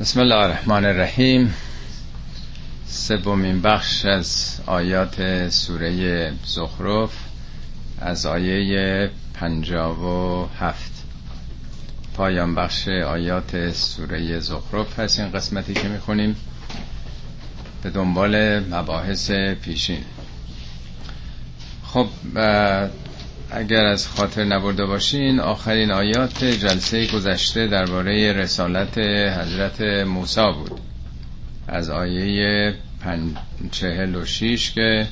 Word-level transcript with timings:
بسم 0.00 0.20
الله 0.20 0.34
الرحمن 0.34 0.84
الرحیم 0.84 1.54
سومین 2.86 3.62
بخش 3.62 4.04
از 4.04 4.60
آیات 4.66 5.48
سوره 5.48 6.32
زخرف 6.44 7.10
از 8.00 8.26
آیه 8.26 9.10
پنجاب 9.34 9.98
و 9.98 10.48
هفت. 10.60 10.92
پایان 12.14 12.54
بخش 12.54 12.88
آیات 12.88 13.70
سوره 13.72 14.40
زخرف 14.40 14.98
هست 14.98 15.20
این 15.20 15.30
قسمتی 15.30 15.74
که 15.74 15.88
می‌خونیم. 15.88 16.36
به 17.82 17.90
دنبال 17.90 18.60
مباحث 18.60 19.30
پیشین. 19.30 20.04
خب 21.84 22.06
اگر 23.56 23.84
از 23.84 24.08
خاطر 24.08 24.44
نبرده 24.44 24.86
باشین 24.86 25.40
آخرین 25.40 25.90
آیات 25.90 26.44
جلسه 26.44 27.06
گذشته 27.06 27.66
درباره 27.66 28.32
رسالت 28.32 28.98
حضرت 29.38 29.80
موسی 30.06 30.52
بود. 30.52 30.80
از 31.68 31.90
آیه 31.90 32.74
چهل 33.70 34.14
و 34.14 34.24
شیش 34.24 34.72
که 34.72 35.06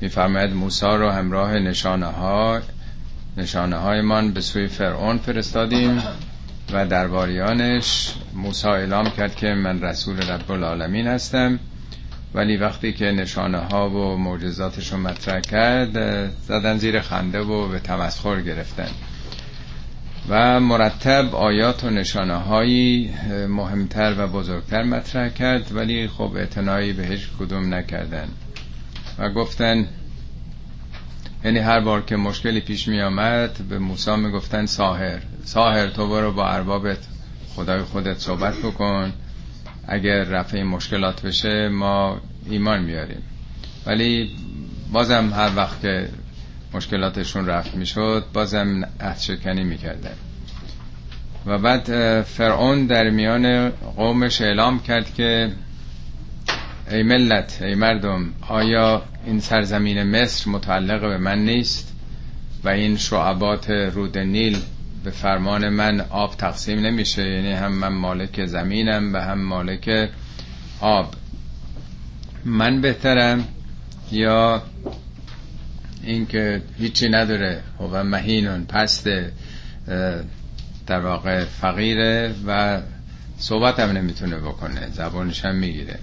میفرماید 0.00 0.52
موسی 0.52 0.86
رو 0.86 1.10
همراه 1.10 1.58
نشانه 1.58 2.06
ها 2.06 2.60
نشانه 3.36 3.76
های 3.76 4.00
من 4.00 4.32
به 4.32 4.40
سوی 4.40 4.66
فرعون 4.66 5.18
فرستادیم 5.18 6.02
و 6.72 6.86
درباریانش 6.86 8.12
موسی 8.34 8.68
اعلام 8.68 9.10
کرد 9.10 9.34
که 9.36 9.46
من 9.46 9.80
رسول 9.82 10.22
رب 10.30 10.50
العالمین 10.52 11.06
هستم. 11.06 11.58
ولی 12.34 12.56
وقتی 12.56 12.92
که 12.92 13.04
نشانه 13.04 13.58
ها 13.58 13.90
و 13.90 14.16
معجزاتش 14.16 14.92
رو 14.92 14.98
مطرح 14.98 15.40
کرد 15.40 15.92
زدن 16.30 16.78
زیر 16.78 17.00
خنده 17.00 17.40
و 17.40 17.68
به 17.68 17.78
تمسخر 17.78 18.40
گرفتن. 18.40 18.88
و 20.28 20.60
مرتب 20.60 21.34
آیات 21.34 21.84
و 21.84 21.90
نشانه 21.90 22.34
هایی 22.34 23.14
مهمتر 23.48 24.14
و 24.18 24.26
بزرگتر 24.26 24.82
مطرح 24.82 25.28
کرد 25.28 25.74
ولی 25.74 26.08
خب 26.08 26.32
اعتنایی 26.36 26.92
به 26.92 27.06
هیچ 27.06 27.28
کدوم 27.38 27.74
نکردن. 27.74 28.28
و 29.18 29.28
گفتن 29.30 29.86
یعنی 31.44 31.58
هر 31.58 31.80
بار 31.80 32.02
که 32.02 32.16
مشکلی 32.16 32.60
پیش 32.60 32.88
می 32.88 33.00
آمد 33.00 33.68
به 33.68 33.78
موسی 33.78 34.16
می 34.16 34.30
گفتن 34.30 34.66
ساهر 34.66 35.22
ساهر 35.44 35.86
تو 35.86 36.08
برو 36.08 36.32
با 36.32 36.48
اربابت 36.48 36.98
خدای 37.56 37.82
خودت 37.82 38.18
صحبت 38.18 38.56
بکن. 38.56 39.12
اگر 39.88 40.24
رفع 40.24 40.62
مشکلات 40.62 41.22
بشه 41.22 41.68
ما 41.68 42.20
ایمان 42.50 42.82
میاریم. 42.82 43.22
ولی 43.86 44.30
بازم 44.92 45.32
هر 45.36 45.50
وقت 45.56 45.80
که 45.82 46.08
مشکلاتشون 46.74 47.46
رفت 47.46 47.74
می‌شد 47.74 48.24
بازم 48.32 48.82
عهد 49.00 49.18
شکنی 49.18 49.64
می‌کردن. 49.64 50.14
و 51.46 51.58
بعد 51.58 52.22
فرعون 52.22 52.86
در 52.86 53.10
میان 53.10 53.70
قومش 53.70 54.40
اعلام 54.40 54.82
کرد 54.82 55.14
که 55.14 55.52
ای 56.90 57.02
ملت 57.02 57.62
ای 57.62 57.74
مردم 57.74 58.32
آیا 58.48 59.02
این 59.26 59.40
سرزمین 59.40 60.02
مصر 60.02 60.50
متعلق 60.50 61.00
به 61.00 61.18
من 61.18 61.38
نیست 61.38 61.94
و 62.64 62.68
این 62.68 62.96
شعبات 62.96 63.70
رود 63.70 64.18
نیل 64.18 64.58
به 65.08 65.14
فرمان 65.14 65.68
من 65.68 66.00
آب 66.00 66.36
تقسیم 66.36 66.78
نمیشه. 66.78 67.28
یعنی 67.28 67.52
هم 67.52 67.72
من 67.72 67.88
مالک 67.88 68.46
زمینم 68.46 69.14
و 69.14 69.16
هم 69.16 69.40
مالک 69.40 70.10
آب. 70.80 71.14
من 72.44 72.80
بهترم 72.80 73.44
یا 74.12 74.62
اینکه 76.04 76.62
هیچی 76.78 77.08
نداره. 77.08 77.62
و 77.92 78.04
مهینون 78.04 78.64
پست 78.64 79.08
در 80.86 81.00
واقع 81.00 81.44
فقیره 81.44 82.34
و 82.46 82.80
صحبت 83.38 83.80
هم 83.80 83.90
نمی‌تونه 83.90 84.36
بکنه. 84.36 84.90
زبانش 84.90 85.44
هم 85.44 85.54
می‌گیره. 85.56 85.98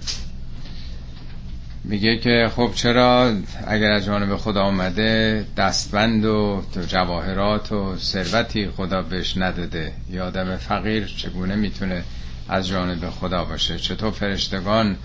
میگه 1.88 2.18
که 2.18 2.50
خب 2.56 2.70
چرا 2.74 3.36
اگر 3.66 3.90
از 3.90 4.04
جانب 4.04 4.36
خدا 4.36 4.62
آمده 4.62 5.44
دستبند 5.56 6.24
و 6.24 6.62
جواهرات 6.88 7.72
و 7.72 7.96
ثروتی 7.96 8.68
خدا 8.68 9.02
بهش 9.02 9.36
نداده؟ 9.36 9.92
یا 10.10 10.26
آدم 10.26 10.56
فقیر 10.56 11.06
چگونه 11.06 11.56
می‌تونه 11.56 12.02
از 12.48 12.68
جانب 12.68 13.10
خدا 13.10 13.44
باشه؟ 13.44 13.78
چطور 13.78 14.10
فرشتگان 14.10 14.96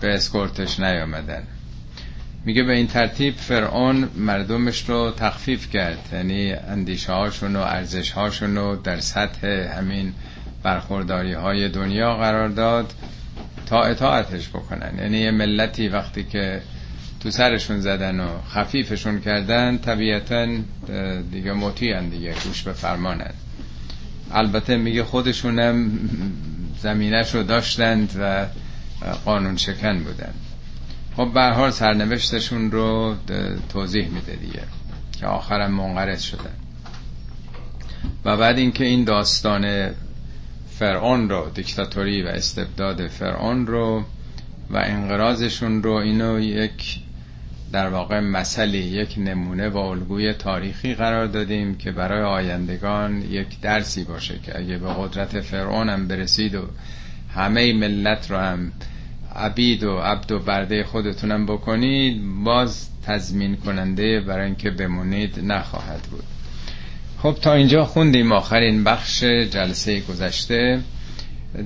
به 0.00 0.14
اسکورتش 0.14 0.80
نیامدن؟ 0.80 1.42
میگه 2.44 2.62
به 2.62 2.72
این 2.72 2.86
ترتیب 2.86 3.34
فرعون 3.34 4.08
مردمش 4.16 4.88
رو 4.88 5.10
تخفیف 5.10 5.70
کرد. 5.70 5.98
یعنی 6.12 6.52
اندیشه 6.52 7.12
هاشون 7.12 7.56
و 7.56 7.60
ارزش 7.60 8.10
هاشون 8.10 8.56
رو 8.56 8.76
در 8.76 9.00
سطح 9.00 9.46
همین 9.78 10.12
برخورداری 10.62 11.32
های 11.32 11.68
دنیا 11.68 12.16
قرار 12.16 12.48
داد. 12.48 12.92
تا 13.66 13.82
اطاعتش 13.82 14.48
بکنن. 14.48 14.98
یعنی 14.98 15.18
یه 15.18 15.30
ملتی 15.30 15.88
وقتی 15.88 16.24
که 16.24 16.62
تو 17.20 17.30
سرشون 17.30 17.80
زدن 17.80 18.20
و 18.20 18.28
خفیفشون 18.48 19.20
کردن 19.20 19.78
طبیعتا 19.78 20.46
دیگه 21.32 21.52
مطیعن 21.52 22.08
دیگه 22.08 22.34
گوش 22.44 22.62
به 22.62 22.72
فرمانن. 22.72 23.30
البته 24.32 24.76
میگه 24.76 25.04
خودشونم 25.04 25.90
زمینش 26.82 27.34
رو 27.34 27.42
داشتند 27.42 28.12
و 28.20 28.46
قانون 29.24 29.56
شکن 29.56 29.98
بودن. 29.98 30.34
خب 31.16 31.24
برحال 31.34 31.70
سرنوشتشون 31.70 32.70
رو 32.70 33.14
توضیح 33.68 34.08
میده 34.08 34.36
دیگه 34.36 34.62
که 35.20 35.26
آخرم 35.26 35.70
منقرض 35.72 36.22
شدن. 36.22 36.54
و 38.24 38.36
بعد 38.36 38.58
اینکه 38.58 38.84
این 38.84 39.04
داستان 39.04 39.90
فرعون 40.78 41.28
رو 41.28 41.50
دیکتاتوری 41.54 42.22
و 42.22 42.26
استبداد 42.26 43.06
فرعون 43.06 43.66
رو 43.66 44.04
و 44.70 44.76
انقراضشون 44.76 45.82
رو 45.82 45.92
اینو 45.92 46.40
یک 46.40 46.98
در 47.72 47.88
واقع 47.88 48.20
مسئله 48.20 48.78
یک 48.78 49.14
نمونه 49.18 49.68
و 49.68 49.76
الگوی 49.76 50.32
تاریخی 50.32 50.94
قرار 50.94 51.26
دادیم 51.26 51.74
که 51.74 51.92
برای 51.92 52.22
آیندگان 52.22 53.22
یک 53.22 53.60
درسی 53.60 54.04
باشه 54.04 54.38
که 54.38 54.58
اگه 54.58 54.78
به 54.78 54.88
قدرت 54.98 55.40
فرعون 55.40 55.88
هم 55.88 56.08
برسید 56.08 56.54
و 56.54 56.62
همه 57.34 57.72
ملت 57.72 58.30
رو 58.30 58.36
هم 58.36 58.72
عبید 59.36 59.84
و 59.84 59.98
عبد 59.98 60.32
و 60.32 60.38
برده 60.38 60.84
خودتونم 60.84 61.46
بکنید 61.46 62.22
باز 62.44 62.88
تضمین 63.06 63.56
کننده 63.56 64.20
برای 64.20 64.46
اینکه 64.46 64.70
بمونید 64.70 65.40
نخواهد 65.40 66.00
بود. 66.02 66.35
خب 67.22 67.36
تا 67.42 67.54
اینجا 67.54 67.84
خوندیم 67.84 68.32
آخرین 68.32 68.84
بخش 68.84 69.24
جلسه 69.24 70.00
گذشته. 70.00 70.80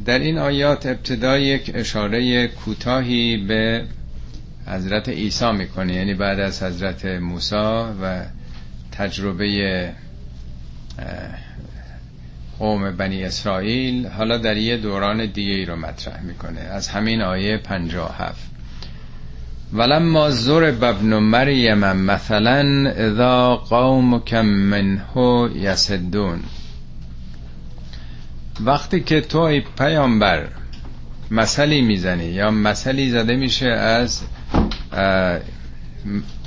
در 0.05 0.19
این 0.19 0.38
آیات 0.38 0.87
ابتدا 0.87 1.38
یک 1.38 1.71
اشاره 1.75 2.49
کوتاهی 2.49 3.37
به 3.37 3.84
حضرت 4.66 5.09
عیسی 5.09 5.53
می‌کنه. 5.53 5.94
یعنی 5.94 6.15
بعد 6.15 6.41
از 6.41 6.62
حضرت 6.62 7.05
موسی 7.05 7.56
و 8.03 8.25
تجربه 8.93 9.93
قوم 12.59 12.97
بنی 12.97 13.25
اسرائیل 13.25 14.06
حالا 14.06 14.39
در 14.39 14.56
یه 14.56 14.77
دوران 14.77 15.27
دیگه 15.27 15.53
ای 15.53 15.65
رو 15.65 15.77
مطرح 15.77 16.22
می‌کنه. 16.22 16.60
از 16.60 16.89
همین 16.89 17.22
آیه 17.22 17.56
57 17.56 18.50
ولما 19.72 20.31
ضرب 20.31 20.84
ابن 20.84 21.19
مریم 21.19 21.78
مثلا 21.78 22.91
اذا 22.91 23.56
قومك 23.56 24.34
منه 24.34 25.50
یسدون 25.54 26.41
وقتی 28.64 29.00
که 29.00 29.20
تو 29.20 29.38
ای 29.38 29.62
پیامبر 29.78 30.48
مثلی 31.30 31.80
می‌زنی 31.80 32.25
یا 32.25 32.50
مثلی 32.50 33.10
زده 33.10 33.36
میشه 33.36 33.69
از 33.69 34.22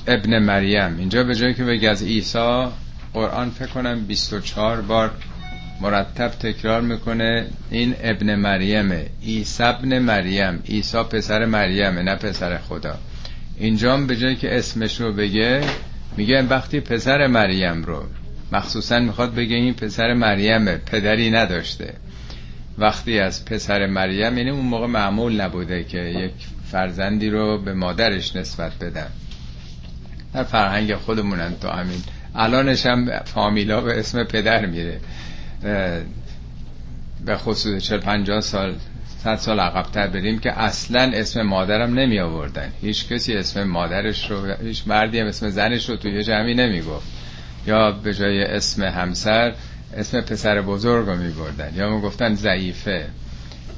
ابن 0.08 0.40
مریم. 0.40 0.98
اینجا 0.98 1.24
به 1.24 1.36
جایی 1.36 1.54
که 1.54 1.64
بگه 1.64 1.90
از 1.90 2.04
عیسی 2.04 2.66
قرآن 3.14 3.50
فکر 3.50 3.68
کنم 3.68 4.06
24 4.06 4.82
بار 4.82 5.12
مرتب 5.82 6.28
تکرار 6.28 6.82
می‌کنه 6.82 7.46
این 7.72 7.96
ابن 8.04 8.36
مریمه. 8.36 9.06
عیسی 9.24 9.64
ابن 9.64 10.00
مریم. 10.00 10.64
عیسی 10.70 11.04
پسر 11.04 11.46
مریمه 11.46 12.02
نه 12.02 12.16
پسر 12.16 12.58
خدا. 12.58 12.98
اینجا 13.58 13.98
به 13.98 14.16
جایی 14.16 14.36
که 14.36 14.58
اسمش 14.58 15.02
رو 15.02 15.14
بگه 15.14 15.62
میگه 16.18 16.42
وقتی 16.42 16.80
پسر 16.80 17.28
مریم 17.28 17.84
رو 17.84 18.04
مخصوصا 18.52 19.00
می‌خواد 19.00 19.36
بگه 19.36 19.56
این 19.56 19.74
پسر 19.74 20.14
مریمه 20.14 20.78
پدری 20.78 21.32
نداشته. 21.32 21.94
وقتی 22.78 23.20
از 23.20 23.46
پسر 23.46 23.86
مریم 23.86 24.38
یعنی 24.38 24.50
اون 24.50 24.66
موقع 24.66 24.88
معمول 24.88 25.42
نبوده 25.42 25.84
که 25.84 25.98
یک 25.98 26.32
فرزندی 26.72 27.30
رو 27.30 27.58
به 27.58 27.74
مادرش 27.74 28.36
نسبت 28.36 28.80
بدن. 28.80 29.08
در 30.34 30.44
فرهنگ 30.44 30.96
خودمونن 30.96 31.54
تو 31.62 31.68
همین. 31.68 32.04
الانش 32.36 32.86
هم 32.86 33.20
فامیلا 33.26 33.82
به 33.82 34.00
اسم 34.00 34.24
پدر 34.24 34.66
میره. 34.66 35.00
به 37.26 37.38
خصوص 37.38 37.84
40 37.84 38.00
50 38.00 38.42
سال 38.42 38.76
صد 39.24 39.36
سال 39.36 39.60
عقبتر 39.60 40.08
بریم 40.08 40.40
که 40.40 40.60
اصلا 40.60 41.12
اسم 41.14 41.42
مادرم 41.42 42.00
نمی 42.00 42.20
آوردن. 42.20 42.72
هیچ 42.82 43.08
کسی 43.08 43.34
اسم 43.34 43.64
مادرش 43.64 44.32
رو 44.32 44.54
هیچ 44.62 44.84
مردی 44.88 45.20
هم 45.20 45.28
اسم 45.28 45.50
زنش 45.50 45.90
رو 45.90 45.96
توی 45.96 46.24
جمعی 46.24 46.54
نمی 46.54 46.82
گفت. 46.82 47.08
یا 47.68 47.92
به 47.92 48.14
جای 48.14 48.44
اسم 48.44 48.84
همسر 48.84 49.54
اسم 49.98 50.22
پسر 50.22 50.62
بزرگ 50.62 51.08
رو 51.08 51.16
می 51.16 51.32
بردن. 51.32 51.74
یا 51.76 51.90
می 51.96 52.02
گفتن 52.02 52.36
ضعیفه. 52.36 53.06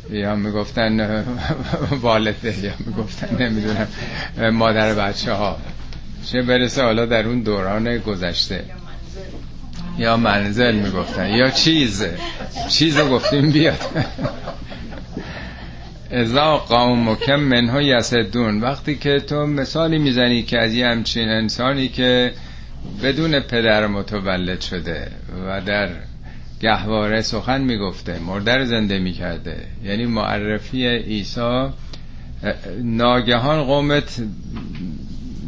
یا 0.10 0.36
می‌گفتن 0.36 1.24
والده. 2.02 2.60
یا 2.60 2.72
می‌گفتن 2.86 3.44
نمی‌دونم 3.44 3.88
مادر 4.50 4.94
بچه 4.94 5.34
ها 5.34 5.58
چه 6.26 6.42
برسه 6.42 6.84
حالا 6.84 7.06
در 7.06 7.28
اون 7.28 7.42
دوران 7.42 7.98
گذشته. 7.98 8.64
یا 9.98 10.18
منزل 10.18 10.76
می‌گفتن 10.76 11.30
یا 11.30 11.50
چیز. 11.50 12.06
چیز 12.70 12.98
رو 12.98 13.10
گفتیم 13.10 13.52
بیاد. 13.52 13.80
ازا 16.16 16.58
قوم 16.58 17.10
مکم 17.10 17.40
منها 17.40 17.82
یسدون. 17.82 18.62
وقتی 18.62 18.96
که 18.96 19.20
تو 19.20 19.46
مثالی 19.48 19.98
می‌زنی 19.98 20.44
که 20.44 20.60
از 20.60 20.74
یه 20.74 20.88
همچین 20.88 21.30
انسانی 21.30 21.88
که 21.88 22.34
بدون 23.04 23.40
پدر 23.40 23.88
متولد 23.88 24.62
شده 24.62 25.08
و 25.48 25.62
در 25.62 25.90
گهواره 26.62 27.22
سخن 27.22 27.62
می‌گفته 27.62 28.20
مردر 28.20 28.66
زنده 28.66 29.00
می‌کرده. 29.00 29.58
یعنی 29.84 30.06
معرفی 30.06 30.88
عیسی 30.88 31.68
ناگهان 32.84 33.64
قومت 33.64 34.22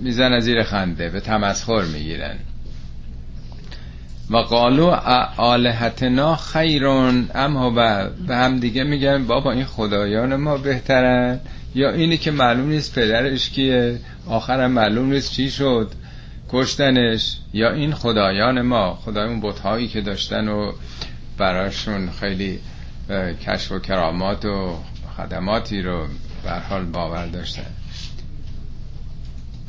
میزن 0.03 0.39
زیر 0.39 0.63
خنده 0.63 1.09
به 1.09 1.19
تمسخر 1.19 1.81
می‌گیرن. 1.81 2.35
و 4.29 4.37
قالو 4.37 4.85
آلهتنا 5.37 6.35
خیرون 6.35 7.29
اما 7.35 7.69
به 8.27 8.35
هم 8.35 8.59
دیگه 8.59 8.83
میگن 8.83 9.25
بابا 9.27 9.51
این 9.51 9.65
خدایان 9.65 10.35
ما 10.35 10.57
بهترن. 10.57 11.39
یا 11.75 11.91
اینی 11.91 12.17
که 12.17 12.31
معلوم 12.31 12.69
نیست 12.69 12.95
پدرش 12.99 13.49
کیه 13.49 13.99
آخرم 14.27 14.71
معلوم 14.71 15.13
نیست 15.13 15.31
چی 15.31 15.49
شد 15.49 15.91
کشتنش. 16.49 17.37
یا 17.53 17.71
این 17.71 17.93
خدایان 17.93 18.61
ما 18.61 18.93
خدایون 18.93 19.41
بتهایی 19.41 19.87
که 19.87 20.01
داشتن 20.01 20.47
و 20.47 20.71
براشون 21.37 22.09
خیلی 22.11 22.59
کشف 23.47 23.71
و 23.71 23.79
کرامات 23.79 24.45
و 24.45 24.75
خدماتی 25.17 25.81
رو 25.81 26.07
به 26.43 26.51
حال 26.51 26.85
باور 26.85 27.25
داشتن. 27.25 27.65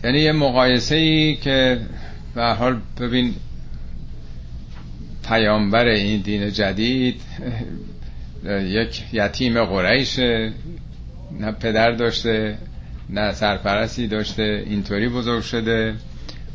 یعنی 0.04 0.18
یه 0.18 0.32
مقایسه 0.32 0.94
ای 0.94 1.36
که 1.36 1.80
به 2.34 2.44
حال 2.44 2.80
ببین 3.00 3.34
پیامبر 5.28 5.86
این 5.86 6.20
دین 6.20 6.52
جدید 6.52 7.20
یک 8.44 9.02
یتیم 9.12 9.64
قریشه 9.64 10.52
نه 11.40 11.52
پدر 11.52 11.90
داشته 11.90 12.58
نه 13.10 13.32
سرپرستی 13.32 14.06
داشته 14.06 14.64
اینطوری 14.66 15.08
بزرگ 15.08 15.42
شده. 15.42 15.94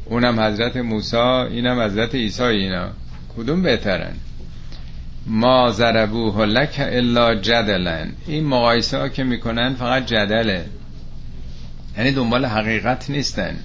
اونم 0.05 0.39
حضرت 0.39 0.77
موسی 0.77 1.17
اینم 1.17 1.79
حضرت 1.79 2.15
عیسی 2.15 2.43
اینا. 2.43 2.89
کدوم 3.37 3.61
بهترن؟ 3.61 4.13
ما 5.27 5.71
ضربوه 5.71 6.45
لک 6.45 6.75
الا 6.79 7.35
جدلن. 7.35 8.11
این 8.27 8.45
مقایسه 8.45 8.97
ها 8.97 9.09
که 9.09 9.23
می‌کنن 9.23 9.73
فقط 9.73 10.05
جدله. 10.05 10.65
یعنی 11.97 12.11
دنبال 12.11 12.45
حقیقت 12.45 13.09
نیستن. 13.09 13.55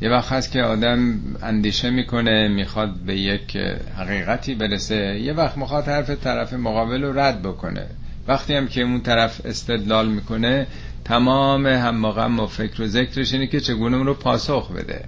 یه 0.00 0.10
وقت 0.10 0.32
هست 0.32 0.52
که 0.52 0.62
آدم 0.62 1.20
اندیشه 1.42 1.90
می‌کنه 1.90 2.48
می‌خواد 2.48 2.94
به 2.94 3.16
یک 3.16 3.56
حقیقتی 3.96 4.54
برسه. 4.54 5.20
یه 5.20 5.32
وقت 5.32 5.56
می‌خواد 5.56 5.84
حرف 5.84 6.10
طرف 6.10 6.52
مقابل 6.52 7.02
رو 7.02 7.18
رد 7.18 7.42
بکنه. 7.42 7.86
وقتی 8.28 8.54
هم 8.54 8.68
که 8.68 8.82
اون 8.82 9.00
طرف 9.00 9.40
استدلال 9.44 10.08
می‌کنه 10.08 10.66
تمام 11.04 11.66
هم 11.66 12.40
و 12.40 12.46
فکر 12.46 12.82
و 12.82 12.86
ذکرش 12.86 13.32
اینه 13.32 13.46
که 13.46 13.60
چگونه 13.60 13.96
اون 13.96 14.06
رو 14.06 14.14
پاسخ 14.14 14.70
بده. 14.70 15.04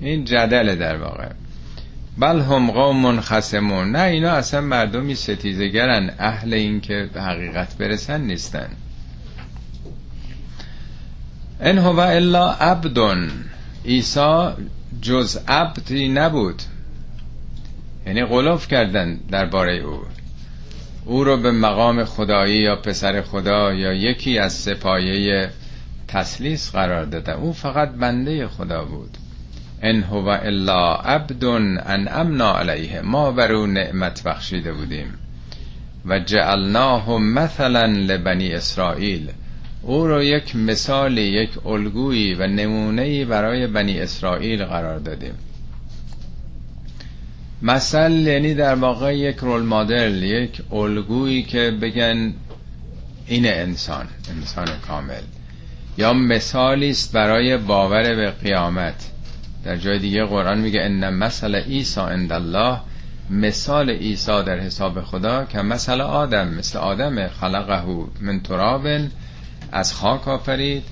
این 0.00 0.24
جدله 0.24 0.74
در 0.74 0.96
واقع. 0.96 1.28
بل 2.18 2.40
هم 2.40 2.70
قوم 2.70 3.20
خسمون 3.20 3.90
نه 3.90 4.02
اینا 4.02 4.30
اصلا 4.30 4.60
مردمی 4.60 5.14
ستیزگرن. 5.14 6.10
اهل 6.18 6.54
این 6.54 6.80
که 6.80 7.10
به 7.14 7.22
حقیقت 7.22 7.78
برسن 7.78 8.20
نیستن. 8.20 8.68
ان 11.60 11.78
هو 11.78 11.98
الا 11.98 12.50
عبدن 12.50 13.30
عیسی 13.86 14.48
جز 15.02 15.38
عبدی 15.48 16.08
نبود. 16.08 16.62
یعنی 18.06 18.24
غلاف 18.24 18.68
کردن 18.68 19.20
درباره 19.30 19.76
او. 19.76 20.00
او 21.04 21.24
رو 21.24 21.36
به 21.36 21.50
مقام 21.50 22.04
خدایی 22.04 22.62
یا 22.62 22.76
پسر 22.76 23.22
خدا 23.22 23.72
یا 23.72 23.92
یکی 23.92 24.38
از 24.38 24.52
سپایه 24.52 25.50
تسلیس 26.08 26.70
قرار 26.70 27.04
دادن. 27.04 27.32
او 27.32 27.52
فقط 27.52 27.90
بنده 27.90 28.48
خدا 28.48 28.84
بود. 28.84 29.16
ان 29.82 30.02
هو 30.02 30.28
الا 30.28 30.94
عبد 30.94 31.44
ان 31.44 32.08
امنا 32.08 32.58
علیه. 32.58 33.00
ما 33.00 33.32
بر 33.32 33.52
او 33.52 33.66
نعمت 33.66 34.22
بخشیده 34.22 34.72
بودیم. 34.72 35.14
و 36.06 36.18
جعلناه 36.18 37.18
مثلا 37.18 37.86
لبنی 37.86 38.52
اسرائیل. 38.52 39.30
او 39.86 40.06
رو 40.06 40.22
یک 40.22 40.56
مثال 40.56 41.18
یک 41.18 41.66
الگویی 41.66 42.34
و 42.34 42.46
نمونهی 42.46 43.24
برای 43.24 43.66
بنی 43.66 44.00
اسرائیل 44.00 44.64
قرار 44.64 44.98
دادیم. 44.98 45.34
مثل 47.62 48.10
یعنی 48.12 48.54
در 48.54 48.74
واقع 48.74 49.16
یک 49.16 49.36
رول 49.36 49.62
مدل 49.62 50.22
یک 50.22 50.62
الگویی 50.72 51.42
که 51.42 51.70
بگن 51.70 52.34
این 53.26 53.46
انسان 53.46 54.06
انسان 54.36 54.68
کامل. 54.88 55.22
یا 55.98 56.12
مثالی 56.12 56.90
است 56.90 57.12
برای 57.12 57.56
باور 57.56 58.14
به 58.14 58.30
قیامت. 58.30 59.10
در 59.64 59.76
جای 59.76 59.98
دیگه 59.98 60.24
قرآن 60.24 60.58
میگه 60.58 60.82
ان 60.82 61.14
مثل 61.14 61.54
عیسی 61.54 62.00
عند 62.00 62.32
الله. 62.32 62.80
مثال 63.30 63.90
عیسی 63.90 64.42
در 64.46 64.58
حساب 64.58 65.00
خدا 65.00 65.44
که 65.44 65.58
مثل 65.58 66.00
آدم 66.00 66.48
مثل 66.48 66.78
آدم 66.78 67.28
خلقه 67.28 67.84
من 68.20 68.40
تراب. 68.40 68.86
از 69.76 69.92
خاک 69.94 70.28
آفرید 70.28 70.82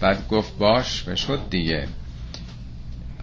بعد 0.00 0.28
گفت 0.28 0.58
باش 0.58 1.08
و 1.08 1.16
شد 1.16 1.40
دیگه. 1.50 1.86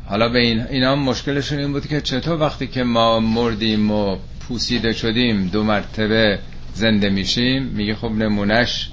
حالا 0.05 0.29
به 0.29 0.39
این 0.39 0.61
اینا 0.67 0.95
مشکلشون 0.95 1.59
این 1.59 1.71
بود 1.71 1.87
که 1.87 2.01
چطور 2.01 2.39
وقتی 2.41 2.67
که 2.67 2.83
ما 2.83 3.19
مردیم 3.19 3.91
و 3.91 4.17
پوسیده 4.39 4.93
شدیم 4.93 5.47
دو 5.47 5.63
مرتبه 5.63 6.39
زنده 6.73 7.09
میشیم 7.09 7.63
میگه 7.63 7.95
خب 7.95 8.11
نمونش 8.11 8.89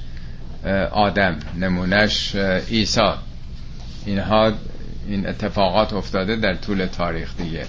آدم 0.93 1.39
نمونش 1.61 2.35
عیسی. 2.71 3.11
اینها 4.07 4.53
این 5.09 5.27
اتفاقات 5.27 5.93
افتاده 5.93 6.37
در 6.37 6.55
طول 6.55 6.87
تاریخ 6.87 7.37
دیگه. 7.37 7.67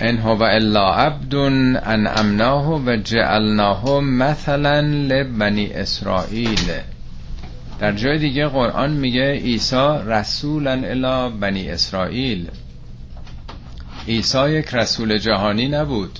ان 0.00 0.18
هو 0.18 0.42
الا 0.42 0.94
عبد 0.94 1.34
ان 1.34 2.06
امناه 2.06 2.68
و 2.86 2.96
جعلناه 2.96 4.00
مثلا 4.00 4.80
لبنی 4.80 5.66
اسرائیل. 5.72 6.70
در 7.80 7.92
جای 7.92 8.18
دیگه 8.18 8.46
قرآن 8.46 8.90
میگه 8.90 9.32
عیسی 9.32 9.98
رسولا 10.06 10.72
الا 10.72 11.28
بنی 11.28 11.68
اسرائیل. 11.70 12.48
عیسی 14.08 14.50
یک 14.50 14.74
رسول 14.74 15.18
جهانی 15.18 15.68
نبود. 15.68 16.18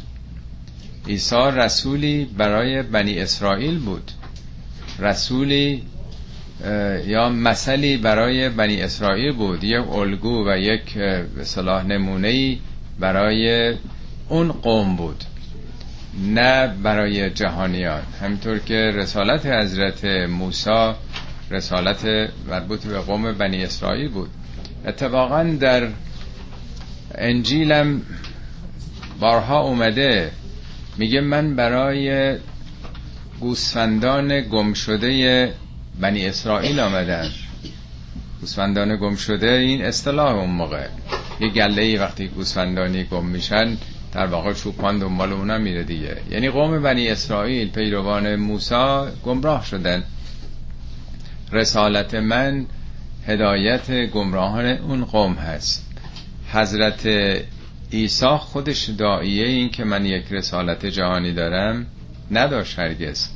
عیسی 1.09 1.51
رسولی 1.55 2.25
برای 2.25 2.83
بنی 2.83 3.19
اسرائیل 3.19 3.79
بود. 3.79 4.11
رسولی 4.99 5.83
یا 7.07 7.29
مثلی 7.29 7.97
برای 7.97 8.49
بنی 8.49 8.83
اسرائیل 8.83 9.33
بود. 9.33 9.65
یک 9.65 9.89
الگو 9.89 10.49
و 10.49 10.59
یک 10.59 10.99
صلاح 11.43 11.85
نمونه 11.87 12.59
برای 12.99 13.75
اون 14.29 14.53
قوم 14.53 14.97
بود 14.97 15.25
نه 16.27 16.67
برای 16.83 17.31
جهانیان. 17.31 18.03
همینطور 18.21 18.59
که 18.59 18.75
رسالت 18.75 19.47
حضرت 19.47 20.05
موسی 20.05 20.93
رسالت 21.51 22.31
مربوط 22.49 22.87
به 22.87 22.99
قوم 22.99 23.33
بنی 23.33 23.65
اسرائیل 23.65 24.09
بود. 24.09 24.31
اتفاقا 24.87 25.45
در 25.45 25.89
انجیلم 27.15 28.03
بارها 29.21 29.61
اومده 29.61 30.31
میگه 30.99 31.21
من 31.21 31.57
برای 31.57 32.37
گوسفندان 33.41 34.41
گم 34.41 34.73
شده 34.73 35.55
بنی 36.01 36.27
اسرائیل 36.27 36.81
آمدن 36.81 37.31
گوسفندان 38.41 38.97
گم 38.97 39.17
شده 39.17 39.51
این 39.51 39.85
اصطلاح 39.85 40.35
اون 40.35 40.51
موقع. 40.51 40.87
یه 41.41 41.49
گله 41.49 42.01
وقتی 42.01 42.29
گوسفندانی 42.29 43.05
گم 43.05 43.27
میشن 43.27 43.77
در 44.13 44.27
واقع 44.27 44.53
چوپان 44.53 44.99
دنبال 44.99 45.33
اونا 45.33 45.59
میره 45.59 45.83
دیگه. 45.83 46.17
یعنی 46.31 46.51
قوم 46.51 46.83
بنی 46.83 47.09
اسرائیل 47.09 47.71
پیروان 47.71 48.37
موسی 48.37 49.05
گمراه 49.25 49.65
شدن. 49.65 50.05
رسالت 51.53 52.15
من 52.15 52.67
هدایت 53.27 53.91
گمراهان 53.91 54.67
اون 54.67 55.05
قوم 55.05 55.35
هست. 55.35 55.87
حضرت 56.53 57.09
عیسی 57.93 58.27
خودش 58.27 58.89
داییه 58.89 59.47
این 59.47 59.69
که 59.69 59.85
من 59.85 60.05
یک 60.05 60.25
رسالت 60.31 60.87
جهانی 60.87 61.33
دارم 61.33 61.87
نداشت 62.31 62.79
هرگز. 62.79 63.29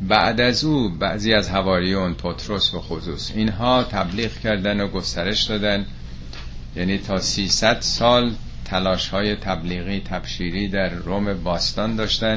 بعد 0.00 0.40
از 0.40 0.64
او 0.64 0.88
بعضی 0.88 1.34
از 1.34 1.48
هواریون 1.48 2.14
پتروس 2.14 2.74
و 2.74 2.80
خصوص 2.80 3.32
اینها 3.34 3.84
تبلیغ 3.84 4.32
کردن 4.32 4.80
و 4.80 4.88
گسترش 4.88 5.42
دادن. 5.42 5.86
یعنی 6.76 6.98
تا 6.98 7.20
300 7.20 7.80
سال 7.80 8.32
تلاش 8.64 9.08
های 9.08 9.36
تبلیغی 9.36 10.00
تبشیری 10.00 10.68
در 10.68 10.88
روم 10.88 11.34
باستان 11.34 11.96
داشتن. 11.96 12.36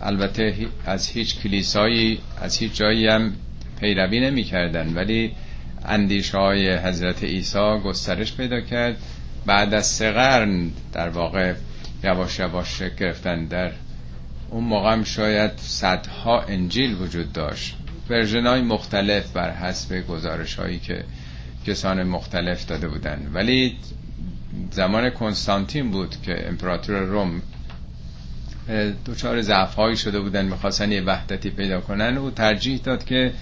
البته 0.00 0.66
از 0.86 1.08
هیچ 1.08 1.40
کلیسایی 1.40 2.18
از 2.40 2.58
هیچ 2.58 2.74
جایی 2.74 3.06
هم 3.06 3.32
پیروی 3.80 4.20
نمی 4.20 4.44
کردن 4.44 4.94
ولی 4.94 5.32
اندیشه 5.84 6.38
های 6.38 6.76
حضرت 6.76 7.24
عیسی 7.24 7.78
گسترش 7.84 8.32
پیدا 8.36 8.60
کرد. 8.60 8.96
بعد 9.46 9.74
از 9.74 9.86
سه 9.86 10.10
قرن 10.12 10.70
در 10.92 11.08
واقع 11.08 11.54
یواش 12.04 12.38
یواش 12.38 12.82
گرفتن. 12.82 13.44
در 13.44 13.72
اون 14.50 14.64
موقع 14.64 14.92
هم 14.92 15.04
شاید 15.04 15.50
صدها 15.56 16.40
انجیل 16.40 16.94
وجود 16.94 17.32
داشت. 17.32 17.76
ورژن 18.10 18.46
های 18.46 18.60
مختلف 18.60 19.32
بر 19.32 19.50
حسب 19.50 20.06
گزارش 20.06 20.54
هایی 20.54 20.78
که 20.78 21.04
کسان 21.66 22.02
مختلف 22.02 22.66
داده 22.66 22.88
بودن. 22.88 23.30
ولی 23.32 23.76
زمان 24.70 25.10
کنستانتین 25.10 25.90
بود 25.90 26.16
که 26.22 26.48
امپراتور 26.48 26.98
روم 26.98 27.42
دوچار 29.04 29.42
ضعف 29.42 29.74
هایی 29.74 29.96
شده 29.96 30.20
بودن 30.20 30.44
می‌خواستن 30.44 30.92
یه 30.92 31.02
وحدتی 31.02 31.50
پیدا 31.50 31.80
کنن. 31.80 32.18
او 32.18 32.30
ترجیح 32.30 32.80
داد 32.84 33.04
که 33.04 33.32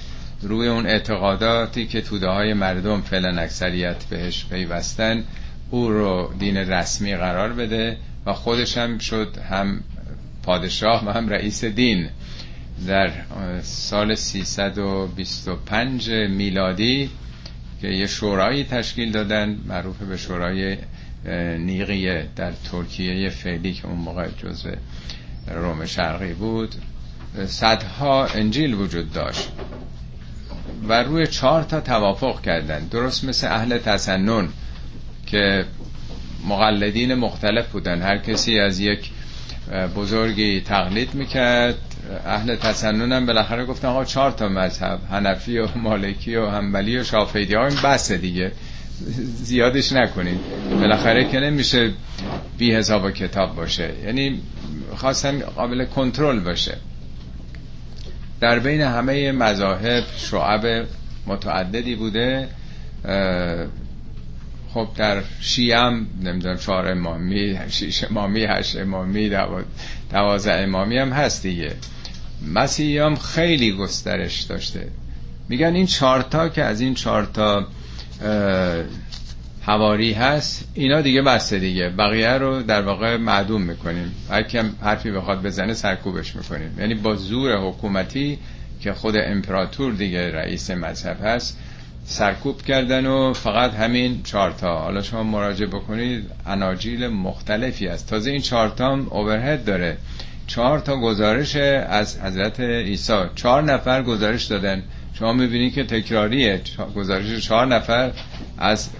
روی 0.42 0.68
اون 0.68 0.86
اعتقاداتی 0.86 1.86
که 1.86 2.00
توده 2.00 2.28
های 2.28 2.54
مردم 2.54 3.00
فعلا 3.00 3.40
اکثریت 3.40 4.04
بهش 4.04 4.46
پیوستن 4.50 5.24
او 5.70 5.88
رو 5.88 6.34
دین 6.38 6.56
رسمی 6.56 7.16
قرار 7.16 7.52
بده 7.52 7.96
و 8.26 8.32
خودش 8.32 8.78
هم 8.78 8.98
شد 8.98 9.38
هم 9.50 9.80
پادشاه 10.42 11.06
و 11.06 11.10
هم 11.10 11.28
رئیس 11.28 11.64
دین. 11.64 12.08
در 12.86 13.10
سال 13.62 14.14
325 14.14 16.10
میلادی 16.10 17.10
که 17.84 17.90
یه 17.90 18.06
شورایی 18.06 18.64
تشکیل 18.64 19.12
دادن 19.12 19.58
معروف 19.66 19.96
به 20.02 20.16
شورای 20.16 20.76
نیقیه 21.58 22.26
در 22.36 22.52
ترکیه 22.52 23.28
فعلی 23.30 23.72
که 23.72 23.86
اون 23.86 23.98
موقع 23.98 24.28
جزء 24.28 24.70
روم 25.54 25.86
شرقی 25.86 26.32
بود. 26.32 26.74
صدها 27.46 28.26
انجیل 28.26 28.74
وجود 28.74 29.12
داشت 29.12 29.48
و 30.88 31.02
روی 31.02 31.26
چهار 31.26 31.62
تا 31.62 31.80
توافق 31.80 32.40
کردن. 32.40 32.86
درست 32.86 33.24
مثل 33.24 33.46
اهل 33.46 33.78
تسنن 33.78 34.48
که 35.26 35.64
مقلدین 36.48 37.14
مختلف 37.14 37.68
بودن. 37.72 38.02
هر 38.02 38.18
کسی 38.18 38.58
از 38.58 38.80
یک 38.80 39.10
بزرگی 39.97 40.61
تقلید 40.61 41.14
می‌کرد. 41.14 41.75
اهل 42.26 42.56
تسنن 42.56 43.12
هم 43.12 43.26
بالاخره 43.26 43.64
گفتن 43.64 43.88
آقا 43.88 44.04
چهار 44.04 44.30
تا 44.30 44.49
مذهب 44.49 44.99
هنفی 45.11 45.59
و 45.59 45.68
مالکی 45.76 46.37
و 46.37 46.47
همبلی 46.47 46.99
و 46.99 47.04
شافعی. 47.04 47.54
ها 47.54 47.66
این 47.66 47.97
دیگه. 48.21 48.52
زیادش 49.42 49.92
نکنید 49.92 50.40
بالاخره 50.71 51.28
که 51.28 51.40
نمیشه 51.40 51.90
بی 52.59 52.75
حساب 52.75 53.04
و 53.04 53.11
کتاب 53.11 53.56
باشه. 53.56 53.90
یعنی 54.04 54.40
خواستن 54.97 55.40
قابل 55.40 55.85
کنترل 55.85 56.40
باشه. 56.40 56.76
در 58.40 58.59
بین 58.59 58.80
همه 58.80 59.33
مذاهب 59.33 60.04
شعب 60.16 60.87
متعددی 61.26 61.94
بوده. 61.94 62.49
خب 64.74 64.88
در 64.96 65.22
شیعم 65.40 66.06
نمی‌دونم 66.22 66.56
چهار 66.56 66.88
امامی 66.88 67.58
شیش 67.68 68.04
امامی 68.04 68.44
هشت 68.44 68.76
امامی 68.76 69.30
دوازه 70.10 70.52
امامی 70.52 70.98
هم 70.98 71.10
هست 71.10 71.42
دیگه. 71.42 71.72
مسیحی 72.54 72.98
هم 72.98 73.16
خیلی 73.16 73.72
گسترش 73.72 74.40
داشته. 74.40 74.88
میگن 75.48 75.74
این 75.74 75.86
چارتا 75.86 76.48
که 76.48 76.62
از 76.62 76.80
این 76.80 76.94
چارتا 76.94 77.66
هواری 79.62 80.12
هست 80.12 80.68
اینا 80.74 81.00
دیگه 81.00 81.22
بسته 81.22 81.58
دیگه. 81.58 81.88
بقیه 81.88 82.32
رو 82.32 82.62
در 82.62 82.82
واقع 82.82 83.16
معدوم 83.16 83.62
می‌کنیم. 83.62 84.12
هر 84.30 84.64
حرفی 84.80 85.10
بخواد 85.10 85.42
بزنه 85.42 85.74
سرکوبش 85.74 86.36
می‌کنیم. 86.36 86.76
یعنی 86.78 86.94
با 86.94 87.16
زور 87.16 87.56
حکومتی 87.56 88.38
که 88.80 88.92
خود 88.92 89.14
امپراتور 89.16 89.92
دیگه 89.92 90.32
رئیس 90.32 90.70
مذهب 90.70 91.24
هست 91.24 91.58
سرکوب 92.04 92.62
کردن 92.62 93.06
و 93.06 93.32
فقط 93.32 93.75
همین 93.75 94.23
چارتا 94.23 94.78
حالا 94.78 95.02
شما 95.02 95.23
مراجعه 95.23 95.66
بکنید 95.66 96.30
اناجیل 96.46 97.08
مختلفی 97.08 97.88
است 97.88 98.08
تازه 98.08 98.30
این 98.30 98.40
چارتا 98.40 98.92
هم 98.92 99.06
اوورهد 99.11 99.64
داره. 99.64 99.96
چهار 100.46 100.78
تا 100.78 100.96
گزارش 100.96 101.56
از 101.56 102.20
حضرت 102.20 102.61
عیسی. 102.61 103.23
چهار 103.34 103.62
نفر 103.62 104.02
گزارش 104.02 104.44
دادن. 104.44 104.82
شما 105.14 105.32
می‌بینید 105.32 105.75
که 105.75 105.84
تکراریه. 105.84 106.61
گزارش 106.96 107.46
چهار 107.46 107.66
نفر 107.66 108.12
از 108.58 108.90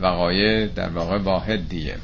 وقایع 0.00 0.66
در 0.66 0.88
واقع 0.88 1.18
واحد 1.18 1.68
دیگه. 1.68 1.94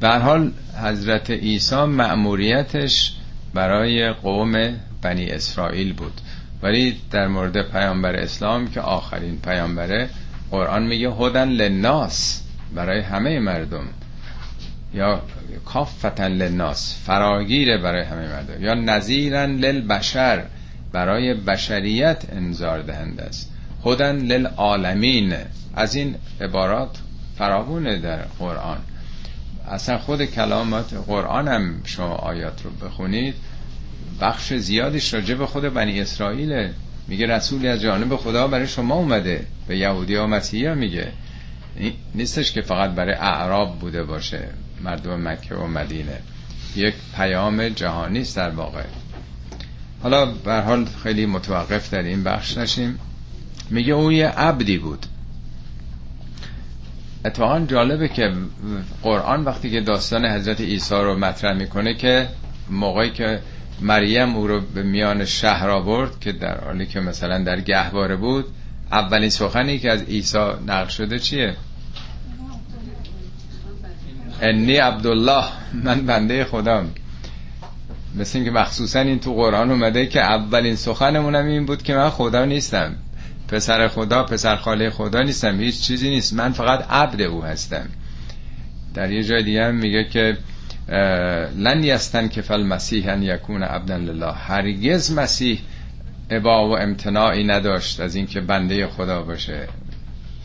به 0.00 0.08
حال 0.08 0.52
حضرت 0.82 1.30
عیسی 1.30 1.84
مأموریتش 1.84 3.12
برای 3.54 4.12
قوم 4.12 4.74
بنی 5.02 5.26
اسرائیل 5.30 5.92
بود. 5.92 6.20
ولی 6.62 7.00
در 7.10 7.28
مورد 7.28 7.70
پیامبر 7.70 8.16
اسلام 8.16 8.68
که 8.70 8.80
آخرین 8.80 9.38
پیامبره 9.38 10.08
قرآن 10.50 10.82
میگه 10.82 11.10
هدن 11.10 11.48
لناس 11.48 12.42
برای 12.74 13.00
همه 13.00 13.38
مردم. 13.38 13.84
یا 14.94 15.22
کافتن 15.64 16.32
لناس 16.32 16.98
فراگیره 17.04 17.78
برای 17.78 18.04
همه 18.04 18.28
مردم. 18.28 18.64
یا 18.64 18.74
نظیرن 18.74 19.56
للبشر 19.56 20.44
برای 20.92 21.34
بشریت 21.34 22.24
انذار 22.32 22.82
دهنده 22.82 23.22
است. 23.22 23.52
هدن 23.84 24.16
للعالمین. 24.16 25.34
از 25.74 25.94
این 25.94 26.14
عبارات 26.40 26.98
فراوونه 27.38 27.98
در 27.98 28.16
قرآن. 28.38 28.78
اصلا 29.68 29.98
خود 29.98 30.24
کلامات 30.24 30.94
قرآن 31.06 31.48
هم 31.48 31.80
شما 31.84 32.14
آیات 32.14 32.62
رو 32.64 32.70
بخونید. 32.70 33.34
بخش 34.20 34.52
زیادش 34.52 35.14
راجع 35.14 35.34
به 35.34 35.46
خود 35.46 35.74
بنی 35.74 36.00
اسرائیل 36.00 36.68
میگه 37.08 37.26
رسولی 37.26 37.68
از 37.68 37.80
جانب 37.80 38.16
خدا 38.16 38.48
برای 38.48 38.66
شما 38.66 38.94
اومده. 38.94 39.46
به 39.68 39.76
یهودی 39.76 40.14
و 40.14 40.26
مسیحی 40.26 40.74
میگه. 40.74 41.12
نیستش 42.14 42.52
که 42.52 42.62
فقط 42.62 42.90
برای 42.90 43.14
اعراب 43.14 43.78
بوده 43.78 44.04
باشه 44.04 44.48
مردم 44.84 45.28
مکه 45.28 45.54
و 45.54 45.66
مدینه. 45.66 46.18
یک 46.76 46.94
پیام 47.16 47.68
جهانی 47.68 48.20
است 48.20 48.36
در 48.36 48.50
واقع. 48.50 48.82
حالا 50.02 50.26
به 50.26 50.60
حال 50.60 50.86
خیلی 51.02 51.26
متوقف 51.26 51.90
در 51.90 52.02
این 52.02 52.24
بخش 52.24 52.58
نشیم. 52.58 52.98
میگه 53.70 53.92
اون 53.92 54.12
یه 54.12 54.28
عبدی 54.28 54.78
بود. 54.78 55.06
اتفاقا 57.24 57.60
جالبه 57.60 58.08
که 58.08 58.32
قرآن 59.02 59.44
وقتی 59.44 59.70
که 59.70 59.80
داستان 59.80 60.26
حضرت 60.26 60.60
عیسی 60.60 60.94
رو 60.94 61.18
مطرح 61.18 61.52
می‌کنه 61.56 61.94
که 61.94 62.28
موقعی 62.70 63.10
که 63.10 63.40
مریم 63.80 64.36
او 64.36 64.46
رو 64.46 64.60
به 64.60 64.82
میان 64.82 65.24
شهر 65.24 65.70
آورد 65.70 66.20
که 66.20 66.32
در 66.32 66.64
حالی 66.64 66.86
که 66.86 67.00
مثلا 67.00 67.38
در 67.38 67.60
گهواره 67.60 68.16
بود 68.16 68.44
اولین 68.92 69.30
سخنی 69.30 69.78
که 69.78 69.90
از 69.90 70.02
عیسی 70.02 70.38
نقل 70.66 70.88
شده 70.88 71.18
چیه؟ 71.18 71.56
انی 74.42 74.76
عبدالله 74.76 75.44
من 75.84 76.06
بنده 76.06 76.44
خدام. 76.44 76.90
مثل 78.14 78.38
اینکه 78.38 78.50
مخصوصا 78.50 79.00
این 79.00 79.18
تو 79.18 79.34
قرآن 79.34 79.70
اومده 79.70 80.06
که 80.06 80.20
اولین 80.20 80.76
سخنمونم 80.76 81.46
این 81.46 81.66
بود 81.66 81.82
که 81.82 81.94
من 81.94 82.10
خدا 82.10 82.44
نیستم. 82.44 82.94
پسر 83.48 83.88
خدا 83.88 84.22
پسر 84.22 84.56
خاله 84.56 84.90
خدا 84.90 85.22
نیستم. 85.22 85.60
هیچ 85.60 85.80
چیزی 85.80 86.10
نیست. 86.10 86.34
من 86.34 86.52
فقط 86.52 86.86
عبد 86.90 87.20
او 87.20 87.44
هستم. 87.44 87.88
در 88.94 89.12
یه 89.12 89.24
جای 89.24 89.42
دیگه 89.42 89.64
هم 89.64 89.74
میگه 89.74 90.04
که 90.04 90.36
لن 90.88 92.28
که 92.28 92.42
فل 92.42 92.62
مسیح 92.62 93.12
ان 93.12 93.22
یکون 93.22 93.62
عبدا 93.62 93.96
لله. 93.96 94.32
هرگز 94.32 95.12
مسیح 95.12 95.60
ابا 96.30 96.68
و 96.68 96.78
امتناعی 96.78 97.44
نداشت 97.44 98.00
از 98.00 98.14
اینکه 98.14 98.40
بنده 98.40 98.86
خدا 98.86 99.22
باشه. 99.22 99.68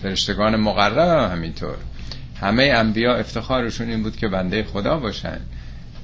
فرشتگان 0.02 0.56
مقرب 0.56 1.32
همینطور. 1.32 1.76
همه 2.42 2.64
انبیا 2.64 3.16
افتخارشون 3.16 3.90
این 3.90 4.04
بود 4.04 4.16
که 4.16 4.28
بنده 4.28 4.64
خدا 4.64 5.00
باشن. 5.00 5.40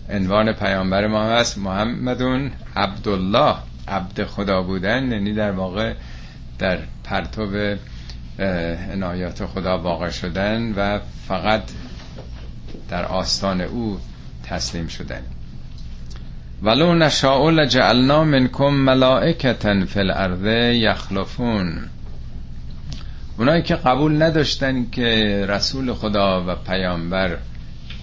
عنوان 0.09 0.51
پیامبر 0.51 1.07
ما 1.07 1.23
هست 1.23 1.57
محمدون 1.57 2.51
عبدالله 2.75 3.55
عبد 3.87 4.23
خدا 4.23 4.61
بودن 4.61 5.11
یعنی 5.11 5.33
در 5.33 5.51
واقع 5.51 5.93
در 6.59 6.79
پرتو 7.03 7.75
عنایات 8.91 9.45
خدا 9.45 9.77
واقع 9.77 10.09
شدن 10.09 10.71
و 10.71 10.99
فقط 11.27 11.61
در 12.89 13.05
آستان 13.05 13.61
او 13.61 13.99
تسلیم 14.49 14.87
شدن. 14.87 15.21
ولو 16.63 16.95
نشاء 16.95 17.49
لجعلنا 17.49 18.23
منکم 18.23 18.73
ملائکتا 18.73 19.85
فی 19.85 19.99
الارض 19.99 20.75
یخلفون. 20.75 21.89
اونایی 23.37 23.61
که 23.61 23.75
قبول 23.75 24.23
نداشتن 24.23 24.89
که 24.91 25.45
رسول 25.49 25.93
خدا 25.93 26.43
و 26.47 26.55
پیامبر 26.55 27.37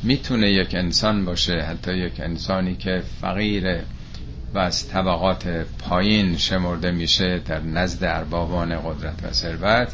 می‌تونه 0.03 0.51
یک 0.51 0.75
انسان 0.75 1.25
باشه 1.25 1.61
حتی 1.61 1.95
یک 1.95 2.21
انسانی 2.21 2.77
که 2.77 3.03
فقیره 3.21 3.85
و 4.55 4.59
از 4.59 4.89
طبقات 4.89 5.49
پایین 5.89 6.37
شمرده 6.37 6.91
میشه 6.91 7.39
در 7.39 7.61
نزد 7.61 8.05
اربابان 8.05 8.77
قدرت 8.77 9.15
و 9.23 9.33
ثروت 9.33 9.93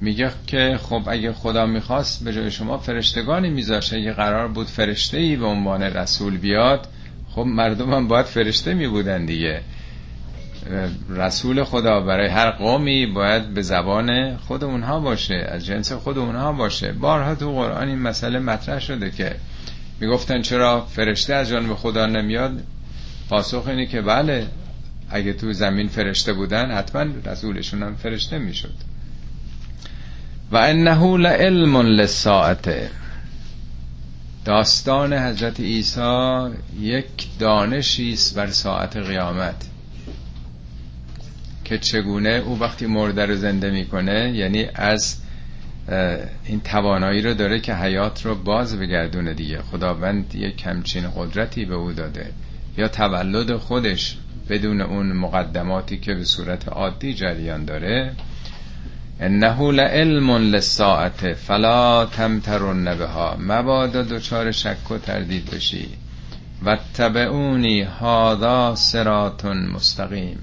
میگه 0.00 0.30
که 0.46 0.78
خب 0.82 1.02
اگه 1.06 1.32
خدا 1.32 1.66
می‌خواست 1.66 2.24
به 2.24 2.32
جای 2.32 2.50
شما 2.50 2.78
فرشتگانی 2.78 3.50
میذاشه. 3.50 3.96
اگه 3.96 4.12
قرار 4.12 4.48
بود 4.48 4.66
فرشته 4.66 5.18
ای 5.18 5.36
به 5.36 5.46
عنوان 5.46 5.82
رسول 5.82 6.36
بیاد 6.36 6.88
خب 7.30 7.42
مردم 7.42 7.94
هم 7.94 8.08
باید 8.08 8.26
فرشته 8.26 8.74
می 8.74 8.88
بودن 8.88 9.26
دیگه. 9.26 9.60
رسول 11.10 11.64
خدا 11.64 12.00
برای 12.00 12.28
هر 12.28 12.50
قومی 12.50 13.06
باید 13.06 13.54
به 13.54 13.62
زبان 13.62 14.36
خود 14.36 14.64
اونها 14.64 15.00
باشه 15.00 15.34
از 15.34 15.66
جنس 15.66 15.92
خود 15.92 16.18
اونها 16.18 16.52
باشه. 16.52 16.92
بارها 16.92 17.34
تو 17.34 17.52
قرآن 17.52 17.88
این 17.88 17.98
مسئله 17.98 18.38
مطرح 18.38 18.80
شده 18.80 19.10
که 19.10 19.34
می‌گفتن 20.00 20.42
چرا 20.42 20.80
فرشته 20.80 21.34
از 21.34 21.48
جانب 21.48 21.74
خدا 21.74 22.06
نمیاد؟ 22.06 22.62
پاسخ 23.30 23.66
اینه 23.66 23.86
که 23.86 24.00
بله 24.00 24.46
اگه 25.10 25.32
تو 25.32 25.52
زمین 25.52 25.88
فرشته 25.88 26.32
بودن 26.32 26.70
حتما 26.70 27.06
رسولشون 27.26 27.82
هم 27.82 27.96
فرشته 27.96 28.38
می‌شد. 28.38 28.74
و 30.52 30.56
انه 30.56 31.16
لعلم 31.16 31.76
للساعته 31.76 32.90
داستان 34.44 35.12
حضرت 35.12 35.60
عیسی 35.60 36.48
یک 36.80 37.38
دانشی 37.38 38.12
است 38.12 38.36
بر 38.36 38.46
ساعت 38.46 38.96
قیامت. 38.96 39.68
که 41.64 41.78
چگونه 41.78 42.28
او 42.28 42.58
وقتی 42.58 42.86
مرده 42.86 43.26
رو 43.26 43.36
زنده 43.36 43.70
می‌کنه 43.70 44.32
یعنی 44.34 44.66
از 44.74 45.16
این 46.46 46.60
توانایی 46.60 47.22
رو 47.22 47.34
داره 47.34 47.60
که 47.60 47.74
حیات 47.74 48.26
رو 48.26 48.34
باز 48.34 48.78
بگردونه 48.78 49.34
دیگه. 49.34 49.62
خداوند 49.62 50.34
یک 50.34 50.56
کمچین 50.56 51.04
قدرتی 51.16 51.64
به 51.64 51.74
او 51.74 51.92
داده. 51.92 52.32
یا 52.78 52.88
تولد 52.88 53.56
خودش 53.56 54.16
بدون 54.48 54.80
اون 54.80 55.12
مقدماتی 55.12 55.98
که 55.98 56.14
به 56.14 56.24
صورت 56.24 56.68
عادی 56.68 57.14
جریان 57.14 57.64
داره. 57.64 58.12
انه 59.20 59.72
لعلم 59.72 60.30
للساعت 60.30 61.32
فلا 61.32 62.06
تمترن 62.06 62.94
بها. 62.94 63.36
مبادا 63.40 64.02
دچار 64.02 64.52
شک 64.52 64.90
و 64.90 64.98
تردید 64.98 65.50
بشی. 65.50 65.88
و 66.64 66.78
تبعونی 66.94 67.82
هادا 67.82 68.74
سرات 68.74 69.44
مستقیم. 69.44 70.38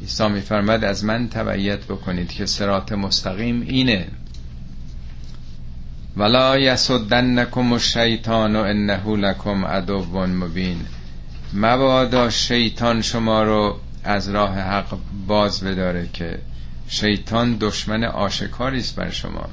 عیسی 0.00 0.28
میفرمد 0.28 0.84
از 0.84 1.04
من 1.04 1.28
تبعیت 1.28 1.84
بکنید 1.84 2.32
که 2.32 2.46
سرات 2.46 2.92
مستقیم 2.92 3.60
اینه. 3.60 4.06
ولا 6.16 6.58
یسدنکم 6.58 7.72
الشیطان 7.72 8.56
انه 8.56 9.16
لکم 9.16 9.64
عدو 9.64 10.26
مبین. 10.26 10.80
مبادا 11.52 12.30
شیطان 12.30 13.02
شما 13.02 13.42
رو 13.42 13.76
از 14.04 14.28
راه 14.28 14.58
حق 14.58 14.98
باز 15.26 15.64
بداره 15.64 16.08
که 16.12 16.38
شیطان 16.88 17.56
دشمن 17.60 18.04
آشکاری 18.04 18.78
است 18.78 18.96
بر 18.96 19.10
شما. 19.10 19.48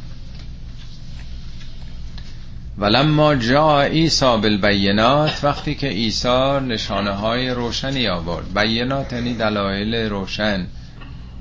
ولما 2.78 3.36
جا 3.36 3.82
عیسی 3.82 4.26
بالبینات 4.26 5.44
وقتی 5.44 5.76
که 5.76 5.88
عیسی 5.88 6.60
نشانه 6.68 7.12
های 7.12 7.50
روشنی 7.50 8.08
آورد. 8.08 8.60
بینات 8.60 9.14
یعنی 9.14 9.34
دلایل 9.34 9.96
روشن 9.96 10.68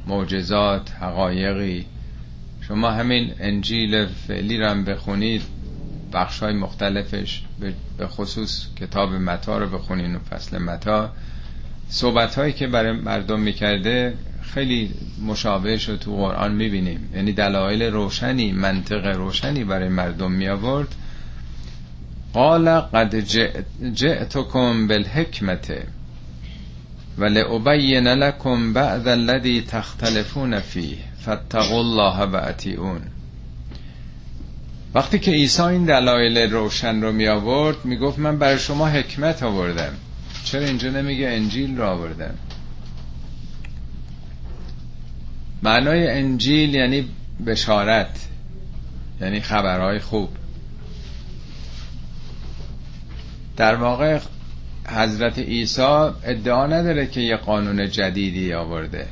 معجزات 0.07 0.91
حقایقی. 1.01 1.87
شما 2.69 2.91
همین 2.91 3.35
انجیل 3.41 4.07
فعلی 4.07 4.59
رو 4.59 4.69
هم 4.69 4.85
بخونید 4.85 5.43
بخش 6.13 6.39
های 6.39 6.53
مختلفش 6.53 7.43
به 7.99 8.07
خصوص 8.07 8.67
کتاب 8.81 9.13
متا 9.13 9.59
رو 9.59 9.67
بخونین 9.79 10.17
و 10.17 10.19
فصل 10.19 10.59
متا. 10.59 11.13
صحبت 11.89 12.35
هایی 12.35 12.53
که 12.53 12.67
برای 12.67 12.93
مردم 12.93 13.41
می‌کرده 13.41 14.15
خیلی 14.43 14.95
مشابه 15.27 15.79
شد 15.79 15.99
تو 15.99 16.17
قرآن 16.17 16.55
می‌بینیم. 16.55 17.11
یعنی 17.15 17.33
دلایل 17.33 17.83
روشنی 17.83 18.53
منطق 18.53 19.07
روشنی 19.07 19.65
برای 19.65 19.89
مردم 19.89 20.33
می 20.33 20.49
آورد 20.49 20.95
قال 22.33 22.81
قد 22.81 23.21
جئتكم 23.95 24.87
بالحکمت 24.87 25.73
ولأبین 27.19 28.09
لكم 28.09 28.73
بعد 28.73 29.09
الذي 29.09 29.61
تختلفون 29.61 30.61
فيه 30.61 30.97
فاتقوا 31.25 31.79
الله 31.79 32.21
و 32.21 32.99
وقتی 34.95 35.19
که 35.19 35.31
عیسی 35.31 35.63
این 35.63 35.85
دلایل 35.85 36.39
روشن 36.39 37.03
رو 37.03 37.13
می 37.13 37.29
آورد 37.29 37.85
می 37.85 37.97
گفت 37.97 38.19
من 38.19 38.39
برای 38.39 38.59
شما 38.59 38.89
حکمت 38.89 39.43
آوردم. 39.43 39.93
چرا 40.45 40.65
اینجا 40.65 40.91
نمیگه 40.91 41.29
انجیل 41.29 41.79
رو 41.79 41.85
آوردم؟ 41.85 42.35
معنای 45.63 46.09
انجیل 46.11 46.75
یعنی 46.75 47.09
بشارت 47.47 48.29
یعنی 49.21 49.41
خبرهای 49.41 49.99
خوب. 49.99 50.29
در 53.57 53.75
واقع 53.75 54.19
حضرت 54.89 55.39
عیسی 55.39 55.83
ادعا 56.25 56.67
نداره 56.67 57.07
که 57.07 57.21
یه 57.21 57.37
قانون 57.37 57.91
جدیدی 57.91 58.53
آورده. 58.53 59.07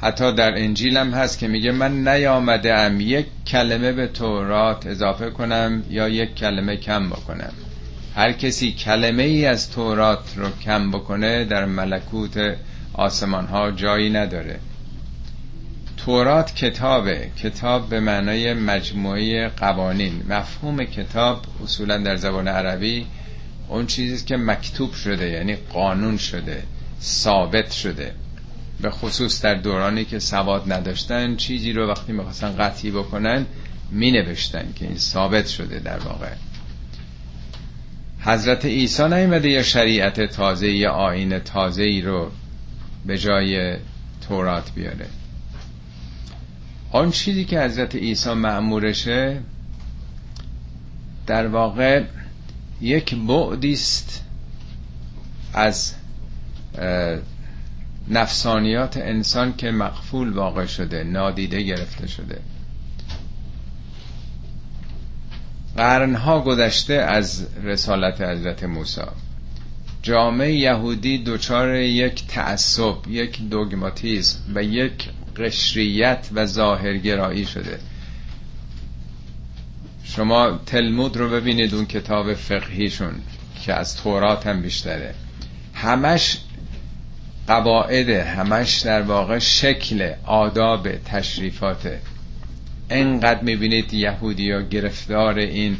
حتی 0.00 0.34
در 0.34 0.58
انجیل 0.58 0.96
هم 0.96 1.10
هست 1.10 1.38
که 1.38 1.48
میگه 1.48 1.72
من 1.72 2.08
نیامده 2.08 2.74
ام 2.74 3.00
یک 3.00 3.26
کلمه 3.46 3.92
به 3.92 4.06
تورات 4.06 4.86
اضافه 4.86 5.30
کنم 5.30 5.82
یا 5.90 6.08
یک 6.08 6.34
کلمه 6.34 6.76
کم 6.76 7.10
بکنم. 7.10 7.52
هر 8.14 8.32
کسی 8.32 8.72
کلمه 8.72 9.22
ای 9.22 9.46
از 9.46 9.70
تورات 9.70 10.34
رو 10.36 10.50
کم 10.64 10.90
بکنه 10.90 11.44
در 11.44 11.64
ملکوت 11.64 12.56
آسمان 12.98 13.46
ها 13.46 13.70
جایی 13.70 14.10
نداره. 14.10 14.58
تورات 15.96 16.54
کتابه. 16.54 17.30
کتاب 17.36 17.88
به 17.88 18.00
معنای 18.00 18.54
مجموعه 18.54 19.48
قوانین. 19.48 20.22
مفهوم 20.28 20.84
کتاب 20.84 21.44
اصولا 21.64 21.98
در 21.98 22.16
زبان 22.16 22.48
عربی 22.48 23.06
اون 23.68 23.86
چیزی 23.86 24.26
که 24.26 24.36
مکتوب 24.36 24.92
شده 24.92 25.30
یعنی 25.30 25.56
قانون 25.56 26.16
شده 26.16 26.62
ثابت 27.02 27.72
شده. 27.72 28.14
به 28.80 28.90
خصوص 28.90 29.42
در 29.42 29.54
دورانی 29.54 30.04
که 30.04 30.18
سواد 30.18 30.72
نداشتن 30.72 31.36
چیزی 31.36 31.72
رو 31.72 31.88
وقتی 31.90 32.12
می‌خواستن 32.12 32.56
قطعی 32.56 32.90
بکنن 32.90 33.46
می 33.90 34.10
نوشتن 34.10 34.72
که 34.76 34.84
این 34.84 34.98
ثابت 34.98 35.46
شده 35.46 35.78
در 35.78 35.98
واقع. 35.98 36.32
حضرت 38.20 38.64
عیسی 38.64 39.02
نیمده 39.02 39.48
یه 39.48 39.62
شریعت 39.62 40.20
تازه 40.20 40.68
یا 40.68 40.92
آین 40.92 41.38
تازه 41.38 41.82
ای 41.82 42.00
رو 42.00 42.30
به 43.06 43.18
جای 43.18 43.76
تورات 44.28 44.72
بیاره. 44.74 45.06
آن 46.92 47.10
چیزی 47.10 47.44
که 47.44 47.60
حضرت 47.60 47.94
عیسی 47.96 48.32
معمورشه 48.32 49.40
در 51.26 51.46
واقع 51.46 52.04
یک 52.80 53.14
بعدی 53.14 53.72
است 53.72 54.24
از 55.54 55.94
نفسانیات 58.08 58.96
انسان 58.96 59.56
که 59.56 59.70
مقفول 59.70 60.32
واقع 60.32 60.66
شده 60.66 61.04
نادیده 61.04 61.62
گرفته 61.62 62.06
شده. 62.06 62.40
قرنها 65.76 66.40
گذشته 66.40 66.94
از 66.94 67.46
رسالت 67.62 68.20
حضرت 68.20 68.64
موسی. 68.64 69.00
جامعه 70.02 70.52
یهودی 70.52 71.22
دچار 71.26 71.74
یک 71.74 72.26
تعصب 72.26 72.96
یک 73.08 73.48
دوگماتیزم 73.48 74.38
و 74.54 74.62
یک 74.62 75.08
قشریت 75.36 76.28
و 76.34 76.46
ظاهرگرایی 76.46 77.46
شده. 77.46 77.78
شما 80.04 80.60
تلمود 80.66 81.16
رو 81.16 81.30
ببینید 81.30 81.74
اون 81.74 81.86
کتاب 81.86 82.34
فقهیشون 82.34 83.14
که 83.64 83.74
از 83.74 83.96
تورات 83.96 84.46
هم 84.46 84.62
بیشتره. 84.62 85.14
همش 85.74 86.38
قواعده 87.46 88.24
همش 88.24 88.78
در 88.80 89.02
واقع 89.02 89.38
شکل 89.38 90.12
آداب 90.24 90.88
تشریفاته. 91.04 92.00
انقدر 92.90 93.42
می‌بینید 93.42 93.94
یهودی 93.94 94.50
ها 94.50 94.60
گرفتار 94.60 95.38
این 95.38 95.76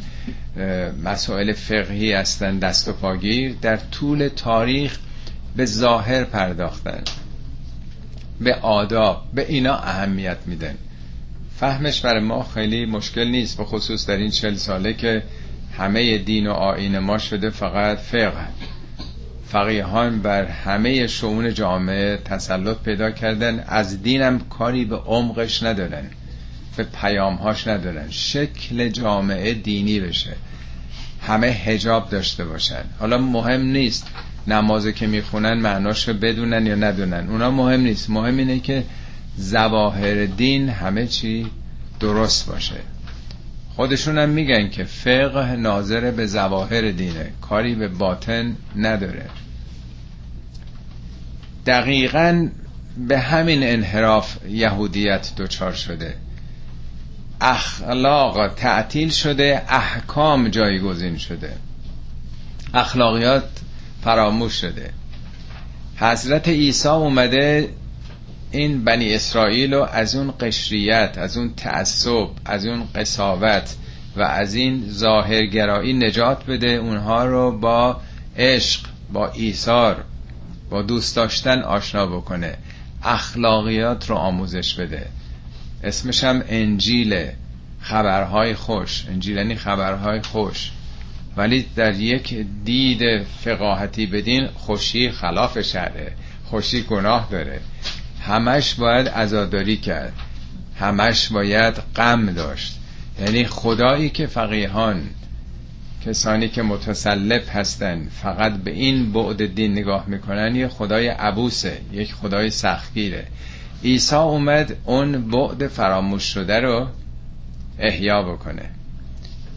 مسائل 1.04 1.52
فقهی 1.52 2.12
هستن 2.12 2.58
دست 2.58 2.88
و 2.88 2.92
پاگیر 2.92 3.54
در 3.62 3.76
طول 3.76 4.28
تاریخ 4.36 4.98
به 5.56 5.64
ظاهر 5.64 6.24
پرداختن 6.24 7.02
به 8.40 8.54
آداب 8.54 9.24
به 9.34 9.46
اینا 9.48 9.76
اهمیت 9.76 10.36
میدن. 10.46 10.74
فهمش 11.56 12.00
برای 12.00 12.20
ما 12.20 12.42
خیلی 12.42 12.86
مشکل 12.86 13.28
نیست 13.28 13.56
به 13.58 13.64
خصوص 13.64 14.06
در 14.06 14.16
این 14.16 14.30
چل 14.30 14.54
ساله 14.54 14.92
که 14.94 15.22
همه 15.78 16.18
دین 16.18 16.46
و 16.46 16.52
آین 16.52 16.98
ما 16.98 17.18
شده 17.18 17.50
فقط 17.50 17.98
فقه. 17.98 18.46
فقیهان 19.48 20.22
بر 20.22 20.44
همه 20.44 21.06
شعون 21.06 21.54
جامعه 21.54 22.16
تسلط 22.16 22.76
پیدا 22.76 23.10
کردن 23.10 23.64
از 23.68 24.02
دینم 24.02 24.38
کاری 24.38 24.84
به 24.84 24.96
عمقش 24.96 25.62
ندارن. 25.62 26.10
به 26.78 26.84
پیامهاش 26.84 27.68
ندارن. 27.68 28.10
شکل 28.10 28.88
جامعه 28.88 29.54
دینی 29.54 30.00
بشه. 30.00 30.36
همه 31.22 31.46
هجاب 31.46 32.10
داشته 32.10 32.44
باشن. 32.44 32.84
حالا 32.98 33.18
مهم 33.18 33.60
نیست 33.60 34.06
نمازه 34.46 34.92
که 34.92 35.06
می‌خونن 35.06 35.54
معناش 35.54 36.08
بدونن 36.08 36.66
یا 36.66 36.74
ندونن. 36.74 37.28
اونا 37.30 37.50
مهم 37.50 37.80
نیست. 37.80 38.10
مهم 38.10 38.36
اینه 38.36 38.60
که 38.60 38.84
زواهر 39.36 40.26
دین 40.26 40.68
همه 40.68 41.06
چی 41.06 41.46
درست 42.00 42.46
باشه. 42.46 42.80
خودشون 43.76 44.18
هم 44.18 44.28
میگن 44.28 44.68
که 44.68 44.84
فقه 44.84 45.56
ناظر 45.56 46.10
به 46.10 46.26
زواهر 46.26 46.90
دینه. 46.90 47.32
کاری 47.40 47.74
به 47.74 47.88
باطن 47.88 48.56
نداره. 48.76 49.26
دقیقا 51.66 52.48
به 53.08 53.18
همین 53.18 53.62
انحراف 53.62 54.36
یهودیت 54.48 55.32
دچار 55.36 55.72
شده. 55.72 56.14
اخلاق 57.40 58.54
تعطیل 58.54 59.10
شده 59.10 59.62
احکام 59.68 60.48
جایگزین 60.48 61.18
شده. 61.18 61.56
اخلاقیات 62.74 63.48
فراموش 64.04 64.52
شده. 64.60 64.90
حضرت 65.96 66.48
عیسی 66.48 66.88
اومده 66.88 67.68
این 68.50 68.84
بنی 68.84 69.14
اسرائیل 69.14 69.74
رو 69.74 69.82
از 69.92 70.16
اون 70.16 70.34
قشریت 70.40 71.14
از 71.18 71.36
اون 71.36 71.54
تعصب 71.54 72.28
از 72.44 72.66
اون 72.66 72.88
قصاوت 72.94 73.74
و 74.16 74.22
از 74.22 74.54
این 74.54 74.90
ظاهرگرایی 74.90 75.92
نجات 75.92 76.46
بده. 76.46 76.68
اونها 76.68 77.24
رو 77.24 77.58
با 77.58 78.00
عشق 78.36 78.80
با 79.12 79.28
ایثار 79.28 80.04
با 80.70 80.82
دوست 80.82 81.16
داشتن 81.16 81.62
آشنا 81.62 82.06
بکنه. 82.06 82.56
اخلاقیات 83.02 84.10
رو 84.10 84.16
آموزش 84.16 84.74
بده. 84.74 85.06
اسمش 85.84 86.24
هم 86.24 86.42
انجیل 86.48 87.26
خبرهای 87.80 88.54
خوش. 88.54 89.04
انجیل 89.08 89.36
یعنی 89.36 89.54
خبرهای 89.54 90.22
خوش. 90.22 90.70
ولی 91.36 91.66
در 91.76 91.94
یک 91.94 92.46
دید 92.64 93.22
فقاهتی 93.22 94.06
بدین 94.06 94.46
خوشی 94.46 95.10
خلاف 95.10 95.60
شره. 95.60 96.12
خوشی 96.44 96.82
گناه 96.82 97.28
داره. 97.30 97.60
همش 98.22 98.74
باید 98.74 99.08
ازاداری 99.08 99.76
کرد. 99.76 100.12
همش 100.78 101.28
باید 101.28 101.74
غم 101.96 102.32
داشت. 102.32 102.78
یعنی 103.20 103.44
خدایی 103.44 104.10
که 104.10 104.26
فقیهان 104.26 105.02
کسانی 106.06 106.48
که 106.48 106.62
متسلب 106.62 107.42
هستن 107.52 108.08
فقط 108.22 108.52
به 108.56 108.70
این 108.70 109.12
بعد 109.12 109.54
دین 109.54 109.72
نگاه 109.72 110.04
می‌کنن 110.06 110.56
یه 110.56 110.68
خدای 110.68 111.08
عبوسه 111.08 111.80
یک 111.92 112.14
خدای 112.14 112.50
سختگیره. 112.50 113.26
عیسی 113.84 114.16
اومد 114.16 114.76
اون 114.84 115.30
بعد 115.30 115.66
فراموش 115.66 116.22
شده 116.22 116.60
رو 116.60 116.86
احیا 117.78 118.22
بکنه. 118.22 118.70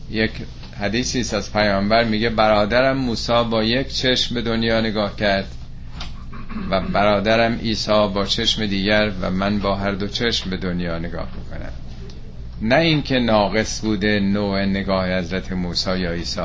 یک 0.10 0.32
حدیثی 0.80 1.36
از 1.36 1.54
پیامبر 1.54 2.04
میگه 2.04 2.30
برادرم 2.30 2.98
موسی 2.98 3.44
با 3.52 3.64
یک 3.64 3.88
چشم 3.88 4.36
به 4.36 4.42
دنیا 4.42 4.82
نگاه 4.82 5.16
کرد 5.16 5.48
و 6.70 6.82
برادرم 6.82 7.54
عیسی 7.54 8.08
با 8.14 8.26
چشم 8.26 8.66
دیگر 8.66 9.12
و 9.22 9.32
من 9.32 9.60
با 9.60 9.76
هر 9.76 9.92
دو 9.92 10.08
چشم 10.08 10.50
به 10.50 10.58
دنیا 10.58 11.00
نگاه 11.00 11.28
می‌کنم 11.38 11.72
نه 12.62 12.76
اینکه 12.76 13.20
ناقص 13.20 13.82
بوده 13.82 14.20
نوع 14.20 14.66
نگاه 14.66 15.18
حضرت 15.18 15.52
موسی 15.52 16.00
یا 16.00 16.12
عیسی. 16.12 16.42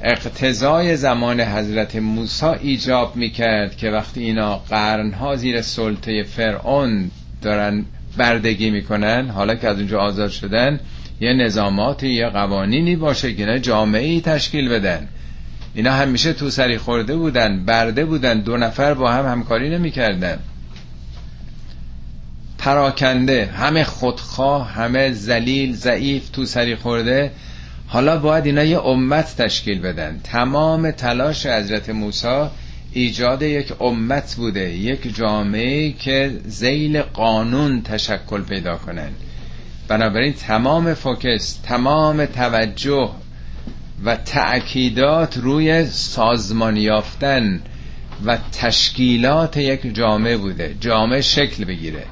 اقتضای 0.00 0.96
زمان 0.96 1.40
حضرت 1.40 1.96
موسی 1.96 2.46
ایجاب 2.46 3.16
می‌کرد 3.16 3.76
که 3.76 3.90
وقتی 3.90 4.22
اینا 4.22 4.56
قرنها 4.56 5.36
زیر 5.36 5.62
سلطه 5.62 6.22
فرعون 6.22 7.10
دارن 7.42 7.84
بردگی 8.16 8.70
می‌کنن 8.70 9.28
حالا 9.28 9.54
که 9.54 9.68
از 9.68 9.76
اونجا 9.76 10.00
آزاد 10.00 10.30
شدن 10.30 10.80
یه 11.20 11.32
نظاماتی 11.32 12.08
یه 12.08 12.28
قوانینی 12.28 12.96
باشه 12.96 13.34
که 13.34 13.60
جامعه 13.60 14.06
ای 14.06 14.20
تشکیل 14.20 14.68
بدن. 14.68 15.08
اینا 15.74 15.92
همیشه 15.92 16.32
تو 16.32 16.50
سری 16.50 16.78
خورده 16.78 17.16
بودن 17.16 17.64
برده 17.64 18.04
بودن 18.04 18.40
دو 18.40 18.56
نفر 18.56 18.94
با 18.94 19.12
هم 19.12 19.26
همکاری 19.26 19.70
نمی‌کردن. 19.70 20.38
پراکنده 22.58 23.46
همه 23.46 23.84
خودخواه 23.84 24.70
همه 24.72 25.12
زلیل 25.12 25.72
ضعیف 25.72 26.28
تو 26.28 26.44
سری 26.44 26.76
خورده 26.76 27.30
حالا 27.88 28.18
باید 28.18 28.46
اینا 28.46 28.64
یه 28.64 28.78
امت 28.78 29.36
تشکیل 29.36 29.80
بدن. 29.80 30.20
تمام 30.24 30.90
تلاش 30.90 31.46
حضرت 31.46 31.90
موسی 31.90 32.46
ایجاد 32.92 33.42
یک 33.42 33.82
امت 33.82 34.34
بوده 34.34 34.70
یک 34.70 35.16
جامعه 35.16 35.92
که 35.92 36.40
زیل 36.44 37.02
قانون 37.02 37.82
تشکل 37.82 38.42
پیدا 38.42 38.76
کنن. 38.76 39.10
بنابراین 39.88 40.32
تمام 40.32 40.94
فوکس 40.94 41.60
تمام 41.62 42.26
توجه 42.26 43.10
و 44.04 44.16
تأکیدات 44.16 45.36
روی 45.36 45.84
سازمان 45.84 46.76
یافتن 46.76 47.60
و 48.24 48.38
تشکیلات 48.60 49.56
یک 49.56 49.94
جامعه 49.94 50.36
بوده. 50.36 50.74
جامعه 50.80 51.20
شکل 51.20 51.64
بگیره. 51.64 52.04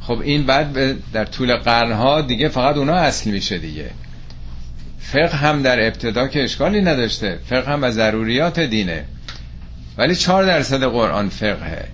خب 0.00 0.20
این 0.20 0.46
بعد 0.46 0.96
در 1.12 1.24
طول 1.24 1.56
قرنها 1.56 2.20
دیگه 2.22 2.48
فقط 2.48 2.76
اونا 2.76 2.94
اصل 2.94 3.30
میشه 3.30 3.58
دیگه. 3.58 3.90
فقه 5.02 5.36
هم 5.36 5.62
در 5.62 5.86
ابتدا 5.86 6.28
که 6.28 6.44
اشکالی 6.44 6.80
نداشته. 6.80 7.38
فقه 7.46 7.72
هم 7.72 7.84
از 7.84 7.94
ضروریات 7.94 8.60
دینه. 8.60 9.04
ولی 9.98 10.16
چهار 10.16 10.46
درصد 10.46 10.84
قرآن 10.84 11.28
فقهه. 11.28 11.88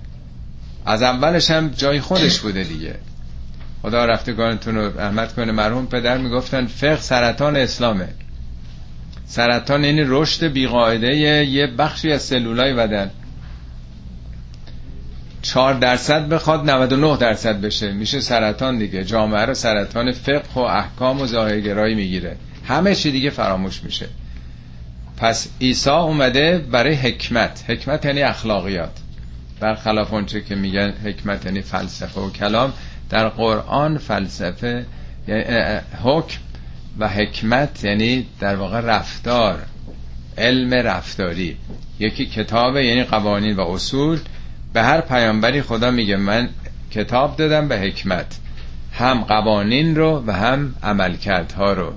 از 0.86 1.02
اولش 1.02 1.50
هم 1.50 1.68
جای 1.68 2.00
خودش 2.00 2.38
بوده 2.38 2.62
دیگه. 2.62 2.94
خدا 3.82 4.04
رفتگانتون 4.04 4.74
رو 4.74 5.00
رحمت 5.00 5.34
کنه. 5.34 5.52
مرحوم 5.52 5.86
پدر 5.86 6.18
می‌گفتن 6.18 6.66
فقه 6.66 7.00
سرطان 7.00 7.56
اسلامه. 7.56 8.08
سرطان 9.26 9.84
یعنی 9.84 10.02
رشد 10.06 10.46
بیقاعده 10.46 11.16
یه 11.16 11.66
بخشی 11.66 12.12
از 12.12 12.22
سلولای 12.22 12.74
بدن. 12.74 13.10
چهار 15.42 15.74
درصد 15.74 16.28
بخواد 16.28 16.70
99 16.70 17.16
درصد 17.16 17.60
بشه. 17.60 17.92
میشه 17.92 18.20
سرطان 18.20 18.78
دیگه. 18.78 19.04
جامعه 19.04 19.44
رو 19.44 19.54
سرطان 19.54 20.12
فقه 20.12 20.54
و 20.54 20.58
احکام 20.58 21.20
و 21.20 21.26
ظاهرگرایی 21.26 21.94
می‌گیره. 21.94 22.36
همه 22.68 22.94
چی 22.94 23.10
دیگه 23.10 23.30
فراموش 23.30 23.84
میشه. 23.84 24.08
پس 25.16 25.48
عیسی 25.60 25.90
اومده 25.90 26.58
برای 26.58 26.94
حکمت. 26.94 27.64
حکمت 27.68 28.04
یعنی 28.04 28.22
اخلاقیات. 28.22 28.98
برخلاف 29.60 30.12
اونچه 30.12 30.40
که 30.40 30.54
میگن 30.54 30.90
حکمت 31.04 31.46
یعنی 31.46 31.60
فلسفه 31.60 32.20
و 32.20 32.30
کلام 32.30 32.72
در 33.10 33.28
قرآن 33.28 33.98
فلسفه 33.98 34.86
حکم 36.02 36.38
و 36.98 37.08
حکمت 37.08 37.84
یعنی 37.84 38.26
در 38.40 38.56
واقع 38.56 38.80
رفتار 38.80 39.58
علم 40.38 40.74
رفتاری. 40.74 41.56
یکی 41.98 42.26
کتاب 42.26 42.76
یعنی 42.76 43.04
قوانین 43.04 43.56
و 43.56 43.60
اصول. 43.60 44.18
به 44.72 44.82
هر 44.82 45.00
پیامبری 45.00 45.62
خدا 45.62 45.90
میگه 45.90 46.16
من 46.16 46.48
کتاب 46.90 47.36
دادم 47.36 47.68
به 47.68 47.78
حکمت. 47.78 48.38
هم 48.92 49.20
قوانین 49.20 49.96
رو 49.96 50.24
و 50.26 50.32
هم 50.32 50.74
عملکردها 50.82 51.72
رو. 51.72 51.92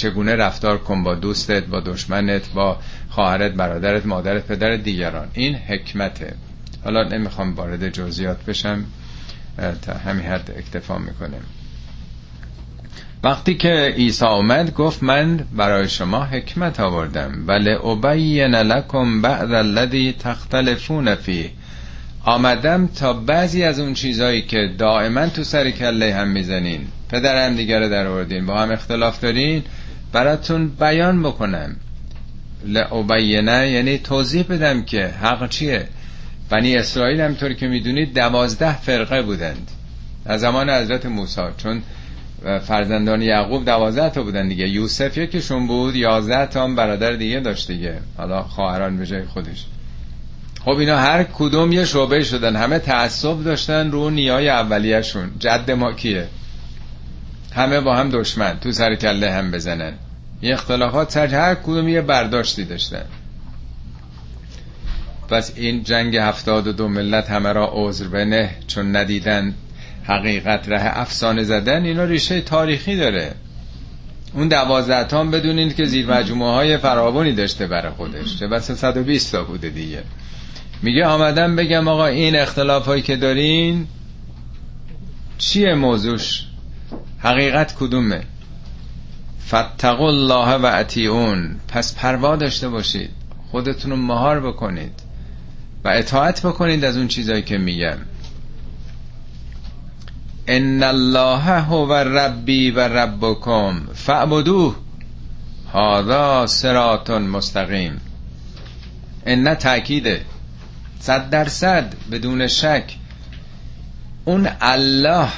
چگونه 0.00 0.36
رفتار 0.36 0.78
کن 0.78 1.02
با 1.02 1.14
دوستت 1.14 1.64
با 1.64 1.80
دشمنت 1.80 2.52
با 2.54 2.78
خواهرت 3.10 3.52
برادرت 3.52 4.06
مادرت 4.06 4.46
پدر 4.46 4.76
دیگران. 4.76 5.28
این 5.32 5.54
حکمته. 5.54 6.34
حالا 6.84 7.02
نمی‌خوام 7.02 7.54
وارد 7.54 7.88
جزئیات 7.88 8.44
بشم 8.44 8.84
تا 9.82 9.92
همین 9.94 10.26
حد 10.26 10.54
اکتفا 10.56 10.98
می‌کنیم. 10.98 11.40
وقتی 13.24 13.54
که 13.54 13.94
عیسی 13.96 14.24
اومد 14.24 14.74
گفت 14.74 15.02
من 15.02 15.46
برای 15.56 15.88
شما 15.88 16.24
حکمت 16.24 16.80
آوردم. 16.80 17.44
ولی 17.46 17.70
ابین 17.70 18.54
لکم 18.54 19.22
بعد 19.22 19.52
الذی 19.52 20.14
تختلفون 20.18 21.14
فی 21.14 21.50
آمدم 22.24 22.86
تا 22.86 23.12
بعضی 23.12 23.62
از 23.62 23.80
اون 23.80 23.94
چیزایی 23.94 24.42
که 24.42 24.70
دائما 24.78 25.26
تو 25.26 25.44
سر 25.44 25.70
کله 25.70 26.14
هم 26.14 26.28
می‌زنین. 26.28 26.86
پدر 27.08 27.46
هم 27.46 27.56
دیگر 27.56 27.88
در 27.88 28.06
آوردین. 28.06 28.46
با 28.46 28.58
هم 28.58 28.70
اختلاف 28.70 29.20
دارین. 29.20 29.62
براتون 30.12 30.68
بیان 30.68 31.22
بکنم. 31.22 31.76
لعبینه 32.64 33.70
یعنی 33.70 33.98
توضیح 33.98 34.42
بدم 34.42 34.82
که 34.82 35.06
حق 35.06 35.48
چیه. 35.48 35.88
بنی 36.50 36.76
اسرائیل 36.76 37.20
همطور 37.20 37.52
که 37.52 37.68
می‌دونید 37.68 38.14
دوازده 38.14 38.80
فرقه 38.80 39.22
بودند. 39.22 39.70
از 40.26 40.40
زمان 40.40 40.70
حضرت 40.70 41.06
موسی 41.06 41.40
چون 41.56 41.82
فرزندان 42.62 43.22
یعقوب 43.22 43.64
دوازده 43.64 44.10
تا 44.10 44.22
بودن 44.22 44.48
دیگه. 44.48 44.68
یوسف 44.68 45.18
یکیشون 45.18 45.66
بود 45.66 45.96
یازده 45.96 46.46
تا 46.46 46.64
هم 46.64 46.76
برادر 46.76 47.12
دیگه 47.12 47.40
داشت 47.40 47.70
دیگه. 47.70 47.94
حالا 48.16 48.42
خواهران 48.42 48.96
به 48.96 49.06
جای 49.06 49.24
خودش. 49.24 49.66
خب 50.64 50.70
اینا 50.70 50.96
هر 50.96 51.22
کدوم 51.22 51.72
یه 51.72 51.84
شعبه 51.84 52.24
شدن. 52.24 52.56
همه 52.56 52.78
تعصب 52.78 53.44
داشتن 53.44 53.90
رو 53.90 54.10
نیای 54.10 54.48
اولیهشون. 54.48 55.30
جد 55.38 55.70
ما 55.70 55.92
کیه؟ 55.92 56.26
همه 57.52 57.80
با 57.80 57.96
هم 57.96 58.10
دشمن 58.10 58.58
تو 58.60 58.72
سر 58.72 58.94
کله 58.94 59.32
هم 59.32 59.50
بزنن. 59.50 59.92
یه 60.42 60.54
اختلافات 60.54 61.10
سر 61.10 61.26
هر 61.26 61.54
کدوم 61.54 61.88
یه 61.88 62.00
برداشتی 62.00 62.64
داشتن. 62.64 63.04
پس 65.28 65.52
این 65.56 65.82
جنگ 65.82 66.16
هفتاد 66.16 66.66
و 66.66 66.72
دو 66.72 66.88
ملت 66.88 67.30
همه 67.30 67.52
را 67.52 67.70
عذر 67.72 68.08
بنه 68.08 68.50
چون 68.66 68.96
ندیدن 68.96 69.54
حقیقت 70.04 70.68
ره 70.68 70.98
افسانه 70.98 71.42
زدن 71.42 71.84
اینا 71.84 72.04
ریشه 72.04 72.40
تاریخی 72.40 72.96
داره. 72.96 73.34
اون 74.34 74.48
دوازده 74.48 75.18
هم 75.18 75.30
بدونید 75.30 75.76
که 75.76 75.84
زیر 75.84 76.06
مجموعه 76.06 76.54
های 76.54 76.78
فراوانی 76.78 77.32
داشته 77.32 77.66
برای 77.66 77.92
خودش. 77.92 78.36
چه 78.38 78.46
بس 78.46 78.70
120 78.70 79.32
تا 79.32 79.44
بوده 79.44 79.68
دیگه. 79.68 80.02
میگه 80.82 81.06
آمدم 81.06 81.56
بگم 81.56 81.88
آقا 81.88 82.06
این 82.06 82.36
اختلاف 82.36 82.86
هایی 82.86 83.02
که 83.02 83.16
دارین 83.16 83.86
چیه 85.38 85.74
موضوعش؟ 85.74 86.46
حقیقت 87.22 87.74
کدومه؟ 87.74 88.22
فتقوا 89.48 90.08
الله 90.08 90.56
و 90.56 90.66
اطیعون. 90.66 91.56
پس 91.68 91.94
پروا 91.94 92.36
داشته 92.36 92.68
باشید. 92.68 93.10
خودتون 93.50 93.90
رو 93.90 93.96
مهار 93.96 94.40
بکنید. 94.40 95.02
و 95.84 95.88
اطاعت 95.88 96.46
بکنید 96.46 96.84
از 96.84 96.96
اون 96.96 97.08
چیزایی 97.08 97.42
که 97.42 97.58
میگم 97.58 97.98
ان 100.46 100.82
الله 100.82 101.60
هو 101.60 101.92
ربی 101.92 102.70
و 102.70 102.80
ربکم. 102.80 103.80
فاعبدوه. 103.94 104.76
هذا 105.74 106.46
صراط 106.46 107.10
مستقیم. 107.10 108.00
ان 109.26 109.54
تاکیده 109.54 110.24
صد 111.00 111.30
درصد 111.30 111.94
بدون 112.12 112.46
شک. 112.46 112.96
اون 114.24 114.48
الله 114.60 115.28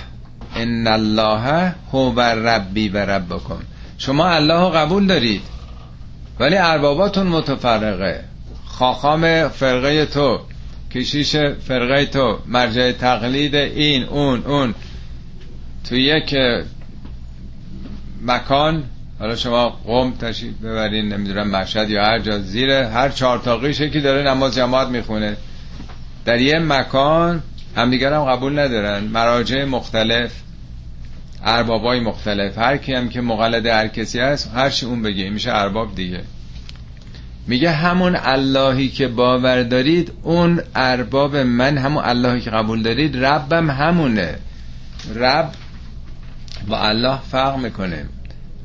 ان 0.56 0.86
الله 0.86 1.74
هو 1.92 2.20
ربی 2.20 2.88
و 2.88 2.96
ربکم 2.96 3.58
شما 3.98 4.28
الله 4.28 4.70
قبول 4.70 5.06
دارید. 5.06 5.42
ولی 6.40 6.56
ارباباتون 6.56 7.26
متفرقه. 7.26 8.24
خاخام 8.66 9.48
فرقه 9.48 10.06
تو 10.06 10.40
کشیش 10.94 11.36
فرقه 11.36 12.06
تو 12.06 12.38
مرجع 12.46 12.92
تقلید 12.92 13.54
این 13.54 14.04
اون 14.04 14.42
اون. 14.46 14.74
تو 15.88 15.96
یک 15.96 16.34
مکان 18.22 18.84
حالا 19.18 19.36
شما 19.36 19.68
قوم 19.68 20.12
تشریف 20.12 20.54
ببرین 20.54 21.12
نمی‌دونم 21.12 21.50
مشهد 21.50 21.90
یا 21.90 22.04
هر 22.04 22.18
جا 22.18 22.38
زیر 22.38 22.70
هر 22.70 23.08
چهار 23.08 23.38
تاقیش 23.38 23.82
که 23.82 24.00
داره 24.00 24.30
نماز 24.30 24.54
جماعت 24.54 24.88
می‌خونه. 24.88 25.36
در 26.24 26.40
یه 26.40 26.58
مکان 26.58 27.42
همدیگر 27.76 28.12
هم 28.12 28.24
قبول 28.24 28.58
ندارن. 28.58 29.04
مراجع 29.04 29.64
مختلف 29.64 30.32
اربابای 31.44 32.00
مختلف 32.00 32.58
هر 32.58 32.76
کی 32.76 32.94
هم 32.94 33.08
که 33.08 33.20
مقلد 33.20 33.66
هر 33.66 33.88
کسی 33.88 34.20
هست 34.20 34.50
هر 34.54 34.70
چی 34.70 34.86
اون 34.86 35.02
بگه 35.02 35.30
میشه 35.30 35.50
ارباب 35.54 35.94
دیگه. 35.94 36.20
میگه 37.46 37.70
همون 37.70 38.16
اللهی 38.16 38.88
که 38.88 39.08
باور 39.08 39.62
دارید 39.62 40.12
اون 40.22 40.60
ارباب 40.74 41.36
من 41.36 41.78
همون 41.78 42.04
اللهی 42.04 42.40
که 42.40 42.50
قبول 42.50 42.82
دارید 42.82 43.24
ربم 43.24 43.70
همونه. 43.70 44.38
رب 45.14 45.52
با 46.68 46.78
الله 46.78 47.18
فرق 47.30 47.56
می‌کنه. 47.56 48.04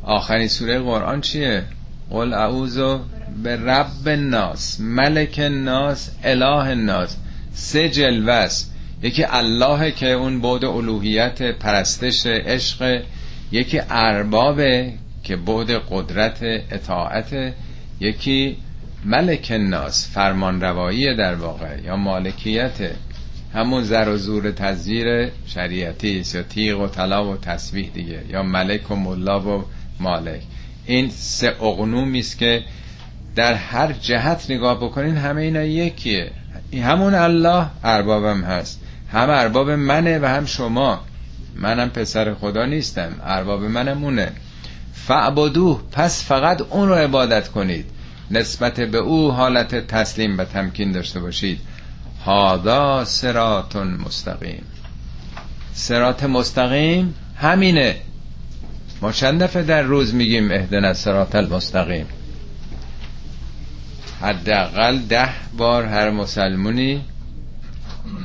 آخرین 0.04 0.48
سوره 0.48 0.80
قرآن 0.80 1.22
چیه؟ 1.22 1.64
قل 2.12 2.34
اعوذ 2.34 2.98
به 3.44 3.56
رب 3.56 4.08
الناس 4.08 4.80
ملک 4.80 5.40
الناس 5.44 6.12
اله 6.24 6.46
الناس. 6.46 7.16
سه 7.54 7.90
جلوه 7.90 8.48
یکی 9.04 9.24
الله 9.24 9.92
که 9.92 10.12
اون 10.12 10.42
بود 10.42 10.66
الوهیت 10.66 11.42
پرستش 11.42 12.26
عشق 12.26 13.04
یکی 13.52 13.82
اربابه 13.90 14.94
که 15.24 15.36
بود 15.36 15.72
قدرت 15.90 16.40
اطاعت 16.72 17.54
یکی 18.00 18.58
ملک 19.06 19.48
الناس 19.52 20.10
فرمان 20.14 20.62
روایی 20.62 21.16
در 21.16 21.36
واقع 21.36 21.82
یا 21.84 21.96
مالکیت. 21.96 22.92
همون 23.54 23.84
زر 23.84 24.10
و 24.10 24.18
زور 24.18 24.52
تزویر 24.52 25.32
شریعتی 25.46 26.20
است 26.20 26.36
یا 26.36 26.44
تیغ 26.44 26.80
و 26.80 26.88
طلا 26.88 27.32
و 27.32 27.38
تسبیح 27.38 27.90
دیگه 27.94 28.24
یا 28.30 28.44
ملک 28.44 28.92
و 28.92 28.96
ملا 28.96 29.40
و 29.40 29.66
مالک. 30.00 30.42
این 30.86 31.10
سه 31.10 31.48
اقنومی 31.48 32.20
است 32.20 32.38
که 32.38 32.64
در 33.36 33.54
هر 33.54 33.92
جهت 33.92 34.52
نگاه 34.52 34.78
بکنین 34.78 35.16
همه 35.16 35.42
اینا 35.42 35.64
یکیه. 35.64 36.32
همون 36.74 37.14
الله 37.14 37.66
اربابم 37.84 38.42
هست. 38.42 38.87
هم 39.12 39.30
ارباب 39.30 39.70
منه 39.70 40.20
و 40.20 40.26
هم 40.26 40.46
شما. 40.46 41.00
منم 41.56 41.90
پسر 41.90 42.34
خدا 42.34 42.66
نیستم 42.66 43.12
ارباب 43.24 43.64
منم 43.64 44.04
اونه. 44.04 44.32
فعبدوه 44.94 45.82
پس 45.92 46.26
فقط 46.26 46.62
اون 46.62 46.90
رو 46.90 46.96
عبادت 46.96 47.48
کنید. 47.48 47.86
نسبت 48.32 48.80
به 48.80 48.98
او 48.98 49.32
حالت 49.32 49.88
تسلیم 49.88 50.38
و 50.38 50.44
تمکین 50.44 50.92
داشته 50.92 51.20
باشید. 51.20 51.60
هادا 52.26 53.06
سراتون 53.06 53.88
مستقیم. 53.88 54.64
سرات 55.74 56.24
مستقیم 56.24 57.16
همینه. 57.36 57.96
ما 59.02 59.12
چند 59.12 59.44
دفعه 59.44 59.64
در 59.64 59.82
روز 59.82 60.14
میگیم 60.14 60.52
اهدن 60.52 60.94
سرات 60.94 61.36
المستقیم. 61.36 62.06
حداقل 64.22 65.00
ده 65.00 65.30
بار 65.58 65.86
هر 65.86 66.10
مسلمونی 66.10 67.02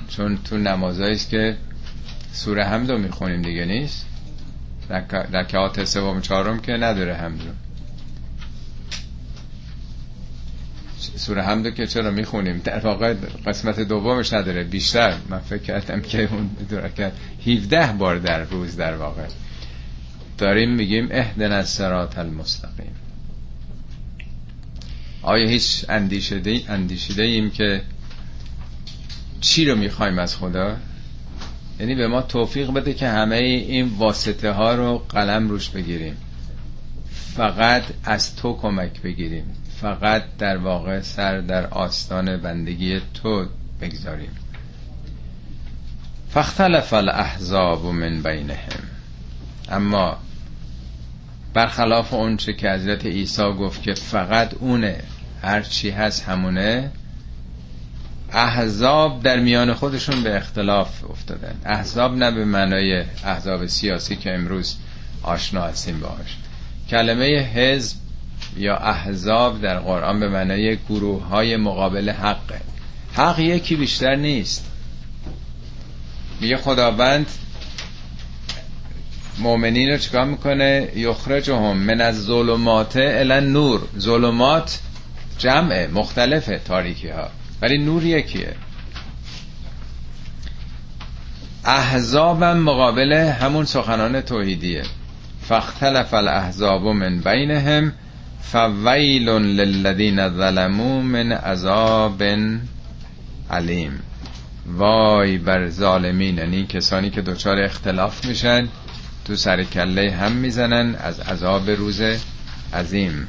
چون 0.08 0.38
تو 0.44 0.58
نمازایی 0.58 1.14
است 1.14 1.30
که 1.30 1.56
سوره 2.32 2.64
حمد 2.64 2.90
رو 2.90 2.98
می‌خونیم 2.98 3.42
دیگه 3.42 3.64
نیست. 3.64 4.06
رکعات 5.32 5.84
سوم 5.84 6.20
چهارم 6.20 6.60
که 6.60 6.72
نداره 6.72 7.14
حمد 7.14 7.40
رو. 7.42 7.52
سوره 10.98 11.42
حمد 11.42 11.74
که 11.74 11.86
چرا 11.86 12.10
می‌خونیم؟ 12.10 12.60
در 12.64 12.78
واقع 12.78 13.14
قسمت 13.46 13.80
دومش 13.80 14.32
نداره 14.32 14.64
بیشتر. 14.64 15.14
من 15.28 15.38
فکر 15.38 15.62
کردم 15.62 16.00
که 16.00 16.28
اون 16.32 16.50
کرد 16.96 17.16
17 17.46 17.92
بار 17.92 18.18
در 18.18 18.44
روز 18.44 18.76
در 18.76 18.96
واقع. 18.96 19.26
داریم 20.38 20.70
میگیم 20.74 21.08
اهدن 21.10 21.52
از 21.52 21.68
سرات 21.68 22.18
المستقیم. 22.18 22.94
آیا 25.22 25.48
هیچ 25.48 25.84
اندیشیده, 25.88 26.60
اندیشیده 26.68 27.22
ایم 27.22 27.50
که 27.50 27.82
چی 29.42 29.64
رو 29.64 29.76
می‌خوایم 29.76 30.18
از 30.18 30.36
خدا؟ 30.36 30.76
یعنی 31.80 31.94
به 31.94 32.08
ما 32.08 32.22
توفیق 32.22 32.70
بده 32.70 32.94
که 32.94 33.08
همه 33.08 33.36
این 33.36 33.88
واسطه 33.98 34.50
ها 34.50 34.74
رو 34.74 34.98
قلم 35.08 35.48
روش 35.48 35.68
بگیریم. 35.68 36.16
فقط 37.36 37.82
از 38.04 38.36
تو 38.36 38.56
کمک 38.56 39.02
بگیریم. 39.02 39.44
فقط 39.80 40.22
در 40.38 40.56
واقع 40.56 41.00
سر 41.00 41.40
در 41.40 41.66
آستان 41.66 42.36
بندگی 42.36 43.00
تو 43.14 43.46
بگذاریم. 43.80 44.30
فاختلف 46.28 46.92
الاحزاب 46.92 47.86
من 47.86 48.22
بینهم. 48.22 48.82
اما 49.68 50.16
برخلاف 51.54 52.14
اون 52.14 52.36
چه 52.36 52.52
که 52.52 52.70
حضرت 52.70 53.06
عیسی 53.06 53.42
گفت 53.42 53.82
که 53.82 53.94
فقط 53.94 54.54
اونه 54.54 55.00
هر 55.42 55.62
چی 55.62 55.90
هست 55.90 56.24
همونه 56.24 56.90
احزاب 58.32 59.22
در 59.22 59.40
میان 59.40 59.74
خودشون 59.74 60.22
به 60.22 60.36
اختلاف 60.36 61.10
افتادن 61.10 61.54
احزاب 61.64 62.16
نه 62.16 62.30
به 62.30 62.44
معنای 62.44 63.04
احزاب 63.24 63.66
سیاسی 63.66 64.16
که 64.16 64.34
امروز 64.34 64.76
آشنا 65.22 65.62
هستیم 65.62 66.00
باهاش. 66.00 66.36
کلمه 66.90 67.24
حزب 67.54 67.96
یا 68.56 68.76
احزاب 68.76 69.60
در 69.60 69.78
قرآن 69.78 70.20
به 70.20 70.28
معنای 70.28 70.76
گروه 70.88 71.26
های 71.26 71.56
مقابل 71.56 72.10
حقه 72.10 72.60
حق 73.14 73.38
یکی 73.38 73.76
بیشتر 73.76 74.14
نیست. 74.14 74.66
میگه 76.40 76.56
خداوند 76.56 77.26
مؤمنین 79.38 79.90
رو 79.90 79.98
چکار 79.98 80.24
می‌کنه؟ 80.24 80.88
یخرجهم 80.96 81.76
من 81.76 82.00
از 82.00 82.24
ظلمات 82.24 82.96
الان 82.96 83.52
نور 83.52 83.80
ظلمات 83.98 84.80
جمعه 85.38 85.86
مختلفه 85.86 86.58
تاریکی 86.58 87.08
ها 87.08 87.28
ولی 87.62 87.78
نور 87.78 88.04
یکیه. 88.04 88.54
احزابم 91.64 92.56
مقابل 92.56 93.12
همون 93.12 93.64
سخنان 93.64 94.20
توحیدیه. 94.20 94.82
فاختلف 95.48 96.14
الاحزاب 96.14 96.82
من 96.82 97.20
بینهم 97.20 97.92
فویل 98.42 99.28
للذین 99.28 100.28
ظلموا 100.28 101.02
من 101.02 101.32
عذاب 101.32 102.22
علیم. 103.50 104.00
وای 104.66 105.38
بر 105.38 105.68
ظالمین 105.68 106.38
یعنی 106.38 106.66
کسانی 106.66 107.10
که 107.10 107.22
دچار 107.22 107.58
اختلاف 107.58 108.24
میشن 108.24 108.68
تو 109.24 109.36
سر 109.36 109.64
کله 109.64 110.10
هم 110.10 110.32
می‌زنن 110.32 110.94
از 110.94 111.20
عذاب 111.20 111.70
روز 111.70 112.02
عظیم. 112.74 113.28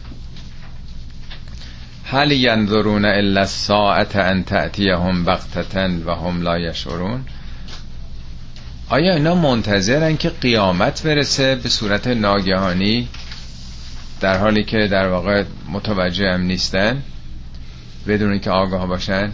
هل 2.14 2.32
ینظرون 2.32 3.06
الا 3.06 3.42
الساعت 3.42 4.16
ان 4.16 4.44
تأتیهم 4.44 5.26
بغتتا 5.26 5.90
و 6.06 6.12
هم 6.12 6.42
لا 6.42 6.60
یشعرون؟ 6.60 7.26
آیا 8.90 9.14
اینا 9.16 9.36
منتظرن 9.36 10.18
که 10.18 10.30
قیامت 10.30 11.04
برسه 11.04 11.56
به 11.56 11.70
صورت 11.70 12.08
ناگهانی؟ 12.08 13.08
در 14.22 14.38
حالی 14.38 14.64
که 14.64 14.88
در 14.92 15.08
واقع 15.08 15.44
متوجه 15.72 16.26
هم 16.34 16.42
نیستن 16.42 17.02
بدون 18.08 18.40
که 18.40 18.52
آگاه 18.52 18.88
باشن؟ 18.88 19.32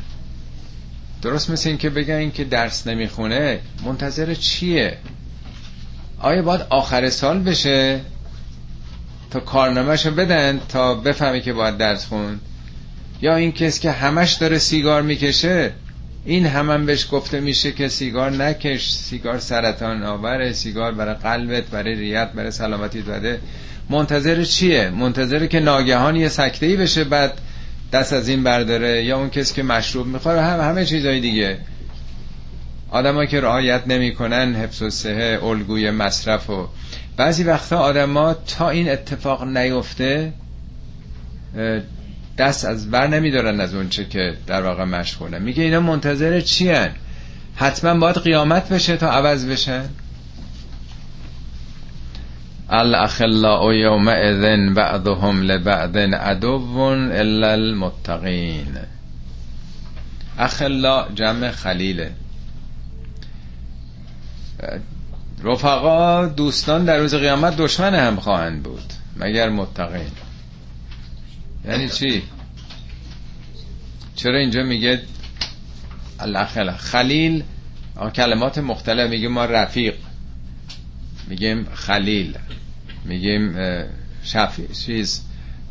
درست 1.22 1.50
مثل 1.50 1.70
این 1.70 1.78
که 1.78 1.90
بگن 1.90 2.16
این 2.16 2.32
که 2.32 2.44
درس 2.44 2.88
نمی‌خونه 2.88 3.60
منتظر 3.86 4.34
چیه؟ 4.34 4.98
آیا 6.20 6.42
باید 6.42 6.62
آخر 6.70 7.10
سال 7.10 7.40
بشه؟ 7.40 8.02
تا 9.32 9.40
کارنامهشو 9.40 10.12
بدن 10.12 10.60
تا 10.70 10.96
بفهمی 10.96 11.42
که 11.42 11.54
باید 11.54 11.78
درس 11.78 12.06
خون؟ 12.06 12.40
یا 13.22 13.36
این 13.36 13.52
کس 13.52 13.80
که 13.80 13.92
همش 13.92 14.34
داره 14.34 14.58
سیگار 14.58 15.02
می‌کشه 15.02 15.72
این 16.26 16.46
هم, 16.46 16.70
هم 16.70 16.86
بهش 16.86 17.08
گفته 17.12 17.40
میشه 17.40 17.72
که 17.72 17.88
سیگار 17.88 18.32
نکش 18.32 18.90
سیگار 18.90 19.40
سرطان 19.40 20.04
آوره 20.04 20.54
سیگار 20.54 20.92
برای 20.92 21.14
قلبت 21.14 21.64
برای 21.64 21.96
ریت 21.96 22.32
برای 22.32 22.52
سلامتی 22.52 23.02
داده 23.02 23.40
منتظر 23.90 24.44
چیه؟ 24.44 24.90
منتظر 24.90 25.46
که 25.46 25.60
ناگهان 25.60 26.16
یه 26.16 26.30
سکته 26.30 26.66
ای 26.66 26.76
بشه 26.76 27.04
بعد 27.04 27.34
دست 27.94 28.14
از 28.14 28.30
این 28.30 28.44
برداره 28.44 29.04
یا 29.04 29.18
اون 29.18 29.30
کسی 29.30 29.54
که 29.56 29.64
مشروب 29.64 30.08
می‌خوره 30.08 30.42
هم 30.42 30.60
همه 30.70 30.86
چیزای 30.86 31.20
دیگه. 31.20 31.58
آدمایی 32.92 33.28
که 33.28 33.42
رعایت 33.42 33.88
نمی‌کنن 33.88 34.56
حفظ 34.56 34.82
و 34.82 34.90
صحه 34.90 35.40
الگوی 35.44 35.92
مصرف 35.92 36.50
و 36.50 36.68
بعضی 37.18 37.44
وقتا 37.44 37.78
آدما 37.78 38.34
تا 38.34 38.70
این 38.70 38.90
اتفاق 38.90 39.44
نیفته 39.44 40.34
دست 42.40 42.66
از 42.66 42.92
بر 42.92 43.08
نمیدارن 43.08 43.60
از 43.60 43.76
اونچه 43.76 44.06
که 44.06 44.38
در 44.48 44.62
واقع 44.62 44.84
مشغوله 44.84 45.40
میگه 45.40 45.64
اینا 45.64 45.80
منتظر 45.80 46.42
چی 46.42 46.70
هن؟ 46.70 46.92
حتما 47.56 48.00
باید 48.00 48.18
قیامت 48.18 48.70
بشه 48.70 48.98
تا 48.98 49.12
عوض 49.12 49.46
بشن. 49.46 49.90
الاخلاء 52.70 53.74
یومئذ 53.74 54.74
بعضهم 54.74 55.42
لبعض 55.42 55.96
عدو 55.98 56.78
الا 57.12 57.52
المتقین. 57.52 58.78
اخلا 60.38 61.08
جمع 61.16 61.52
خلیله. 61.52 62.12
رفقا 65.44 66.26
دوستان 66.26 66.86
در 66.86 66.98
روز 66.98 67.16
قیامت 67.16 67.58
دشمن 67.58 67.96
هم 67.96 68.16
خواهند 68.16 68.64
بود 68.64 68.94
مگر 69.18 69.50
متقین. 69.50 70.29
یعنی 71.66 71.90
چی؟ 71.90 72.24
چرا 74.16 74.38
اینجا 74.38 74.64
میگه 74.64 75.02
الاخلا 76.20 76.72
خلیل 76.78 77.44
کلمات 78.16 78.58
مختلف 78.58 79.10
میگه 79.10 79.28
ما 79.28 79.46
رفیق. 79.46 79.96
میگیم 81.28 81.68
خلیل. 81.74 82.38
میگیم 83.06 83.56
شفی 84.24 84.68
چیز 84.86 85.22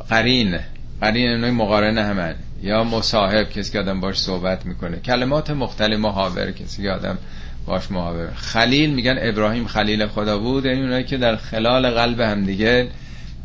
قرین. 0.09 0.59
قرین 1.01 1.39
نوعی 1.39 1.51
مقارنه 1.51 2.03
همن 2.03 2.35
یا 2.63 2.83
مصاحب 2.83 3.49
کسی 3.49 3.71
که 3.71 3.79
آدم 3.79 3.99
باش 3.99 4.19
صحبت 4.19 4.65
می‌کنه. 4.65 4.97
کلمات 4.97 5.49
مختلف 5.49 5.99
محاور 5.99 6.51
کسی 6.51 6.83
که 6.83 6.91
آدم 6.91 7.17
باش 7.65 7.91
محاور 7.91 8.33
خلیل 8.35 8.89
میگن 8.89 9.15
ابراهیم 9.21 9.67
خلیل 9.67 10.07
خدا 10.07 10.37
بود. 10.37 10.65
یعنی 10.65 10.81
اونایی 10.81 11.03
که 11.03 11.17
در 11.17 11.35
خلال 11.35 11.89
قلب 11.89 12.19
هم 12.19 12.45
دیگه 12.45 12.87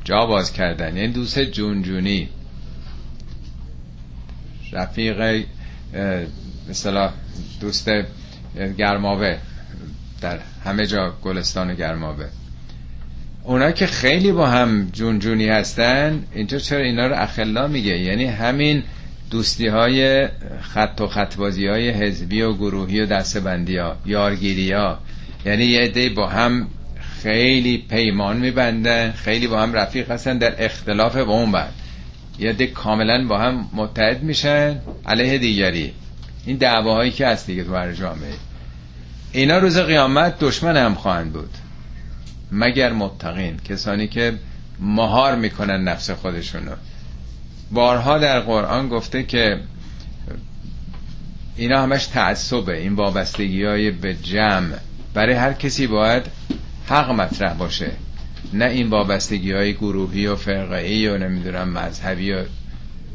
جا 0.04 0.26
باز 0.26 0.52
کردن. 0.52 0.96
یعنی 0.96 1.12
دوست 1.12 1.40
جونجونی. 1.40 2.28
رفیق 4.72 5.44
مثلا 6.70 7.10
دوست 7.60 7.90
گرماوه 8.78 9.38
در 10.20 10.38
همه 10.64 10.86
جا 10.86 11.14
گلستان 11.22 11.74
گرماوه 11.74 12.28
اونا 13.44 13.72
که 13.72 13.86
خیلی 13.86 14.32
با 14.32 14.46
هم 14.46 14.90
جونجونی 14.92 15.48
هستن 15.48 16.22
اینجا 16.34 16.58
چرا 16.58 16.84
اینا 16.84 17.06
رو 17.06 17.14
اخلا 17.22 17.68
میگه؟ 17.68 17.98
یعنی 17.98 18.24
همین 18.24 18.82
دوستی 19.30 19.66
های 19.66 20.28
خط 20.60 21.00
و 21.00 21.06
خطبازی 21.06 21.66
های 21.66 21.90
حزبی 21.90 22.42
و 22.42 22.52
گروهی 22.54 23.00
و 23.00 23.06
دستبندی 23.06 23.76
ها 23.76 23.96
یارگیری 24.06 24.72
ها 24.72 24.98
یعنی 25.46 25.64
یه 25.64 25.80
عده 25.80 26.08
با 26.08 26.28
هم 26.28 26.68
خیلی 27.24 27.78
پیمان 27.78 28.36
میبندن 28.36 29.12
خیلی 29.12 29.46
با 29.46 29.62
هم 29.62 29.72
رفیق 29.72 30.10
هستن 30.10 30.38
در 30.38 30.64
اختلاف 30.64 31.16
با 31.16 31.32
اون 31.32 31.52
بعد. 31.52 31.72
یه 32.38 32.50
عده 32.50 32.66
کاملا 32.66 33.26
با 33.26 33.38
هم 33.38 33.68
متحد 33.72 34.22
میشن 34.22 34.80
علیه 35.06 35.38
دیگری. 35.38 35.92
این 36.46 36.56
دعواهایی 36.56 37.10
که 37.10 37.26
هست 37.26 37.46
دیگه 37.46 37.64
تو 37.64 37.74
هر 37.74 37.92
جامعه. 37.92 38.32
اینا 39.32 39.58
روز 39.58 39.78
قیامت 39.78 40.38
دشمن 40.38 40.76
هم 40.76 40.94
خواهند 40.94 41.32
بود. 41.32 41.50
مگر 42.52 42.92
متقین 42.92 43.56
کسانی 43.56 44.08
که 44.08 44.34
مهار 44.80 45.36
می‌کنن 45.36 45.84
نفس 45.84 46.10
خودشونو. 46.10 46.72
بارها 47.70 48.18
در 48.18 48.40
قرآن 48.40 48.88
گفته 48.88 49.22
که 49.22 49.60
اینا 51.56 51.82
همش 51.82 52.06
تعصبه 52.06 52.78
این 52.78 52.94
وابستگی 52.94 53.64
های 53.64 53.90
به 53.90 54.14
جمع. 54.14 54.76
برای 55.14 55.34
هر 55.34 55.52
کسی 55.52 55.86
باید 55.86 56.22
حق 56.88 57.10
مطرح 57.10 57.54
باشه. 57.54 57.90
نه 58.52 58.64
این 58.64 58.90
وابستگی 58.90 59.52
های 59.52 59.74
گروهی 59.74 60.26
و 60.26 60.36
فرقه 60.36 61.10
و 61.10 61.18
نمی‌دونم 61.18 61.68
مذهبی 61.68 62.32
و 62.32 62.42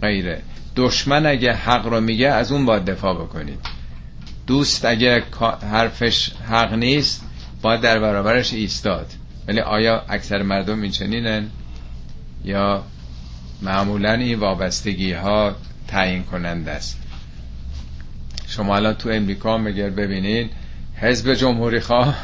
غیره. 0.02 0.42
دشمن 0.76 1.26
اگه 1.26 1.54
حق 1.54 1.86
رو 1.86 2.02
میگه 2.02 2.28
از 2.28 2.52
اون 2.52 2.66
باید 2.66 2.86
دفاع 2.86 3.14
بکنید. 3.14 3.60
دوست 4.48 4.86
اگه 4.86 5.24
حرفش 5.72 6.32
حق 6.50 6.74
نیست 6.74 7.26
باید 7.62 7.82
در 7.82 8.00
برابرش 8.00 8.54
ایستاد. 8.54 9.08
ولی 9.48 9.60
آیا 9.60 10.04
اکثر 10.10 10.42
مردم 10.42 10.82
این 10.82 10.92
چنینن؟ 10.92 11.50
یا 12.46 12.84
معمولا 13.62 14.14
این 14.14 14.40
وابستگی 14.40 15.12
ها 15.14 15.56
تعیین 15.88 16.24
کننده 16.24 16.72
است؟ 16.72 16.98
شما 18.48 18.76
الان 18.76 18.94
تو 18.94 19.10
امریکا 19.10 19.58
مگر 19.58 19.90
ببینین 19.90 20.50
حزب 20.96 21.34
جمهوری 21.34 21.80
خواه 21.80 22.16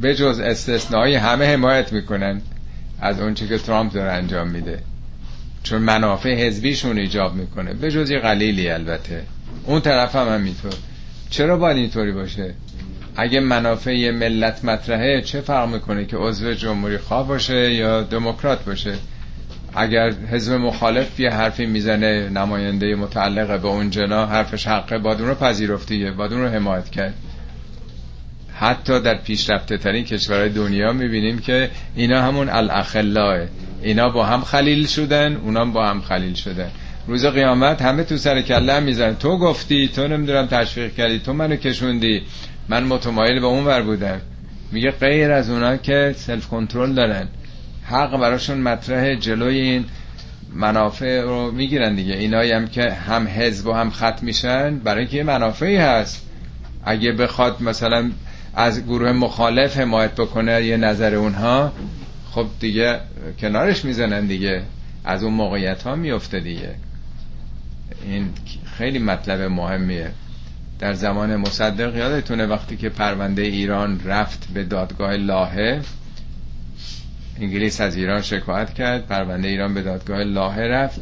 به 0.00 0.14
جز 0.14 0.40
استثنایی 0.40 1.14
همه 1.14 1.52
حمایت 1.52 1.92
می‌کنن 1.92 2.42
از 3.00 3.20
اونچه 3.20 3.46
که 3.46 3.58
ترامپ 3.58 3.92
داره 3.92 4.12
انجام 4.12 4.48
میده. 4.48 4.78
چون 5.62 5.82
منافع 5.82 6.46
حزبیشون 6.46 6.98
ایجاب 6.98 7.34
می‌کنه. 7.34 7.74
به 7.74 7.90
جز 7.90 8.10
یه 8.10 8.18
قلیلی 8.18 8.68
البته. 8.68 9.22
اون 9.64 9.80
طرف 9.80 10.16
هم 10.16 10.28
همینطور. 10.28 10.72
چرا 11.30 11.56
باید 11.56 11.76
اینطوری 11.76 12.12
باشه؟ 12.12 12.54
اگه 13.16 13.40
منافع 13.40 14.10
ملت 14.10 14.64
مطرحه 14.64 15.22
چه 15.22 15.40
فرق 15.40 15.68
می‌کنه 15.68 16.04
که 16.04 16.16
عضو 16.16 16.52
جمهوری 16.52 16.98
خواه 16.98 17.28
باشه 17.28 17.74
یا 17.74 18.02
دموکرات 18.02 18.64
باشه؟ 18.64 18.94
اگر 19.74 20.10
حزب 20.10 20.52
مخالف 20.52 21.20
یه 21.20 21.30
حرفی 21.30 21.66
می‌زنه 21.66 22.28
نماینده 22.28 22.94
متعلق 22.94 23.60
به 23.60 23.68
اون 23.68 23.90
جنا 23.90 24.26
حرفش 24.26 24.66
حقه 24.66 24.98
باید 24.98 25.20
اون 25.20 25.28
رو 25.28 25.34
پذیرفتیه 25.34 26.10
باید 26.10 26.32
اون 26.32 26.42
رو 26.42 26.48
حمایت 26.48 26.90
کرد. 26.90 27.14
حتی 28.58 29.00
در 29.00 29.14
پیشرفته 29.14 29.78
ترین 29.78 30.04
کشورهای 30.04 30.48
دنیا 30.48 30.92
می‌بینیم 30.92 31.38
که 31.38 31.70
اینا 31.96 32.22
همون 32.22 32.48
الاخلاه 32.48 33.38
اینا 33.82 34.08
با 34.08 34.26
هم 34.26 34.40
خلیل 34.40 34.86
شدن 34.86 35.36
اونا 35.36 35.64
با 35.64 35.86
هم 35.86 36.00
خلیل 36.00 36.34
شدن. 36.34 36.70
روز 37.06 37.26
قیامت 37.26 37.82
همه 37.82 38.04
تو 38.04 38.16
سر 38.16 38.42
کله 38.42 38.72
هم 38.72 38.82
می‌زنن. 38.82 39.16
تو 39.16 39.38
گفتی 39.38 39.88
تو 39.88 40.08
نمی‌دونم 40.08 40.46
تشویق 40.46 40.94
کردی 40.94 41.18
تو 41.18 41.32
منو 41.32 41.56
کشوندی. 41.56 42.22
من 42.68 42.84
متمایل 42.84 43.40
به 43.40 43.46
اون 43.46 43.64
ور 43.64 43.82
بودم. 43.82 44.20
میگه 44.72 44.90
غیر 44.90 45.32
از 45.32 45.50
اونا 45.50 45.76
که 45.76 46.14
سلف 46.16 46.48
کنترل 46.48 46.92
دارن. 46.92 47.28
حق 47.84 48.20
براشون 48.20 48.58
مطرح 48.58 49.14
جلوی 49.14 49.58
این 49.58 49.84
منافع 50.54 51.20
رو 51.20 51.50
می‌گیرن 51.50 51.94
دیگه. 51.94 52.14
اینایی 52.14 52.52
هم 52.52 52.68
که 52.68 52.92
هم 52.92 53.28
حزب 53.28 53.66
و 53.66 53.72
هم 53.72 53.90
خط 53.90 54.22
میشن 54.22 54.78
برای 54.78 55.06
که 55.06 55.22
منافعی 55.22 55.76
هست. 55.76 56.26
اگه 56.84 57.12
بخواد 57.12 57.62
مثلا 57.62 58.10
از 58.56 58.84
گروه 58.84 59.12
مخالف 59.12 59.76
حمایت 59.76 60.14
بکنه 60.14 60.64
یه 60.64 60.76
نظر 60.76 61.14
اونها 61.14 61.72
خب 62.30 62.46
دیگه 62.60 63.00
کنارش 63.40 63.84
می‌زنن 63.84 64.26
دیگه. 64.26 64.62
از 65.04 65.22
اون 65.22 65.32
موقعیت 65.34 65.82
ها 65.82 65.94
میفته 65.94 66.40
دیگه. 66.40 66.74
این 68.04 68.28
خیلی 68.78 68.98
مطلب 68.98 69.40
مهمیه. 69.40 70.10
در 70.78 70.92
زمان 70.92 71.36
مصدق 71.36 71.96
یادتونه 71.96 72.46
وقتی 72.46 72.76
که 72.76 72.88
پرونده 72.88 73.42
ایران 73.42 74.00
رفت 74.04 74.48
به 74.54 74.64
دادگاه 74.64 75.16
لاهه 75.16 75.80
انگلیس 77.40 77.80
از 77.80 77.96
ایران 77.96 78.22
شکایت 78.22 78.74
کرد 78.74 79.06
پرونده 79.06 79.48
ایران 79.48 79.74
به 79.74 79.82
دادگاه 79.82 80.22
لاهه 80.22 80.60
رفت. 80.60 81.00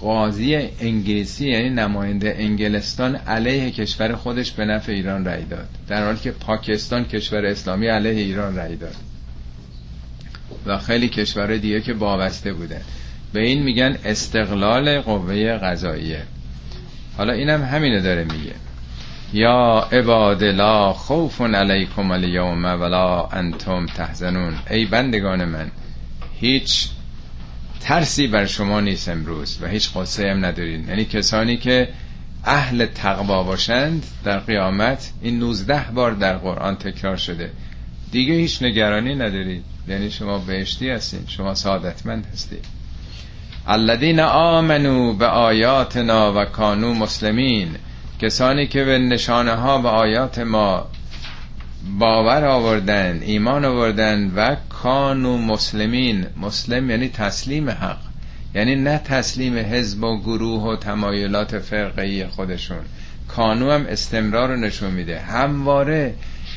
قاضی 0.00 0.54
انگلیسی 0.80 1.48
یعنی 1.48 1.70
نماینده 1.70 2.34
انگلستان 2.38 3.16
علیه 3.16 3.70
کشور 3.70 4.14
خودش 4.14 4.50
به 4.50 4.64
نفع 4.64 4.92
ایران 4.92 5.24
رأی 5.24 5.44
داد. 5.44 5.68
در 5.88 6.04
حالی 6.04 6.18
که 6.18 6.30
پاکستان 6.30 7.04
کشور 7.04 7.46
اسلامی 7.46 7.86
علیه 7.86 8.24
ایران 8.24 8.56
رأی 8.56 8.76
داد. 8.76 8.94
و 10.66 10.78
خیلی 10.78 11.08
کشور 11.08 11.56
دیگه 11.56 11.80
که 11.80 11.92
وابسته 11.92 12.52
بودن 12.52 12.80
به 13.32 13.40
این 13.40 13.62
میگن 13.62 13.96
استقلال 14.04 15.00
قوه 15.00 15.56
قضاییه. 15.56 16.22
حالا 17.16 17.32
اینم 17.32 17.62
همینه 17.62 18.00
داره 18.00 18.24
میگه. 18.24 18.54
یا 19.32 19.88
عباد 19.92 20.44
لا 20.44 20.92
خوف 20.92 21.40
علیکم 21.40 22.10
الیوم 22.10 22.64
ولا 22.64 23.26
انتم 23.26 23.86
تحزنون. 23.86 24.54
ای 24.70 24.84
بندگان 24.84 25.44
من 25.44 25.70
هیچ 26.40 26.88
ترسی 27.80 28.26
بر 28.26 28.46
شما 28.46 28.80
نیست 28.80 29.08
امروز 29.08 29.58
و 29.62 29.66
هیچ 29.66 29.90
قصه 29.96 30.30
هم 30.30 30.44
ندارین. 30.44 30.88
یعنی 30.88 31.04
کسانی 31.04 31.56
که 31.56 31.88
اهل 32.44 32.86
تقوا 32.86 33.42
باشند 33.42 34.06
در 34.24 34.38
قیامت 34.38 35.12
این 35.22 35.38
19 35.38 35.84
بار 35.94 36.12
در 36.12 36.36
قرآن 36.36 36.76
تکرار 36.76 37.16
شده. 37.16 37.50
دیگه 38.10 38.34
هیچ 38.34 38.62
نگرانی 38.62 39.14
ندارید 39.14 39.64
یعنی 39.88 40.10
شما 40.10 40.38
بهشتی 40.38 40.90
هستین 40.90 41.20
شما 41.26 41.54
سعادتمند 41.54 42.26
هستید 42.32 42.64
الذین 43.66 44.20
آمنو 44.20 45.12
به 45.12 45.26
آیاتنا 45.26 46.32
و 46.32 46.44
کانو 46.44 46.94
مسلمین. 46.94 47.68
کسانی 48.20 48.66
که 48.66 48.84
به 48.84 48.98
نشانه 48.98 49.54
ها 49.54 49.82
و 49.82 49.86
آیات 49.86 50.38
ما 50.38 50.86
باور 51.98 52.44
آوردن 52.44 53.20
ایمان 53.22 53.64
آوردن 53.64 54.32
و 54.36 54.56
کانو 54.68 55.38
مسلمین. 55.38 56.26
مسلم 56.36 56.90
یعنی 56.90 57.08
تسلیم 57.08 57.70
حق 57.70 57.98
یعنی 58.54 58.76
نه 58.76 58.98
تسلیم 58.98 59.56
حزب 59.56 60.04
و 60.04 60.20
گروه 60.20 60.62
و 60.62 60.76
تمایلات 60.76 61.58
فرقهی 61.58 62.26
خودشون. 62.26 62.80
کانو 63.28 63.70
هم 63.70 63.86
استمرار 63.86 64.48
رو 64.48 64.56
نشون 64.56 64.90
میده. 64.90 65.20
همواره 65.20 66.14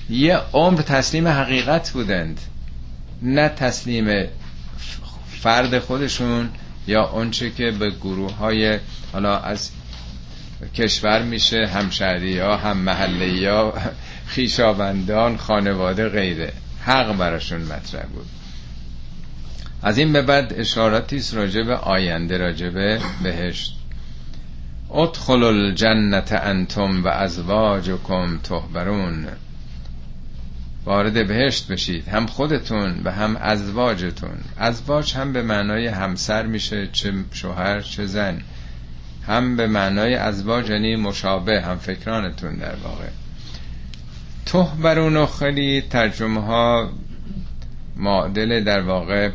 یه 0.10 0.38
عمر 0.54 0.82
تسلیم 0.82 1.28
حقیقت 1.28 1.90
بودند 1.90 2.40
نه 3.22 3.50
تسلیم 3.50 4.28
فرد 5.42 5.80
خودشون 5.80 6.50
یا 6.88 7.10
اونچه 7.10 7.50
که 7.52 7.72
به 7.72 7.90
گروه 7.90 8.34
های 8.34 8.80
حالا 9.14 9.38
از 9.38 9.72
کشور 10.76 11.22
میشه 11.22 11.68
همشهری 11.68 12.40
ها 12.40 12.58
هم 12.58 12.78
محله 12.78 13.28
یا 13.28 13.74
خیشاوندان 14.32 15.38
خانواده 15.38 16.10
غیره. 16.10 16.54
حق 16.86 17.18
براشون 17.18 17.62
مطرح 17.62 18.06
بود. 18.06 18.26
از 19.84 19.98
این 19.98 20.14
به 20.14 20.22
بعد 20.22 20.54
اشاراتی 20.54 21.16
است 21.16 21.34
راجع 21.34 21.64
به 21.64 21.76
آینده 21.76 22.38
راجع 22.38 22.70
به 22.70 23.00
بهشت. 23.24 23.78
ادخل 24.94 25.44
الجنت 25.44 26.32
انتم 26.32 27.04
و 27.04 27.08
ازواجکم 27.08 28.38
تهبرون 28.38 29.28
وارد 30.86 31.28
بهشت 31.28 31.68
بشید. 31.68 32.08
هم 32.08 32.26
خودتون 32.26 33.02
و 33.04 33.12
هم 33.12 33.36
ازواجتون. 33.36 34.38
ازواج 34.58 35.14
هم 35.14 35.34
به 35.34 35.42
معنای 35.42 35.88
همسر 35.88 36.46
میشه 36.46 36.88
چه 36.92 37.14
شوهر 37.32 37.82
چه 37.82 38.06
زن. 38.06 38.42
هم 39.28 39.56
به 39.56 39.68
معنای 39.68 40.16
ازواج 40.16 40.70
یعنی 40.70 40.96
مشابه 40.96 41.62
هم 41.62 41.78
فکرانتون 41.78 42.56
در 42.56 42.76
واقع. 42.76 43.08
تهبرون 44.46 45.26
خیلی 45.26 45.82
ترجمه 45.82 46.42
ها 46.42 46.89
معدل 47.96 48.64
در 48.64 48.82
واقع 48.82 49.30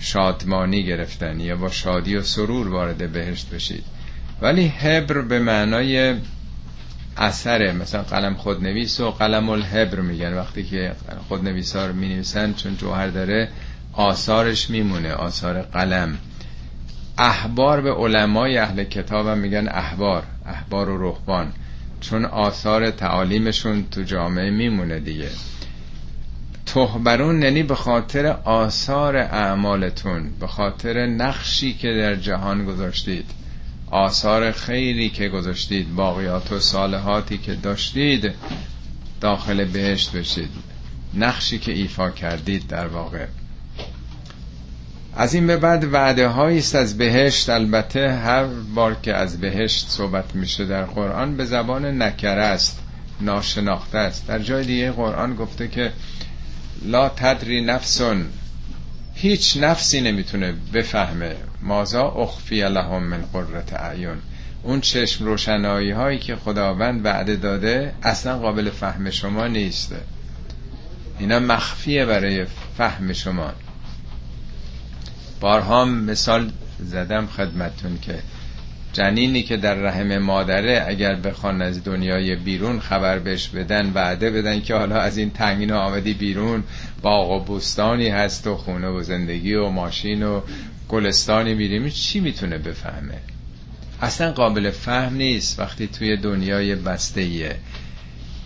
شادمانی 0.00 0.84
گرفتن 0.84 1.40
یا 1.40 1.56
با 1.56 1.70
شادی 1.70 2.16
و 2.16 2.22
سرور 2.22 2.68
وارد 2.68 3.12
بهشت 3.12 3.50
بشید. 3.50 3.84
ولی 4.40 4.66
هبر 4.66 5.20
به 5.20 5.38
معنای 5.38 6.14
اثره 7.16 7.72
مثلا 7.72 8.02
قلم 8.02 8.34
خودنویس 8.34 9.00
و 9.00 9.10
قلم 9.10 9.48
الهبر 9.48 10.00
میگن. 10.00 10.34
وقتی 10.34 10.62
که 10.62 10.92
خودنویسا 11.28 11.86
رو 11.86 11.92
می‌نویسن 11.92 12.52
چون 12.52 12.76
جوهر 12.76 13.06
داره 13.06 13.48
آثارش 13.92 14.70
میمونه 14.70 15.12
آثار 15.12 15.62
قلم. 15.62 16.18
احبار 17.18 17.80
به 17.80 17.92
علمای 17.92 18.58
اهل 18.58 18.84
کتاب 18.84 19.26
هم 19.26 19.38
میگن 19.38 19.68
احبار 19.68 20.22
احبار 20.46 20.88
و 20.88 21.08
رهبان. 21.08 21.52
چون 22.10 22.24
آثار 22.24 22.90
تعالیمشون 22.90 23.86
تو 23.90 24.02
جامعه 24.02 24.50
میمونه 24.50 25.00
دیگه. 25.00 25.28
تهبرون 26.66 27.42
یعنی 27.42 27.62
به 27.62 27.74
خاطر 27.74 28.26
آثار 28.44 29.16
اعمالتون 29.16 30.30
به 30.40 30.46
خاطر 30.46 31.06
نقشی 31.06 31.74
که 31.74 31.88
در 31.88 32.14
جهان 32.14 32.64
گذاشتید 32.64 33.30
آثار 33.90 34.52
خیری 34.52 35.10
که 35.10 35.28
گذاشتید 35.28 35.94
باقیات 35.94 36.52
و 36.52 36.60
صالحاتی 36.60 37.38
که 37.38 37.54
داشتید 37.54 38.32
داخل 39.20 39.64
بهشت 39.64 40.12
بشید. 40.12 40.50
نقشی 41.14 41.58
که 41.58 41.72
ایفا 41.72 42.10
کردید 42.10 42.66
در 42.66 42.86
واقع. 42.86 43.26
از 45.16 45.34
این 45.34 45.46
به 45.46 45.56
بعد 45.56 45.84
وعده 45.84 46.28
است 46.28 46.74
از 46.74 46.98
بهشت. 46.98 47.48
البته 47.50 48.12
هر 48.12 48.44
بار 48.74 48.96
که 49.02 49.14
از 49.14 49.40
بهشت 49.40 49.88
صحبت 49.88 50.34
میشه 50.34 50.64
در 50.64 50.84
قرآن 50.84 51.36
به 51.36 51.44
زبان 51.44 52.02
نکره 52.02 52.42
است 52.42 52.80
ناشناخته 53.20 53.98
است. 53.98 54.26
در 54.26 54.38
جای 54.38 54.64
دیگه 54.64 54.90
قرآن 54.90 55.34
گفته 55.34 55.68
که 55.68 55.92
لا 56.84 57.08
تدری 57.08 57.60
نفسون 57.64 58.26
هیچ 59.14 59.56
نفسی 59.60 60.00
نمی‌تونه 60.00 60.54
بفهمه. 60.72 61.36
مازا 61.62 62.08
اخفی 62.08 62.60
لهم 62.60 63.02
من 63.02 63.24
قررت 63.32 63.72
اعیون 63.72 64.16
اون 64.62 64.80
چشم 64.80 65.24
روشنایی 65.24 65.90
هایی 65.90 66.18
که 66.18 66.36
خداوند 66.36 67.04
وعده 67.04 67.36
داده 67.36 67.94
اصلا 68.02 68.38
قابل 68.38 68.70
فهم 68.70 69.10
شما 69.10 69.46
نیست. 69.46 69.94
اینا 71.18 71.38
مخفیه 71.38 72.04
برای 72.04 72.46
فهم 72.78 73.12
شما. 73.12 73.52
بارها 75.44 75.84
مثال 75.84 76.50
زدم 76.78 77.26
خدمتون 77.26 77.98
که 78.02 78.14
جنینی 78.92 79.42
که 79.42 79.56
در 79.56 79.74
رحم 79.74 80.18
مادره 80.18 80.84
اگر 80.88 81.14
بخوان 81.14 81.62
از 81.62 81.84
دنیای 81.84 82.36
بیرون 82.36 82.80
خبر 82.80 83.18
بهش 83.18 83.48
بدن 83.48 83.92
وعده 83.94 84.30
بدن 84.30 84.60
که 84.60 84.74
حالا 84.74 85.00
از 85.00 85.18
این 85.18 85.30
تنگین 85.30 85.72
آمدی 85.72 86.14
بیرون 86.14 86.62
باغ 87.02 87.30
و 87.30 87.54
بستانی 87.54 88.08
هست 88.08 88.46
و 88.46 88.56
خونه 88.56 88.88
و 88.88 89.02
زندگی 89.02 89.54
و 89.54 89.68
ماشین 89.68 90.22
و 90.22 90.40
گلستانی 90.88 91.54
میریم. 91.54 91.88
چی 91.88 92.20
می‌تونه 92.20 92.58
بفهمه؟ 92.58 93.18
اصلا 94.02 94.32
قابل 94.32 94.70
فهم 94.70 95.14
نیست. 95.14 95.60
وقتی 95.60 95.86
توی 95.86 96.16
دنیای 96.16 96.74
بسته 96.74 97.56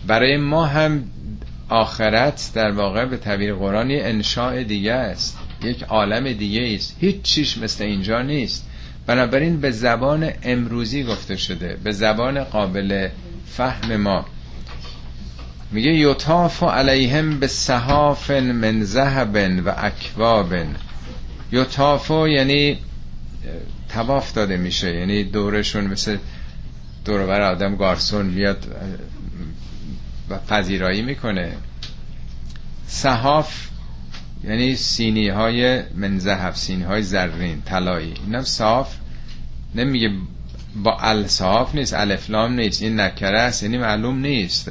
برای 0.07 0.37
ما 0.37 0.67
هم 0.67 1.05
آخرت 1.69 2.51
در 2.55 2.71
واقع 2.71 3.05
به 3.05 3.17
تعبیر 3.17 3.55
قرآنی 3.55 4.01
انشاء 4.01 4.63
دیگه 4.63 4.93
است. 4.93 5.38
یک 5.63 5.83
عالم 5.83 6.33
دیگه 6.33 6.75
است. 6.75 6.97
هیچ 7.01 7.23
چیش 7.23 7.59
مثل 7.59 7.85
اینجا 7.85 8.23
نیست. 8.23 8.67
بنابراین 9.07 9.61
به 9.61 9.71
زبان 9.71 10.31
امروزی 10.43 11.05
گفته 11.05 11.37
شده 11.37 11.79
به 11.85 11.93
زبان 11.93 12.45
قابل 12.45 13.09
فهم 13.47 13.97
ما. 13.97 14.25
میگه 15.73 15.91
یطاف 15.91 16.63
علیهم 16.63 17.41
به 17.41 17.47
صحاف 17.47 18.31
من 18.31 18.85
ذهب 18.85 19.63
و 19.67 19.75
اکواب. 19.77 20.55
یطاف 21.53 22.11
یعنی 22.11 22.79
تواف 23.89 24.33
داده 24.33 24.57
میشه 24.57 24.95
یعنی 24.95 25.25
دورشون 25.25 25.87
مثل 25.87 26.17
دوربر 27.05 27.41
آدم 27.41 27.77
گارسون 27.77 28.31
بیاد 28.31 28.67
و 30.31 30.39
پذیرایی 30.39 31.03
می‌کنه. 31.03 31.53
صحاف 32.87 33.68
یعنی 34.45 34.77
سینی 34.77 35.29
های 35.29 35.83
منزهف 35.95 36.57
سینی 36.57 36.83
های 36.83 37.03
زرین 37.03 37.63
طلایی. 37.63 38.15
اینم 38.27 38.43
صاف. 38.43 38.95
نمیگه 39.75 40.11
با 40.83 40.99
الصاف 41.01 41.75
نیست 41.75 41.95
الفلام 41.95 42.53
نیست 42.53 42.83
این 42.83 43.01
نکره 43.01 43.41
است 43.41 43.63
یعنی 43.63 43.79
معلوم 43.79 44.19
نیست. 44.19 44.71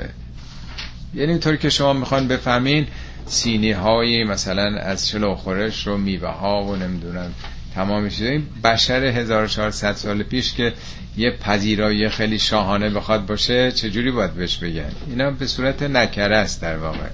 یعنی 1.13 1.31
اینطوری 1.31 1.57
که 1.57 1.69
شما 1.69 1.93
می‌خوان 1.93 2.27
بفهمین 2.27 2.87
سینی 3.25 3.71
های 3.71 4.23
مثلا 4.23 4.79
از 4.79 5.09
شلو 5.09 5.35
خورش 5.35 5.87
رو 5.87 5.97
میوه 5.97 6.29
ها 6.29 6.63
و 6.63 6.75
نمی‌دونم 6.75 7.33
تمام 7.75 8.09
این 8.19 8.43
بشر 8.63 9.03
1400 9.03 9.93
سال 9.93 10.23
پیش 10.23 10.53
که 10.53 10.73
یه 11.17 11.31
پذیرایی 11.31 12.09
خیلی 12.09 12.39
شاهانه 12.39 12.89
بخواد 12.89 13.25
باشه 13.25 13.71
چجوری 13.71 14.11
باید 14.11 14.33
بهش 14.33 14.57
بگن؟ 14.57 14.91
اینا 15.09 15.31
به 15.31 15.47
صورت 15.47 15.83
نکره 15.83 16.37
است 16.37 16.61
در 16.61 16.77
واقع. 16.77 17.09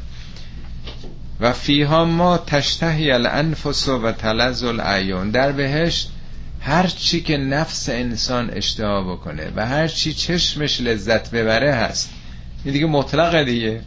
و 1.39 1.53
فیها 1.53 2.05
ما 2.05 2.37
تشتهی 2.37 3.11
الانفس 3.11 3.87
و 3.89 4.11
تلز 4.11 4.63
العیون. 4.63 5.31
در 5.31 5.51
بهشت 5.51 6.09
هر 6.59 6.87
چی 6.87 7.21
که 7.21 7.37
نفس 7.37 7.89
انسان 7.89 8.49
اشتها 8.53 9.13
بکنه 9.13 9.51
و 9.55 9.67
هر 9.67 9.87
چی 9.87 10.13
چشمش 10.13 10.81
لذت 10.81 11.31
ببره 11.31 11.73
هست. 11.73 12.09
این 12.65 12.73
دیگه 12.73 12.85
مطلقه 12.85 13.43
دیگه. 13.43 13.81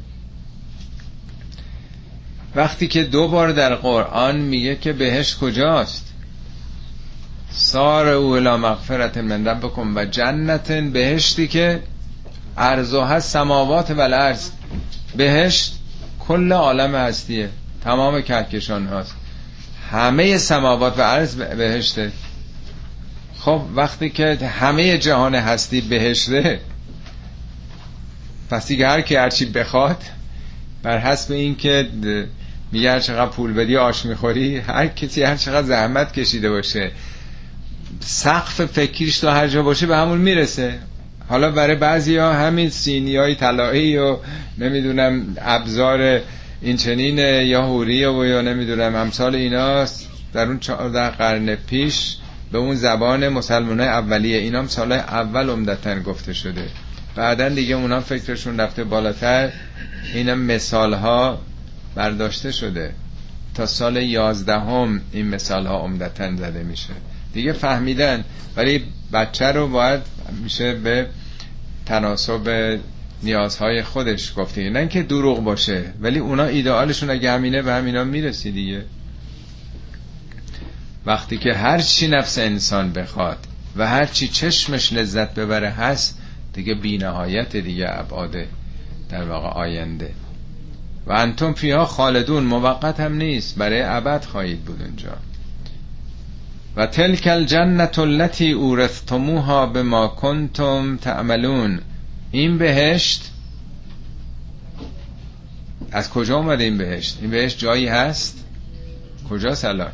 وقتی 2.54 2.88
که 2.88 3.04
دو 3.04 3.28
بار 3.28 3.52
در 3.52 3.74
قرآن 3.74 4.36
میگه 4.36 4.76
که 4.76 4.92
بهشت 4.92 5.38
کجاست؟ 5.38 6.12
سار 7.50 8.08
او 8.08 8.36
الا 8.36 8.56
مغفرت 8.56 9.18
من 9.18 9.44
بکن 9.44 9.92
و 9.96 10.04
جنت 10.04 10.72
بهشتی 10.72 11.48
که 11.48 11.82
هست 12.56 13.30
سماوات 13.30 13.90
و 13.90 14.00
الارض. 14.00 14.50
بهشت 15.16 15.78
کل 16.28 16.52
عالم 16.52 16.94
هستیه 16.94 17.48
تمام 17.84 18.22
کهکشان 18.22 18.86
هاست. 18.86 19.14
همه 19.90 20.38
سماوات 20.38 20.98
و 20.98 21.02
عرض 21.02 21.36
بهشته. 21.36 22.12
خب 23.38 23.62
وقتی 23.74 24.10
که 24.10 24.36
همه 24.36 24.98
جهان 24.98 25.34
هستی 25.34 25.80
بهشته 25.80 26.60
پس 28.50 28.68
دیگه 28.68 28.88
هر 28.88 29.00
کی 29.00 29.16
هرچی 29.16 29.46
بخواد 29.46 30.02
بر 30.82 30.98
حسب 30.98 31.32
این 31.32 31.56
که 31.56 31.88
میگه 32.72 32.90
هر 32.92 33.00
چقدر 33.00 33.30
پول 33.30 33.52
بدی 33.52 33.76
آش 33.76 34.04
می‌خوری 34.04 34.58
هر 34.58 34.86
کسی 34.86 35.22
هر 35.22 35.36
چقدر 35.36 35.66
زحمت 35.66 36.12
کشیده 36.12 36.50
باشه 36.50 36.90
سقف 38.00 38.64
فکریش 38.64 39.18
تو 39.18 39.28
هر 39.28 39.48
جا 39.48 39.62
باشه 39.62 39.86
به 39.86 39.96
همون 39.96 40.18
می‌رسه. 40.18 40.78
حالا 41.28 41.50
برای 41.50 41.76
بعضی 41.76 42.16
ها 42.16 42.32
همین 42.32 42.70
سینی 42.70 43.16
های 43.16 43.34
طلایی 43.34 43.96
و 43.96 44.16
نمی‌دونم 44.58 45.36
ابزار 45.40 46.20
این 46.62 46.76
چنین 46.76 47.18
یا 47.46 47.62
هوریه 47.62 48.10
و 48.10 48.24
یا 48.24 48.40
نمی‌دونم 48.40 48.94
امثال 48.94 49.34
ایناست. 49.34 50.08
در 50.32 50.46
اون 50.46 50.58
چهارده 50.58 51.08
قرن 51.10 51.54
پیش 51.54 52.16
به 52.52 52.58
اون 52.58 52.74
زبان 52.74 53.28
مسلمان 53.28 53.80
اولیه 53.80 54.38
اینام 54.38 54.66
سال 54.66 54.92
اول 54.92 55.50
عمدتا 55.50 56.00
گفته 56.00 56.32
شده. 56.32 56.66
بعدا 57.16 57.48
دیگه 57.48 57.74
اونا 57.74 58.00
فکرشون 58.00 58.60
رفته 58.60 58.84
بالاتر. 58.84 59.50
اینم 60.14 60.38
مثال 60.38 60.94
ها 60.94 61.38
برداشته 61.94 62.52
شده. 62.52 62.92
تا 63.54 63.66
سال 63.66 63.96
یازدهم 63.96 65.00
این 65.12 65.28
مثال 65.28 65.66
ها 65.66 65.78
عمدتا 65.78 66.36
زده 66.36 66.62
میشه. 66.62 66.92
دیگه 67.32 67.52
فهمیدن. 67.52 68.24
ولی 68.56 68.84
بچه 69.12 69.46
رو 69.46 69.68
باید 69.68 70.00
میشه 70.42 70.74
به 70.74 71.06
تناسب 71.86 72.78
نیازهای 73.22 73.82
خودش 73.82 74.32
گفته. 74.36 74.70
نه 74.70 74.88
که 74.88 75.02
دروغ 75.02 75.44
باشه 75.44 75.92
ولی 76.00 76.18
اونا 76.18 76.44
ایدئالشون 76.44 77.10
اگه 77.10 77.32
همینه 77.32 77.62
به 77.62 77.72
همینا 77.72 78.04
می‌رسی 78.04 78.52
دیگه. 78.52 78.84
وقتی 81.06 81.38
که 81.38 81.54
هر 81.54 81.78
چی 81.78 82.08
نفس 82.08 82.38
انسان 82.38 82.92
بخواد 82.92 83.38
و 83.76 83.88
هر 83.88 84.06
چی 84.06 84.28
چشمش 84.28 84.92
لذت 84.92 85.34
ببره 85.34 85.70
هست 85.70 86.18
دیگه 86.52 86.74
بینهایت 86.74 87.56
دیگه 87.56 87.86
ابعاد 87.88 88.36
در 89.10 89.24
واقع 89.24 89.48
آینده. 89.48 90.10
و 91.06 91.12
انتم 91.12 91.52
فیها 91.52 91.84
خالدون 91.84 92.44
موقت 92.44 93.00
هم 93.00 93.14
نیست 93.14 93.58
برای 93.58 93.82
ابد 93.82 94.24
خواهید 94.24 94.64
بود 94.64 94.82
اونجا. 94.82 95.16
و 96.76 96.86
تلک 96.86 97.26
الجنت 97.26 97.98
التي 97.98 98.52
اورثتموها 98.52 99.66
بما 99.66 100.08
کنتم 100.08 100.96
تعملون. 100.96 101.80
این 102.30 102.58
بهشت 102.58 103.32
از 105.92 106.10
کجا 106.10 106.36
اومده 106.36 106.64
این 106.64 106.78
بهشت؟ 106.78 107.18
این 107.20 107.30
بهشت 107.30 107.58
جایی 107.58 107.86
هست؟ 107.86 108.44
کجا 109.30 109.54
الان 109.64 109.92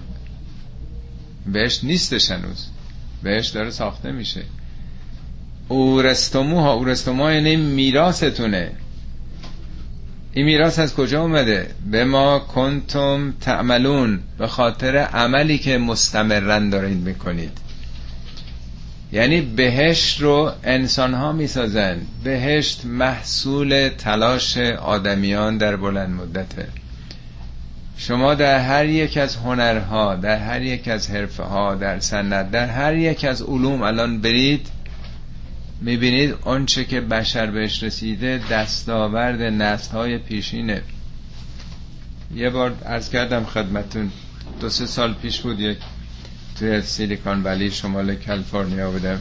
بهشت 1.47 1.85
نیستش 1.85 2.31
هنوز. 2.31 2.67
بهشت 3.23 3.55
داره 3.55 3.71
ساخته 3.71 4.13
میشه. 4.13 4.43
اورستموها 5.69 6.73
اورستموها 6.73 7.33
یعنی 7.33 7.57
میراستونه 7.57 8.73
این 10.35 10.45
میراث 10.47 10.79
از 10.79 10.95
کجا 10.95 11.23
اومده؟ 11.23 11.71
به 11.91 12.05
ما 12.05 12.39
کنتم 12.39 13.35
تعملون 13.41 14.21
به 14.39 14.47
خاطر 14.47 14.97
عملی 14.97 15.59
که 15.59 15.79
مستمرن 15.79 16.71
دارید 16.71 16.99
می‌کنید. 16.99 17.59
یعنی 19.13 19.41
بهشت 19.41 20.21
رو 20.21 20.53
انسان 20.65 21.15
ها 21.15 21.33
می‌سازن. 21.33 21.99
بهشت 22.25 22.85
محصول 22.85 23.91
تلاش 23.99 24.57
آدمیان 24.59 25.57
در 25.57 25.77
بلند 25.77 26.11
مدته 26.11 26.69
شما 27.97 28.35
در 28.35 28.59
هر 28.59 28.87
یک 28.87 29.17
از 29.17 29.37
هنرها 29.37 30.15
در 30.15 30.37
هر 30.39 30.63
یک 30.63 30.89
از 30.89 31.11
حرفه 31.11 31.43
ها 31.43 31.75
در 31.75 32.01
سنت 32.01 32.51
در 32.51 32.67
هر 32.67 32.97
یک 32.97 33.25
از 33.25 33.43
علوم 33.43 33.83
الان 33.83 34.21
برید 34.21 34.67
می‌بینید 35.83 36.35
آنچه 36.43 36.85
که 36.85 37.01
بشر 37.01 37.47
بهش 37.51 37.83
رسیده 37.83 38.41
دستاورد 38.51 39.43
نسل 39.43 39.93
های 39.93 40.19
پیشینه. 40.19 40.83
یه 42.35 42.51
بار 42.51 42.77
ارز 42.85 43.11
کردم 43.11 43.45
خدمتون 43.45 44.11
دو 44.61 44.69
سه 44.69 44.87
سال 44.87 45.15
پیش 45.15 45.41
بود 45.41 45.61
یک 45.61 45.79
توی 46.59 46.83
سیلیکان 46.83 47.43
ولی 47.43 47.71
شمال 47.71 48.15
کالیفرنیا 48.15 48.91
بودم 48.91 49.21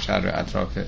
شهر 0.00 0.40
اطراف 0.40 0.78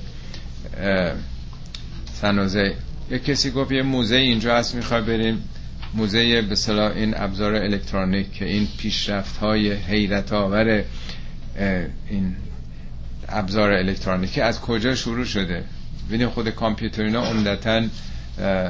سنوزه 2.12 2.74
یه 3.10 3.18
کسی 3.18 3.50
گفت 3.50 3.72
یه 3.72 3.82
موزه 3.82 4.16
اینجا 4.16 4.56
هست 4.56 4.74
می‌خوای 4.74 5.02
بریم؟ 5.02 5.44
موزه 5.94 6.42
به 6.42 6.54
صلاح 6.54 6.92
این 6.96 7.14
ابزار 7.16 7.54
الکترونیک 7.54 8.32
که 8.32 8.44
این 8.44 8.68
پیشرفت 8.78 9.36
های 9.36 9.72
حیرت 9.72 10.32
آور 10.32 10.84
این 12.10 12.36
ابزار 13.28 13.72
الکترونیکی 13.72 14.40
از 14.40 14.60
کجا 14.60 14.94
شروع 14.94 15.24
شده؟ 15.24 15.64
ببینید 16.08 16.28
خود 16.28 16.50
کامپیوتر 16.50 17.02
اینا 17.02 17.22
عمدتا 17.22 17.82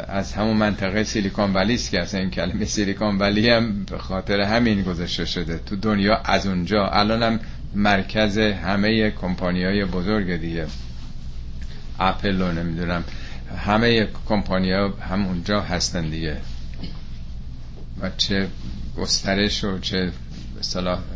از 0.09 0.32
همون 0.32 0.56
منطقه 0.56 1.04
سیلیکون 1.04 1.52
ولی 1.54 1.74
است 1.74 1.90
که 1.90 2.00
اصلا 2.00 2.20
این 2.20 2.30
کلمه 2.30 2.64
سیلیکون 2.64 3.18
ولی 3.18 3.50
هم 3.50 3.84
به 3.84 3.98
خاطر 3.98 4.40
همین 4.40 4.82
گذاشته 4.82 5.24
شده. 5.24 5.59
تو 5.59 5.76
دنیا 5.76 6.16
از 6.16 6.46
اونجا. 6.46 6.88
الان 6.88 7.22
هم 7.22 7.40
مرکز 7.74 8.38
همه 8.38 9.11
کمپانی 9.11 9.64
های 9.64 9.84
بزرگ 9.84 10.36
دیگه. 10.36 10.66
اپل 12.00 12.40
رو 12.42 12.52
نمی‌دونم. 12.52 13.04
همه 13.59 14.09
کمپانی 14.28 14.72
ها 14.72 14.88
هم 14.88 15.26
اونجا 15.26 15.61
هستن 15.61 16.09
دیگه. 16.09 16.36
و 18.00 18.11
چه 18.16 18.48
گسترش 18.96 19.64
و 19.64 19.78
چه 19.78 20.12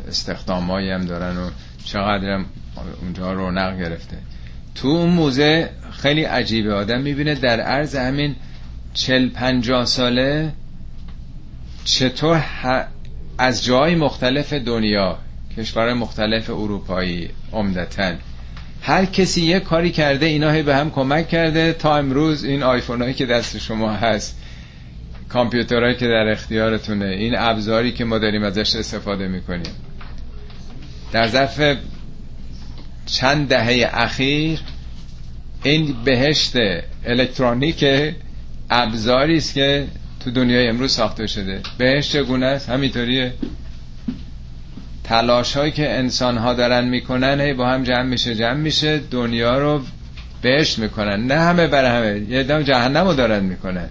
استخدامایی 0.09 0.91
هم 0.91 1.05
دارن 1.05 1.37
و 1.37 1.51
چقدر 1.85 2.45
اونجا 3.03 3.33
رونق 3.33 3.79
گرفته. 3.79 4.17
تو 4.75 4.89
اون 4.89 5.11
موزه 5.11 5.71
خیلی 5.91 6.25
عجیبه. 6.25 6.75
آدم 6.75 7.01
می‌بینه 7.01 7.35
در 7.35 7.61
عرض 7.61 7.97
همین 7.97 8.37
چل 8.95 9.29
پنجاه 9.29 9.85
ساله 9.85 10.53
چطور 11.85 12.45
از 13.39 13.65
جای 13.65 13.95
مختلف 13.95 14.53
دنیا 14.53 15.19
کشور 15.57 15.93
مختلف 15.93 16.51
اروپایی 16.51 17.31
عمدتا. 17.53 18.13
هر 18.83 19.05
کسی 19.05 19.43
یه 19.43 19.61
کاری 19.61 19.91
کرده 19.91 20.27
اینا 20.27 20.63
به 20.63 20.77
هم 20.77 20.91
کمک 20.91 21.29
کرده. 21.29 21.73
تا 21.73 21.97
امروز 21.97 22.45
این 22.45 22.63
آیفون 22.63 23.03
هایی 23.03 23.15
که 23.15 23.27
دست 23.27 23.59
شما 23.59 23.93
هست 23.93 24.39
کامپیوترهایی 25.29 25.97
که 25.97 26.07
در 26.07 26.31
اختیارتونه 26.31 27.07
این 27.07 27.35
ابزاری 27.39 27.93
که 27.93 28.05
ما 28.05 28.19
داریم 28.19 28.43
ازش 28.45 28.77
استفاده 28.77 29.29
می‌کنیم. 29.29 29.73
در 31.13 31.29
ظرف 31.29 31.77
چند 33.13 33.49
دهه 33.49 33.91
اخیر 33.93 34.61
این 35.63 35.95
بهشت 36.05 36.53
الکترونیک 37.05 37.85
ابزاری 38.71 39.37
است 39.37 39.55
که 39.55 39.87
تو 40.21 40.31
دنیای 40.31 40.69
امروز 40.69 40.93
ساخته 40.93 41.27
شده. 41.27 41.61
بهشت 41.79 42.13
چگونه 42.13 42.47
است؟ 42.47 42.69
همینطوریه 42.69 43.33
تلاش 45.05 45.57
هایی 45.57 45.73
که 45.73 45.91
انسان 45.91 46.39
ها 46.39 46.55
دارن 46.55 46.89
می‌کنن 46.89 47.41
هی 47.41 47.53
با 47.55 47.69
هم 47.69 47.83
جمع 47.85 48.03
میشه 48.03 48.35
جمع 48.35 48.55
میشه 48.55 48.99
دنیا 48.99 49.59
رو 49.59 49.83
بهشت 50.43 50.79
می‌کنن. 50.79 51.27
نه 51.27 51.35
همه 51.35 51.67
بر 51.67 51.85
همه. 51.85 52.21
یه 52.29 52.43
دم 52.43 52.63
جهنم 52.63 53.07
رو 53.07 53.15
دارن 53.15 53.45
می‌کنن. 53.45 53.89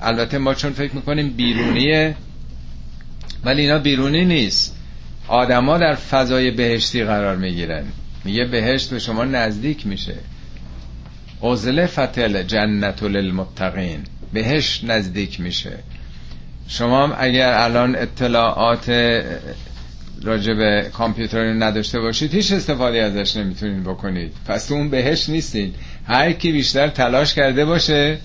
البته 0.00 0.38
ما 0.38 0.54
چون 0.54 0.72
فکر 0.72 0.94
می‌کنیم 0.96 1.30
بیرونیه 1.30 2.14
ولی 3.44 3.62
اینا 3.62 3.78
بیرونی 3.78 4.24
نیست. 4.24 4.76
آدما 5.28 5.78
در 5.78 5.94
فضای 5.94 6.50
بهشتی 6.50 7.04
قرار 7.04 7.36
می‌گیرن. 7.36 7.84
میگه 8.24 8.44
بهشت 8.44 8.90
به 8.90 8.98
شما 8.98 9.24
نزدیک 9.24 9.86
میشه. 9.86 10.14
عزله 11.42 11.86
فتل 11.86 12.42
جنت 12.42 13.02
للمتقین. 13.02 14.00
بهشت 14.32 14.84
نزدیک 14.84 15.40
میشه. 15.40 15.78
شما 16.68 17.06
هم 17.06 17.16
اگر 17.18 17.52
الان 17.52 17.96
اطلاعات 17.96 18.90
راجع 20.22 20.54
به 20.54 20.90
کامپیوتر 20.92 21.52
نداشته 21.52 22.00
باشید 22.00 22.34
هیچ 22.34 22.52
استفاده 22.52 22.98
ازش 22.98 23.36
نمی‌تونید 23.36 23.84
بکنید. 23.84 24.32
پس 24.46 24.72
اون 24.72 24.90
بهشت 24.90 25.30
نیستید 25.30 25.74
هر 26.06 26.32
کی 26.32 26.52
بیشتر 26.52 26.88
تلاش 26.88 27.34
کرده 27.34 27.64
باشه 27.64 28.18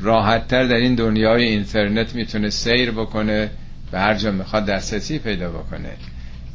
راحتتر 0.00 0.64
در 0.64 0.74
این 0.74 0.94
دنیای 0.94 1.44
اینترنت 1.44 2.14
می‌تونه 2.14 2.50
سیر 2.50 2.90
بکنه 2.90 3.50
به 3.90 3.98
هر 3.98 4.14
جا 4.14 4.30
می‌خواد 4.30 4.66
دسترسی 4.66 5.18
پیدا 5.18 5.50
بکنه. 5.50 5.90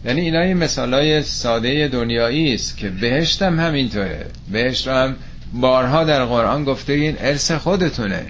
یعنی 0.06 0.22
اینا 0.22 0.46
یه 0.46 0.54
مثالای 0.54 1.22
ساده 1.22 1.88
دنیایی 1.88 2.54
است 2.54 2.78
که 2.78 2.90
بهشت 2.90 3.42
هم 3.42 3.60
همینطوره. 3.60 4.26
بهشت 4.52 4.88
هم 4.88 5.16
بارها 5.54 6.04
در 6.04 6.26
قرآن 6.26 6.64
گفته 6.64 6.94
این 6.94 7.16
ارث 7.20 7.52
خودتونه 7.52 8.26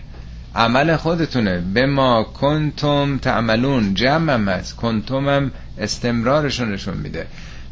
عمل 0.56 0.96
خودتونه. 0.96 1.64
به 1.74 1.86
ما 1.86 2.24
کنتم 2.24 3.18
تعملون 3.18 3.94
جمع 3.94 4.34
هم 4.34 4.50
هست 4.50 4.76
کنتم 4.76 5.30
هم 5.30 5.52
استمرارشون 5.78 6.74
نشون 6.74 6.98
میده. 6.98 7.26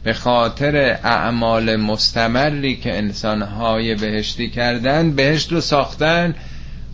به 0.04 0.14
خاطر 0.14 0.76
اعمال 1.04 1.76
مستمری 1.76 2.76
که 2.76 2.98
انسانهای 2.98 3.96
بهشتی 3.96 4.50
کردن 4.50 5.12
بهشت 5.12 5.52
رو 5.52 5.62
ساختن. 5.62 6.36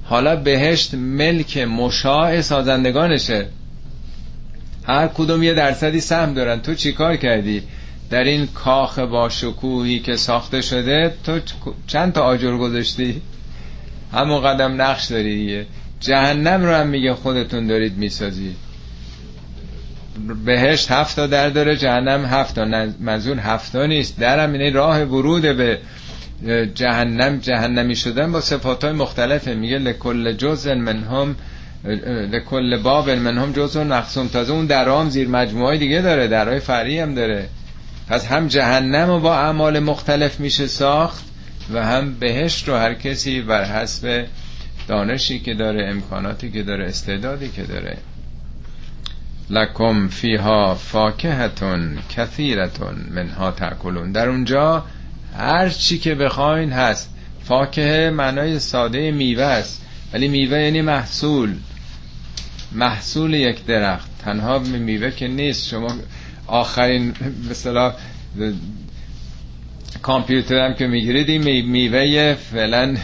حالا 0.03 0.35
بهشت 0.35 0.93
ملک 0.93 1.57
مشاع 1.57 2.41
سازندگانشه. 2.41 3.47
هر 4.89 5.07
کدوم 5.07 5.43
یه 5.43 5.53
درصدی 5.53 5.99
سهم 5.99 6.33
دارن؟ 6.33 6.61
تو 6.61 6.75
چیکار 6.75 7.15
کردی؟ 7.15 7.63
در 8.09 8.23
این 8.23 8.47
کاخ 8.47 8.99
با 8.99 9.29
شکوهی 9.29 9.99
که 9.99 10.15
ساخته 10.15 10.61
شده 10.61 11.13
تو 11.23 11.39
چند 11.87 12.13
تا 12.13 12.21
آجر 12.21 12.57
گذاشتی؟ 12.57 13.21
همون 14.13 14.41
قدم 14.41 14.81
نقش 14.81 15.05
داری 15.05 15.35
دیگه. 15.35 15.65
جهنم 15.99 16.63
رو 16.63 16.75
هم 16.75 16.87
میگه 16.87 17.13
خودتون 17.13 17.67
دارید 17.67 17.97
می‌سازی. 17.97 18.55
بهشت 20.45 20.91
هفت 20.91 21.15
تا 21.15 21.27
در 21.27 21.49
داره 21.49 21.77
جهنم 21.77 22.25
هفت 22.25 22.55
تا. 22.55 22.65
منظور 22.99 23.39
هفت 23.39 23.73
تا 23.73 23.85
نیست. 23.85 24.19
درم 24.19 24.53
اینه 24.53 24.71
راه 24.71 25.03
ورود 25.03 25.41
به 25.41 25.79
جهنم 26.75 27.39
جهنمی 27.39 27.95
شدن 27.95 28.31
با 28.31 28.41
صفات 28.41 28.83
های 28.83 28.93
مختلفه. 28.93 29.53
میگه 29.53 29.77
لکل 29.77 30.33
جزء 30.33 30.75
منهم 30.75 31.35
لکل 31.83 32.77
باب 32.77 33.09
منهم 33.09 33.51
جزء 33.51 33.83
نقصم 33.83 34.27
تازه 34.27 34.53
اون 34.53 34.65
درام 34.65 35.09
زیر 35.09 35.27
مجموعه 35.27 35.77
دیگه 35.77 36.01
داره 36.01 36.27
درهای 36.27 36.59
فرعی 36.59 36.99
هم 36.99 37.15
داره. 37.15 37.49
پس 38.09 38.27
هم 38.27 38.47
جهنم 38.47 39.07
رو 39.07 39.19
با 39.19 39.35
اعمال 39.35 39.79
مختلف 39.79 40.39
میشه 40.39 40.67
ساخت 40.67 41.25
و 41.73 41.85
هم 41.85 42.13
بهشت 42.13 42.67
رو 42.67 42.75
هر 42.75 42.93
کسی 42.93 43.41
بر 43.41 43.63
حسب 43.63 44.25
دانشی 44.87 45.39
که 45.39 45.53
داره 45.53 45.89
امکاناتی 45.89 46.51
که 46.51 46.63
داره 46.63 46.85
استعدادی 46.85 47.49
که 47.49 47.63
داره. 47.63 47.97
لکم 49.49 50.07
فیها 50.07 50.75
فاکهتون 50.75 51.97
کثیرتون 52.17 52.95
منها 53.11 53.51
تاکلون 53.51 54.11
در 54.11 54.29
اونجا 54.29 54.85
هر 55.37 55.69
چی 55.69 55.97
که 55.97 56.15
بخواین 56.15 56.71
هست. 56.71 57.09
فاکهه 57.43 58.09
معنای 58.09 58.59
ساده 58.59 59.11
میوه 59.11 59.43
است. 59.43 59.85
ولی 60.13 60.27
میوه 60.27 60.57
یعنی 60.61 60.81
محصول. 60.81 61.55
محصول 62.71 63.33
یک 63.33 63.65
درخت. 63.65 64.09
تنها 64.19 64.59
میوه 64.59 65.11
که 65.11 65.27
نیست. 65.27 65.67
شما 65.67 65.87
آخرین 66.47 67.13
مثلا 67.49 67.93
کامپیوتر 70.01 70.65
هم 70.65 70.73
که 70.73 70.87
می‌گیرید 70.87 71.29
این 71.29 71.65
میوه 71.65 72.33
فعلا 72.33 72.97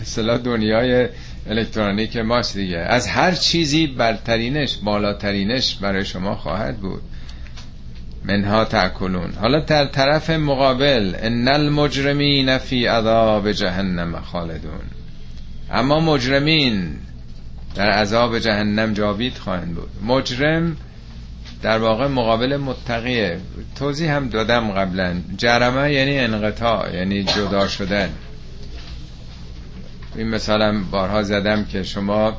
مثلا 0.00 0.36
دنیای 0.36 1.08
الکترونیک 1.46 2.16
ماست 2.16 2.56
دیگه. 2.56 2.78
از 2.78 3.06
هر 3.06 3.32
چیزی 3.32 3.86
برترینش 3.86 4.76
بالاترینش 4.76 5.74
برای 5.74 6.04
شما 6.04 6.34
خواهد 6.34 6.76
بود. 6.76 7.02
منها 8.24 8.64
تاکلون 8.64 9.32
حالا 9.40 9.60
در 9.60 9.86
طرف 9.86 10.30
مقابل 10.30 11.14
ان 11.22 11.48
المجرمین 11.48 12.58
فی 12.58 12.86
عذاب 12.86 13.52
جهنم 13.52 14.20
خالدون. 14.20 14.99
اما 15.70 16.00
مجرمین 16.00 16.96
در 17.74 17.90
عذاب 17.90 18.38
جهنم 18.38 18.92
جاوید 18.92 19.38
خواهند 19.38 19.74
بود. 19.74 19.88
مجرم 20.02 20.76
در 21.62 21.78
واقع 21.78 22.06
مقابل 22.06 22.56
متقیه 22.56 23.38
توضیح 23.76 24.12
هم 24.12 24.28
دادم 24.28 24.70
قبلا. 24.70 25.20
جرمه 25.36 25.92
یعنی 25.92 26.18
انقطاع 26.18 26.94
یعنی 26.94 27.24
جدا 27.24 27.68
شدن. 27.68 28.08
این 30.16 30.28
مثلا 30.28 30.82
بارها 30.90 31.22
زدم 31.22 31.64
که 31.64 31.82
شما 31.82 32.36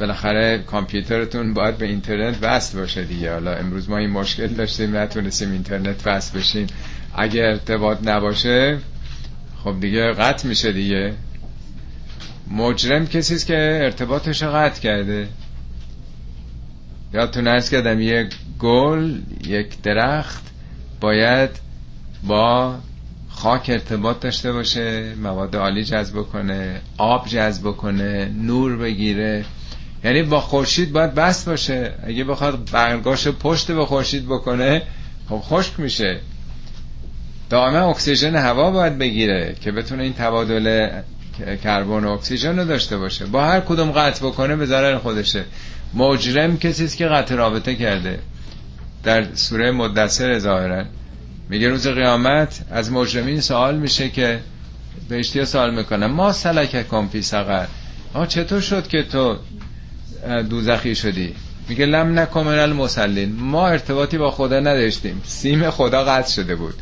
بالاخره 0.00 0.58
کامپیوترتون 0.58 1.54
باید 1.54 1.78
به 1.78 1.86
اینترنت 1.86 2.36
وصل 2.42 2.78
باشه 2.78 3.04
دیگه. 3.04 3.32
حالا 3.32 3.54
امروز 3.54 3.90
ما 3.90 3.98
این 3.98 4.10
مشکل 4.10 4.46
داشتیم 4.46 4.96
نتونستیم 4.96 5.52
اینترنت 5.52 6.06
وصل 6.06 6.38
بشیم. 6.38 6.66
اگه 7.14 7.42
ارتباط 7.42 7.98
نباشه 8.04 8.78
خب 9.64 9.80
دیگه 9.80 10.12
قطع 10.12 10.48
میشه 10.48 10.72
دیگه. 10.72 11.14
مجرم 12.50 13.06
کسی 13.06 13.34
است 13.34 13.46
که 13.46 13.80
ارتباطش 13.82 14.42
قطع 14.42 14.80
کرده. 14.80 15.28
یادتون 17.14 17.46
ارز 17.48 17.70
کردم 17.70 18.00
یک 18.00 18.34
گل 18.58 19.18
یک 19.46 19.82
درخت 19.82 20.42
باید 21.00 21.50
با 22.26 22.74
خاک 23.28 23.70
ارتباط 23.70 24.20
داشته 24.20 24.52
باشه 24.52 25.14
مواد 25.14 25.56
عالی 25.56 25.84
جذب 25.84 26.22
کنه 26.22 26.80
آب 26.98 27.28
جذب 27.28 27.70
کنه 27.70 28.32
نور 28.42 28.76
بگیره. 28.76 29.44
یعنی 30.04 30.22
با 30.22 30.40
خورشید 30.40 30.92
باید 30.92 31.14
بست 31.14 31.48
باشه. 31.48 31.94
اگه 32.06 32.24
بخواد 32.24 32.70
برگاش 32.70 33.28
پشت 33.28 33.72
به 33.72 33.86
خورشید 33.86 34.26
بکنه 34.26 34.82
خب 35.28 35.38
خشک 35.42 35.80
میشه. 35.80 36.20
دائما 37.50 37.78
اکسیژن 37.90 38.36
هوا 38.36 38.70
باید 38.70 38.98
بگیره 38.98 39.54
که 39.60 39.72
بتونه 39.72 40.02
این 40.02 40.12
تبادل 40.12 40.88
کربن 41.64 42.04
و 42.04 42.10
اکسیژن 42.10 42.58
رو 42.58 42.64
داشته 42.64 42.98
باشه. 42.98 43.26
با 43.26 43.44
هر 43.44 43.60
کدوم 43.60 43.90
قطع 43.92 44.26
بکنه 44.26 44.56
به 44.56 44.66
ضرر 44.66 44.98
خودشه. 44.98 45.44
مجرم 45.94 46.58
کسی 46.58 46.84
است 46.84 46.96
که 46.96 47.06
قطع 47.06 47.34
رابطه 47.34 47.74
کرده. 47.74 48.18
در 49.04 49.26
سوره 49.34 49.70
مدثر 49.70 50.38
ظاهرا 50.38 50.84
میگه 51.48 51.68
روز 51.68 51.86
قیامت 51.86 52.64
از 52.70 52.92
مجرمین 52.92 53.40
سوال 53.40 53.76
میشه 53.76 54.08
که 54.08 54.40
بهشتی 55.08 55.44
سوال 55.44 55.74
می‌کنه 55.74 56.06
ما 56.06 56.32
سلک 56.32 56.88
کن 56.88 57.10
سقر. 57.20 57.66
آه 58.14 58.26
چطور 58.26 58.60
شد 58.60 58.86
که 58.88 59.02
تو 59.02 59.36
دوزخی 60.50 60.94
شدی؟ 60.94 61.34
میگه 61.68 61.86
لم 61.86 62.18
نکن 62.18 62.44
من 62.44 62.58
المسلین 62.58 63.36
ما 63.38 63.68
ارتباطی 63.68 64.18
با 64.18 64.30
خدا 64.30 64.60
نداشتیم. 64.60 65.20
سیم 65.24 65.70
خدا 65.70 66.04
قطع 66.04 66.30
شده 66.30 66.54
بود. 66.54 66.74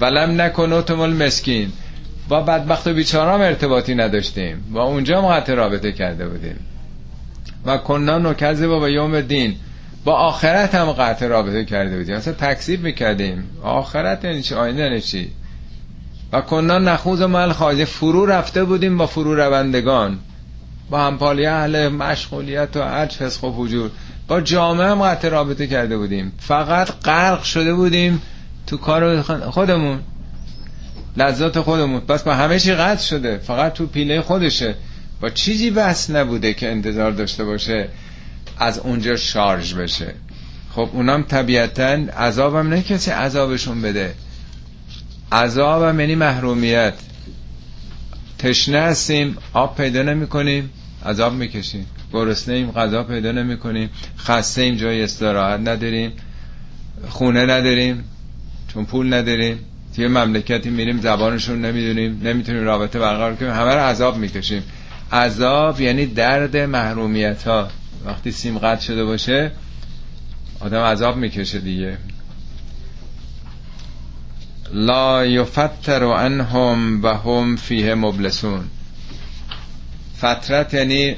و 0.00 0.04
لم 0.04 0.40
نکن 0.40 0.72
اتمال 0.72 1.12
مسکین 1.12 1.72
با 2.28 2.40
بدبخت 2.40 2.86
و 2.86 2.94
بیچارام 2.94 3.40
ارتباطی 3.40 3.94
نداشتیم. 3.94 4.64
با 4.72 4.82
اونجا 4.82 5.20
ما 5.20 5.28
قطع 5.28 5.54
رابطه 5.54 5.92
کرده 5.92 6.28
بودیم. 6.28 6.56
و 7.66 7.78
کننا 7.78 8.18
نکذب 8.18 8.66
با 8.66 8.88
یوم 8.88 9.20
دین 9.20 9.56
با 10.04 10.12
آخرت 10.12 10.74
هم 10.74 10.92
قطع 10.92 11.26
رابطه 11.26 11.64
کرده 11.64 11.96
بودیم. 11.96 12.14
اصلا 12.14 12.34
تکذیب 12.34 12.82
می‌کردیم. 12.82 13.44
آخرت 13.62 14.24
یعنی 14.24 14.42
چی؟ 14.42 14.54
آینده 14.54 14.82
یعنی 14.82 15.00
چی؟ 15.00 15.30
و 16.32 16.40
کننا 16.40 16.78
نخوز 16.78 17.20
و 17.20 17.28
مل 17.28 17.52
خواهد 17.52 17.84
فرو 17.84 18.26
رفته 18.26 18.64
بودیم 18.64 18.98
با 18.98 19.06
فرو 19.06 19.34
روندگان. 19.34 20.18
با 20.90 21.00
همپالی 21.00 21.46
اهل 21.46 21.88
مشغولیت 21.88 22.76
و 22.76 22.82
عرج 22.82 23.12
فسخ 23.12 23.42
و 23.42 23.52
فجور 23.52 23.90
با 24.28 24.40
جامعه 24.40 24.86
هم 24.86 25.02
قطع 25.02 25.28
رابطه 25.28 25.66
کرده 25.66 25.96
بودیم. 25.96 26.32
فقط 26.38 26.90
غرق 27.04 27.42
شده 27.42 27.74
بودیم 27.74 28.22
تو 28.66 28.76
کار 28.76 29.22
خودمون. 29.50 30.00
لذات 31.16 31.60
خودمون. 31.60 32.00
بس 32.00 32.22
با 32.22 32.34
همه 32.34 32.58
چی 32.58 32.72
قطع 32.72 33.02
شده. 33.02 33.38
فقط 33.38 33.72
تو 33.72 33.86
پیله 33.86 34.20
خودشه. 34.20 34.74
با 35.20 35.30
چیزی 35.30 35.70
بس 35.70 36.10
نبوده 36.10 36.54
که 36.54 36.70
انتظار 36.70 37.10
داشته 37.10 37.44
باشه 37.44 37.88
از 38.58 38.78
اونجا 38.78 39.16
شارژ 39.16 39.74
بشه. 39.74 40.14
خب 40.74 40.88
اونام 40.92 41.22
طبیعتا 41.22 41.84
عذابم 42.18 42.68
نه 42.68 42.82
کسی 42.82 43.10
عذابشون 43.10 43.82
بده. 43.82 44.14
عذابم 45.32 46.00
یعنی 46.00 46.14
محرومیت. 46.14 46.94
تشنه 48.38 48.80
هستیم 48.80 49.36
آب 49.52 49.76
پیدا 49.76 50.02
نمی 50.02 50.26
کنیم 50.26 50.70
عذاب 51.06 51.32
می‌کشیم. 51.32 51.86
گرسنه 52.12 52.54
ایم 52.54 52.70
غذا 52.70 53.02
پیدا 53.02 53.32
نمی 53.32 53.56
کنیم 53.56 53.90
خسته 54.18 54.62
ایم 54.62 54.74
جای 54.74 55.02
استراحت 55.02 55.60
نداریم. 55.60 56.12
خونه 57.08 57.46
نداریم 57.46 58.04
چون 58.68 58.84
پول 58.84 59.14
نداریم. 59.14 59.58
توی 59.96 60.08
مملکتی 60.08 60.70
میریم 60.70 61.00
زبانشون 61.00 61.64
نمی‌دونیم 61.64 62.20
نمی‌تونیم 62.22 62.64
رابطه 62.64 62.98
برقرار 62.98 63.36
کنیم 63.36 63.50
همه 63.50 63.74
رو 63.74 63.80
عذاب 63.80 64.16
می‌کشیم. 64.16 64.62
عذاب 65.12 65.80
یعنی 65.80 66.06
درد 66.06 66.56
محرومیت 66.56 67.42
ها 67.42 67.68
وقتی 68.06 68.32
سیم 68.32 68.58
قطع 68.58 68.80
شده 68.80 69.04
باشه 69.04 69.52
آدم 70.60 70.80
عذاب 70.80 71.16
می‌کشه 71.16 71.58
دیگه. 71.58 71.98
لا 74.72 75.26
یفتر 75.26 76.04
عنهم 76.04 77.02
و 77.02 77.08
هم 77.08 77.56
فیه 77.56 77.94
مبلسون. 77.94 78.64
فترت 80.18 80.74
یعنی 80.74 81.16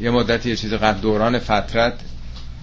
یه 0.00 0.10
مدتی 0.10 0.48
یه 0.48 0.56
چیز 0.56 0.72
قد 0.72 1.00
دوران 1.00 1.38
فترت. 1.38 1.94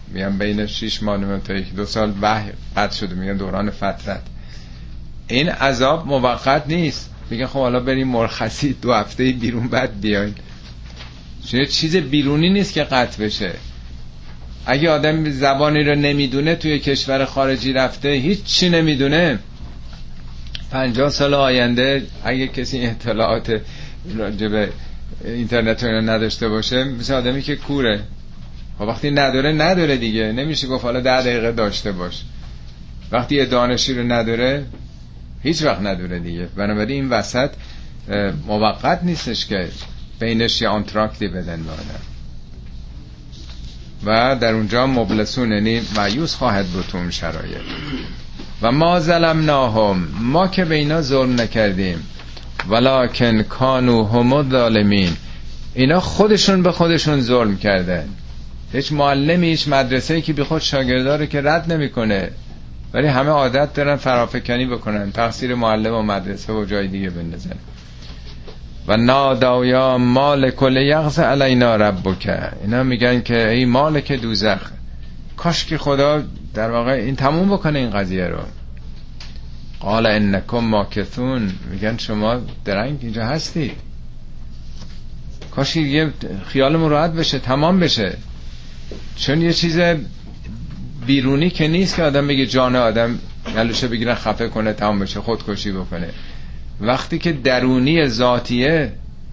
میگن 0.08 0.38
بین 0.38 0.66
6 0.66 1.04
ماه 1.04 1.40
تا 1.40 1.54
یک 1.54 1.76
دو 1.76 1.86
سال 1.86 2.12
به 2.12 2.44
قطع 2.78 2.96
شده 2.96 3.16
میگن 3.16 3.38
دوران 3.38 3.70
فترت. 3.70 4.33
این 5.28 5.50
عذاب 5.50 6.08
موقت 6.08 6.64
نیست. 6.68 7.10
میگن 7.30 7.46
خب 7.46 7.60
حالا 7.60 7.80
بریم 7.80 8.08
مرخصی 8.08 8.74
دو 8.74 8.94
هفته 8.94 9.32
بیرون 9.32 9.68
بعد 9.68 10.02
بیاین 10.02 10.36
چه 11.46 11.66
چیز 11.66 11.96
بیرونی 11.96 12.50
نیست 12.50 12.74
که 12.74 12.84
قطع 12.84 13.26
بشه. 13.26 13.52
اگه 14.66 14.90
آدم 14.90 15.30
زبانی 15.30 15.84
رو 15.84 15.96
نمی‌دونه 15.96 16.56
توی 16.56 16.80
کشور 16.80 17.26
خارجی 17.26 17.74
رفته 17.74 18.10
هیچ 18.10 18.44
چی 18.44 18.70
نمی‌دونه. 18.70 19.40
پنجاه 20.72 21.10
سال 21.10 21.34
آینده 21.34 22.04
اگه 22.24 22.48
کسی 22.48 22.86
اطلاعات 22.86 23.62
راجب 24.18 24.70
اینترنت 25.26 25.84
رو 25.84 26.02
نداشته 26.02 26.50
باشه 26.50 26.84
مثل 26.84 27.14
آدمی 27.14 27.42
که 27.42 27.56
کوره. 27.56 28.00
خب 28.80 28.82
وقتی 28.82 29.12
نداره 29.12 29.52
نداره 29.52 29.98
دیگه. 29.98 30.32
نمیشه 30.32 30.68
گفت 30.68 30.84
حالا 30.84 31.00
ده 31.00 31.22
دقیقه 31.22 31.52
داشته 31.52 31.92
باش. 31.92 32.22
وقتی 33.12 33.36
یه 33.36 33.46
دانشی 33.46 33.94
رو 33.94 34.04
نداره 34.04 34.66
هیچ 35.44 35.64
وقت 35.64 35.82
نداره 35.82 36.20
دیگه. 36.20 36.46
بنابراین 36.46 37.02
این 37.02 37.10
وسط 37.10 37.50
موقت 38.48 39.04
نیستش 39.04 39.46
که 39.46 39.70
بینش 40.20 40.62
یه 40.62 40.68
آنتراکتی 40.68 41.28
بدن 41.28 41.64
به 41.64 41.72
و 44.06 44.36
در 44.36 44.54
اونجا 44.54 44.88
مبلسون 44.88 45.52
یعنی 45.52 45.82
معیوس 45.98 46.36
خواهد 46.36 46.66
بود 46.66 46.86
تو 46.92 46.98
اون 46.98 47.12
شرایط. 47.12 47.62
و 48.62 48.72
ما 48.72 49.00
ظلمناهم 49.00 50.08
ما 50.20 50.48
که 50.48 50.66
به 50.66 50.76
اینا 50.76 51.02
ظلم 51.02 51.42
نکردیم. 51.42 52.08
ولکن 52.70 53.44
کانو 53.44 54.08
هم 54.08 54.50
ظالمین 54.50 55.18
اینا 55.74 56.00
خودشون 56.00 56.64
به 56.64 56.72
خودشون 56.72 57.22
ظلم 57.22 57.58
کردن. 57.58 58.10
هیچ 58.74 58.92
معلمی 58.92 59.48
هیچ 59.48 59.68
مدرسه 59.68 60.22
که 60.22 60.34
بی 60.34 60.44
خود 60.44 60.62
شاگرداره 60.62 61.28
که 61.28 61.42
رد 61.42 61.74
نمی‌کنه. 61.74 62.30
ولی 62.94 63.08
همه 63.08 63.30
عادت 63.30 63.74
دارن 63.74 63.96
فرافکنی 63.96 64.66
بکنن 64.66 65.12
تقصیر 65.12 65.56
معلم 65.56 65.94
و 65.94 66.02
مدرسه 66.02 66.54
و 66.54 66.66
جای 66.66 66.88
دیگه 66.88 67.10
بندازن. 67.10 67.56
و 68.88 68.98
نادایا 68.98 69.98
مال 69.98 70.52
کل 70.52 70.78
یغز 70.78 71.20
علینا 71.20 71.76
ربک. 71.76 72.40
اینا 72.62 72.84
میگن 72.84 73.22
که 73.22 73.50
ای 73.50 73.66
مالک 73.66 74.12
دوزخ 74.12 74.72
کاش 75.38 75.66
که 75.66 75.78
خدا 75.78 76.24
در 76.54 76.72
واقع 76.72 76.92
این 76.92 77.16
تموم 77.16 77.50
بکنه 77.50 77.80
این 77.80 77.90
قضیه 77.90 78.28
رو. 78.28 78.40
قال 79.80 80.06
انکم 80.06 80.58
ماکثون. 80.58 81.52
میگن 81.72 81.98
شما 81.98 82.42
درنگ 82.66 82.98
اینجا 83.02 83.26
هستید 83.26 83.74
کاش 85.56 85.76
یه 85.76 86.14
خیالمون 86.48 86.90
راحت 86.90 87.12
بشه 87.14 87.40
تمام 87.40 87.80
بشه. 87.80 88.18
چون 89.16 89.42
یه 89.42 89.54
چیز 89.54 89.80
بیرونی 91.06 91.50
که 91.50 91.68
نیست 91.68 91.96
که 91.96 92.04
آدم 92.04 92.28
بگه 92.28 92.46
جان 92.46 92.76
آدم 92.76 93.20
گلوشه 93.56 93.88
بگیرن 93.88 94.16
خفه 94.16 94.48
کنه 94.48 94.74
تمام 94.74 95.00
بشه 95.00 95.20
خودکشی 95.20 95.72
بکنه. 95.72 96.10
وقتی 96.82 97.20
که 97.20 97.32
درونی 97.32 98.08
ذاتیه 98.08 98.92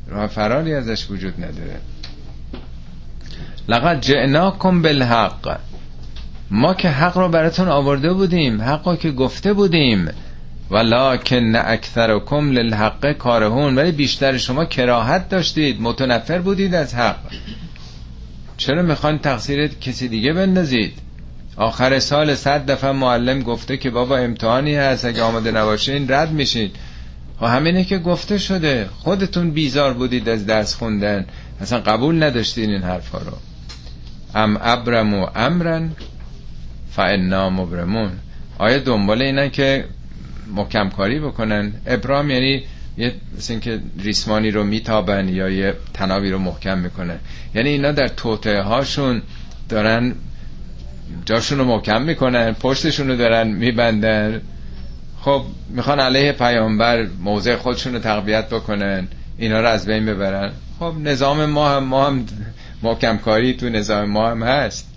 راه 0.09 0.27
فراری 0.27 0.75
ازش 0.75 1.11
وجود 1.11 1.35
نداره. 1.45 1.77
لقد 3.69 4.01
جئناکم 4.01 4.83
بالحق. 4.83 5.59
ما 6.51 6.75
که 6.75 6.89
حق 6.89 7.19
رو 7.19 7.29
براتون 7.29 7.69
آورده 7.69 8.13
بودیم 8.13 8.63
حق 8.63 8.99
که 8.99 9.11
گفته 9.11 9.53
بودیم. 9.53 10.09
ولکن 10.71 11.57
اکثرکم 11.57 12.51
للحق 12.51 13.13
کارهون. 13.13 13.77
ولی 13.77 13.93
بیشتر 13.93 14.37
شما 14.37 14.65
کراهت 14.65 15.29
داشتید 15.29 15.81
متنفر 15.81 16.39
بودید 16.39 16.75
از 16.75 16.95
حق. 16.95 17.17
چرا 18.57 18.83
می‌خوان 18.83 19.19
تقصیر 19.19 19.67
کسی 19.67 20.09
دیگه 20.09 20.33
بندازید؟ 20.33 21.10
آخر 21.61 21.99
سال 21.99 22.35
صد 22.35 22.71
دفعه 22.71 22.93
معلم 22.93 23.43
گفته 23.43 23.77
که 23.77 23.91
بابا 23.91 24.17
امتحانی 24.17 24.75
هست 24.75 25.05
اگه 25.05 25.23
آماده 25.23 25.51
نباشین 25.51 26.11
رد 26.11 26.33
میشین. 26.33 26.71
و 27.41 27.47
همینه 27.47 27.85
که 27.85 27.99
گفته 27.99 28.39
شده. 28.39 28.89
خودتون 28.99 29.51
بیزار 29.51 29.93
بودید 29.93 30.29
از 30.29 30.47
درس 30.47 30.75
خوندن. 30.75 31.27
اصلا 31.61 31.81
قبول 31.81 32.23
نداشتین 32.23 32.71
این 32.71 32.83
حرفا 32.83 33.19
رو. 33.19 33.33
ام 34.35 34.59
ابرم 34.63 35.15
و 35.15 35.27
امرن 35.35 35.91
فانا 36.91 37.51
مبرمون. 37.51 38.11
آیا 38.59 38.79
دنبال 38.79 39.23
اینن 39.23 39.51
که 39.51 39.85
محکم 40.55 40.89
کاری 40.89 41.21
بکنن؟ 41.21 41.73
ابرام 41.87 42.31
یعنی 42.31 42.63
یه 42.99 43.15
مثل 43.39 43.59
که 43.59 43.81
ریسمانی 43.99 44.51
رو 44.51 44.65
میتابن 44.65 45.29
یا 45.29 45.49
یه 45.49 45.75
تنابی 45.95 46.31
رو 46.31 46.39
محکم 46.39 46.79
می‌کنن. 46.79 47.19
یعنی 47.55 47.69
اینا 47.69 47.93
در 47.93 48.09
توطعه 48.09 48.63
هاشون 48.63 49.23
دارن 49.69 50.15
جاشون 51.25 51.59
رو 51.59 51.65
محکم 51.65 52.03
می‌کنن 52.03 52.53
پشتشون 52.53 53.09
رو 53.09 53.17
دارن 53.17 53.49
میبندن. 53.49 54.41
خب 55.21 55.43
می‌خوان 55.69 56.01
علیه 56.01 56.33
پیامبر 56.33 57.07
موضع 57.21 57.57
خودشون 57.57 57.93
رو 57.93 57.99
تقویت 57.99 58.49
بکنن 58.49 59.09
اینا 59.39 59.61
رو 59.61 59.69
از 59.69 59.87
بین 59.87 60.07
ببرن. 60.07 60.53
خب 60.79 60.95
نظام 61.03 61.47
ما 61.47 61.71
هم 61.71 61.85
ما 61.85 62.07
هم 62.07 62.27
محکم 62.83 63.17
کاری 63.17 63.55
تو 63.55 63.69
نظام 63.69 64.05
ما 64.05 64.31
هم 64.31 64.43
هست. 64.43 64.89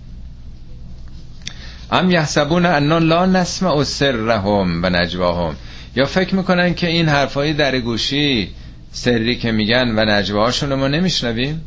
ام 1.92 2.10
یحسبون 2.10 2.66
انان 2.66 3.02
لا 3.02 3.26
نسمع 3.26 3.82
سرهم 3.82 4.82
و 4.82 4.90
نجواهم. 4.90 5.56
یا 5.96 6.04
فکر 6.04 6.34
می‌کنن 6.34 6.74
که 6.74 6.86
این 6.86 7.08
حرفای 7.08 7.52
در 7.52 7.80
گوشی 7.80 8.50
سری 8.92 9.36
که 9.36 9.52
میگن 9.52 9.98
و 9.98 10.04
نجواهاشون 10.04 10.70
رو 10.70 10.76
ما 10.76 10.88
نمیشنویم؟ 10.88 11.60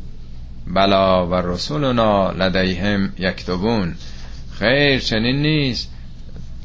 بلا 0.66 1.26
و 1.26 1.34
رسولنا 1.34 2.30
لدیهم 2.30 3.12
یکتبون. 3.18 3.94
خیر 4.58 4.98
چنین 4.98 5.42
نیست. 5.42 5.90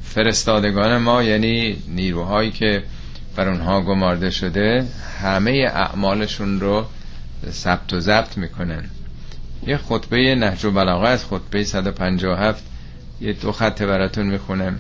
فرستادگان 0.03 0.97
ما 0.97 1.23
یعنی 1.23 1.77
نیروهایی 1.87 2.51
که 2.51 2.83
بر 3.35 3.49
اونها 3.49 3.81
گمارده 3.81 4.29
شده 4.29 4.85
همه 5.21 5.51
اعمالشون 5.51 6.59
رو 6.59 6.85
ثبت 7.51 7.93
و 7.93 7.99
ضبط 7.99 8.37
می‌کنن. 8.37 8.83
یه 9.67 9.77
خطبه 9.77 10.35
نهج 10.35 10.65
و 10.65 10.71
بلاغه 10.71 11.07
از 11.07 11.25
خطبه 11.25 11.63
157 11.63 12.63
یه 13.21 13.33
دو 13.33 13.51
خط 13.51 13.81
براتون 13.81 14.25
می‌خونم. 14.25 14.79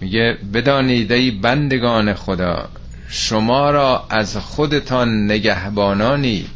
میگه 0.00 0.38
بدانید 0.54 1.12
ای 1.12 1.30
بندگان 1.30 2.14
خدا 2.14 2.68
شما 3.08 3.70
را 3.70 4.06
از 4.10 4.36
خودتان 4.36 5.24
نگهبانانی 5.24 6.46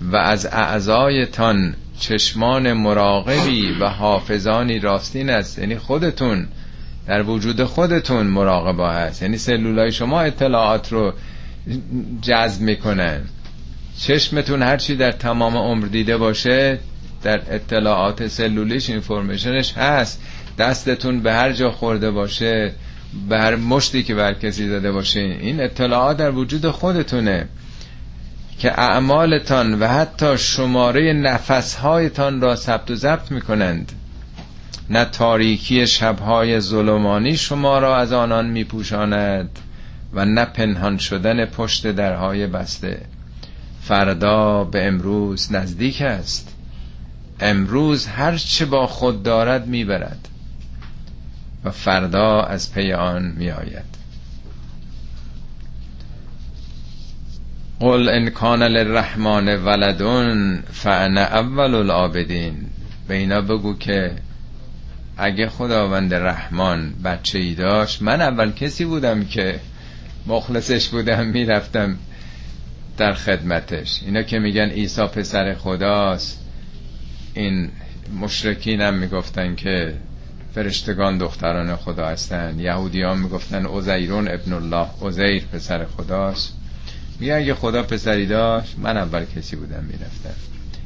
و 0.00 0.16
از 0.16 0.46
اعضایتان 0.46 1.74
چشمان 2.00 2.72
مراقبی 2.72 3.72
و 3.80 3.88
حافظانی 3.88 4.78
راستین 4.78 5.30
است. 5.30 5.58
یعنی 5.58 5.78
خودتون 5.78 6.46
در 7.06 7.22
وجود 7.22 7.64
خودتون 7.64 8.26
مراقبه 8.26 8.88
هست. 8.88 9.22
یعنی 9.22 9.38
سلولای 9.38 9.92
شما 9.92 10.20
اطلاعات 10.20 10.92
رو 10.92 11.12
جذب 12.22 12.60
می‌کنن. 12.62 13.20
چشمتون 13.98 14.62
هرچی 14.62 14.96
در 14.96 15.12
تمام 15.12 15.56
عمر 15.56 15.86
دیده 15.86 16.16
باشه 16.16 16.78
در 17.22 17.42
اطلاعات 17.50 18.26
سلولیش 18.26 18.90
اینفورمیشنش 18.90 19.72
هست. 19.72 20.22
دستتون 20.58 21.20
به 21.20 21.32
هر 21.32 21.52
جا 21.52 21.70
خورده 21.70 22.10
باشه 22.10 22.72
به 23.28 23.38
هر 23.38 23.56
مشتی 23.56 24.02
که 24.02 24.14
بر 24.14 24.34
کسی 24.34 24.68
داده 24.68 24.92
باشه. 24.92 25.20
این 25.20 25.60
اطلاعات 25.60 26.16
در 26.16 26.30
وجود 26.30 26.70
خودتونه. 26.70 27.48
که 28.60 28.80
اعمالتان 28.80 29.80
و 29.80 29.88
حتی 29.88 30.38
شماره 30.38 31.12
نفسهایتان 31.12 32.40
را 32.40 32.56
ثبت 32.56 32.90
و 32.90 32.94
ضبط 32.94 33.30
می‌کنند. 33.30 33.92
نه 34.90 35.04
تاریکی 35.04 35.86
شبهای 35.86 36.60
ظلمانی 36.60 37.36
شما 37.36 37.78
را 37.78 37.96
از 37.96 38.12
آنان 38.12 38.50
میپوشاند 38.50 39.58
و 40.12 40.24
نه 40.24 40.44
پنهان 40.44 40.98
شدن 40.98 41.44
پشت 41.44 41.86
درهای 41.86 42.46
بسته. 42.46 43.00
فردا 43.82 44.64
به 44.64 44.86
امروز 44.86 45.52
نزدیک 45.52 46.02
است. 46.02 46.56
امروز 47.40 48.06
هر 48.06 48.36
چه 48.36 48.64
با 48.66 48.86
خود 48.86 49.22
دارد 49.22 49.66
می‌برد 49.66 50.28
و 51.64 51.70
فردا 51.70 52.42
از 52.42 52.72
پی 52.72 52.92
آن 52.92 53.34
میآید. 53.36 53.89
قل 57.80 58.08
ان 58.08 58.30
کان 58.30 58.62
للرحمن 58.62 59.48
ولدون 59.48 60.62
فانا 60.72 61.20
اول 61.20 61.74
العابدین. 61.74 62.54
به 63.08 63.14
اینا 63.14 63.40
بگو 63.40 63.78
که 63.78 64.12
اگه 65.16 65.48
خداوند 65.48 66.14
رحمان 66.14 66.94
بچه 67.04 67.38
ای 67.38 67.54
داشت 67.54 68.02
من 68.02 68.20
اول 68.20 68.52
کسی 68.52 68.84
بودم 68.84 69.24
که 69.24 69.60
مخلصش 70.26 70.88
بودم 70.88 71.26
می‌رفتم 71.26 71.96
در 72.98 73.12
خدمتش. 73.12 74.00
اینا 74.06 74.22
که 74.22 74.38
میگن 74.38 74.68
عیسی 74.70 75.06
پسر 75.06 75.54
خداست 75.54 76.44
این 77.34 77.70
مشرکین 78.20 78.80
هم 78.80 78.94
می‌گفتن 78.94 79.54
که 79.54 79.94
فرشتگان 80.54 81.18
دختران 81.18 81.76
خدا 81.76 82.06
هستن. 82.06 82.60
یهودیان 82.60 83.18
می‌گفتن 83.18 83.66
اوزیرون 83.66 84.28
ابن 84.28 84.52
الله 84.52 84.88
اوزیر 85.00 85.44
پسر 85.52 85.84
خداست. 85.84 86.59
میگه 87.20 87.34
اگه 87.34 87.54
خدا 87.54 87.82
پسری 87.82 88.26
داشت 88.26 88.74
من 88.78 88.96
اول 88.96 89.24
کسی 89.24 89.56
بودم 89.56 89.84
می‌رفتم. 89.84 90.34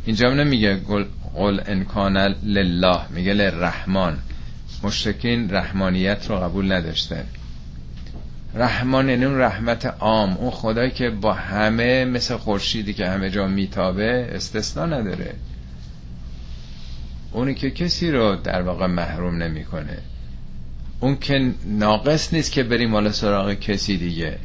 اینجا 0.06 0.34
نمیگه 0.34 0.76
قل, 0.76 1.04
قل 1.34 1.60
انکان 1.66 2.16
لله 2.42 3.00
میگه 3.10 3.32
لرحمان 3.34 4.18
مشرکین 4.82 5.50
رحمانیت 5.50 6.26
رو 6.28 6.36
قبول 6.36 6.72
نداشته 6.72 7.24
رحمان 8.54 9.08
یعنی 9.08 9.24
اون 9.24 9.38
رحمت 9.38 9.86
عام 9.86 10.36
اون 10.36 10.50
خدایی 10.50 10.90
که 10.90 11.10
با 11.10 11.32
همه 11.32 12.04
مثل 12.04 12.36
خورشیدی 12.36 12.94
که 12.94 13.08
همه 13.08 13.30
جا 13.30 13.46
میتابه 13.46 14.28
استثنا 14.32 14.86
نداره. 14.86 15.34
اونی 17.32 17.54
که 17.54 17.70
کسی 17.70 18.10
رو 18.10 18.36
در 18.36 18.62
واقع 18.62 18.86
محروم 18.86 19.42
نمی‌کنه. 19.42 19.98
اون 21.00 21.16
که 21.16 21.52
ناقص 21.66 22.34
نیست 22.34 22.52
که 22.52 22.62
بریم 22.62 22.92
حالا 22.92 23.12
سراغ 23.12 23.54
کسی 23.54 23.96
دیگه. 23.96 24.38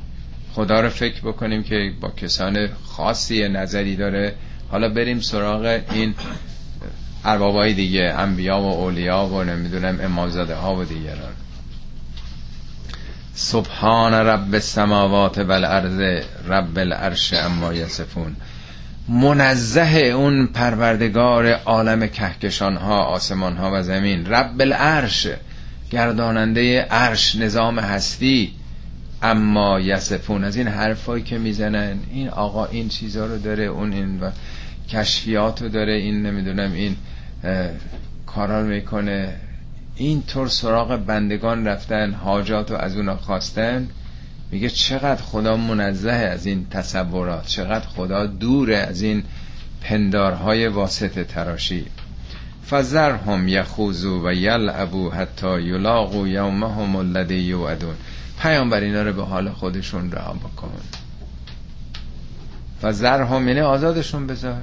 خدا 0.53 0.79
رو 0.79 0.89
فکر 0.89 1.21
بکنیم 1.21 1.63
که 1.63 1.93
با 2.01 2.09
کسان 2.09 2.69
خاصی 2.85 3.47
نظری 3.47 3.95
داره. 3.95 4.35
حالا 4.71 4.89
بریم 4.89 5.19
سراغ 5.19 5.81
این 5.91 6.15
اربابای 7.25 7.73
دیگه 7.73 8.13
انبیا 8.17 8.61
و 8.61 8.65
اولیا 8.65 9.25
و 9.25 9.43
نمی‌دونم 9.43 9.99
امامزاده 10.01 10.55
ها 10.55 10.75
و 10.75 10.83
دیگران. 10.83 11.33
سبحان 13.33 14.13
رب 14.13 14.53
السماوات 14.53 15.37
والارض 15.37 16.23
رب 16.47 16.77
العرش 16.77 17.33
اما 17.33 17.73
یصفون. 17.73 18.35
منزه 19.09 19.97
اون 19.97 20.47
پروردگار 20.47 21.53
عالم 21.53 22.07
کهکشان 22.07 22.75
ها 22.77 23.03
آسمان 23.03 23.57
ها 23.57 23.71
و 23.73 23.83
زمین. 23.83 24.25
رب 24.25 24.61
العرش 24.61 25.27
گرداننده 25.91 26.81
عرش 26.81 27.35
نظام 27.35 27.79
هستی. 27.79 28.53
اما 29.21 29.79
یسفون 29.79 30.43
از 30.43 30.55
این 30.55 30.67
حرفایی 30.67 31.23
که 31.23 31.37
می‌زنن 31.37 31.99
این 32.13 32.29
آقا 32.29 32.65
این 32.65 32.89
چیزا 32.89 33.25
رو 33.25 33.37
داره 33.37 33.63
اون 33.63 33.93
این 33.93 34.19
و 34.19 34.31
کشفیات 34.89 35.61
رو 35.61 35.69
داره 35.69 35.93
این 35.93 36.25
نمی‌دونم 36.25 36.73
این 36.73 36.95
کارا 38.25 38.61
رو 38.61 38.67
می‌کنه. 38.67 39.35
این 39.95 40.23
طور 40.23 40.47
سراغ 40.47 40.95
بندگان 40.95 41.67
رفتن 41.67 42.13
حاجات 42.13 42.71
رو 42.71 42.77
از 42.77 42.95
اونا 42.95 43.17
خواستن. 43.17 43.87
میگه 44.51 44.69
چقدر 44.69 45.21
خدا 45.21 45.57
منزه 45.57 46.11
از 46.11 46.45
این 46.45 46.67
تصورات 46.69 47.47
چقدر 47.47 47.87
خدا 47.87 48.25
دوره 48.25 48.77
از 48.77 49.01
این 49.01 49.23
پندارهای 49.81 50.67
واسط 50.67 51.27
تراشی. 51.27 51.85
فزرهم 52.69 53.47
یخوزو 53.47 54.27
و 54.27 54.33
یلعبو 54.33 55.09
حتی 55.09 55.61
یلاقو 55.61 56.27
یومهم 56.27 56.95
الذی 56.95 57.35
یوعدون. 57.35 57.95
پیامبر 58.39 58.79
اینا 58.79 59.03
رو 59.03 59.13
به 59.13 59.23
حال 59.23 59.49
خودشون 59.49 60.11
رها 60.11 60.33
بکن. 60.33 60.71
و 62.83 62.93
زرهم 62.93 63.47
یعنی 63.47 63.59
آزادشون 63.59 64.27
بذار. 64.27 64.61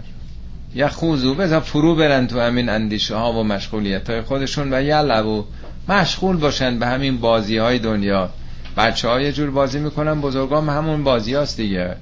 یا 0.75 0.89
خوزو 0.89 1.35
بذار 1.35 1.61
فرو 1.61 1.95
برن 1.95 2.27
تو 2.27 2.41
همین 2.41 2.69
اندیشه 2.69 3.17
ها 3.17 3.33
و 3.33 3.45
مشغولیت 3.45 4.11
های 4.11 4.23
خودشون 4.23 4.73
و 4.73 4.83
یلبو 4.83 5.45
مشغول 5.89 6.37
باشن 6.37 6.79
به 6.79 6.87
همین 6.87 7.21
بازی 7.21 7.59
های 7.59 7.79
دنیا. 7.79 8.31
بچه 8.77 9.09
ها 9.09 9.21
یه 9.21 9.33
جور 9.33 9.51
بازی 9.51 9.79
می‌کنن 9.79 10.21
بزرگان 10.21 10.69
همون 10.69 11.05
بازی 11.05 11.35
هاست 11.35 11.57
دیگه. 11.57 11.97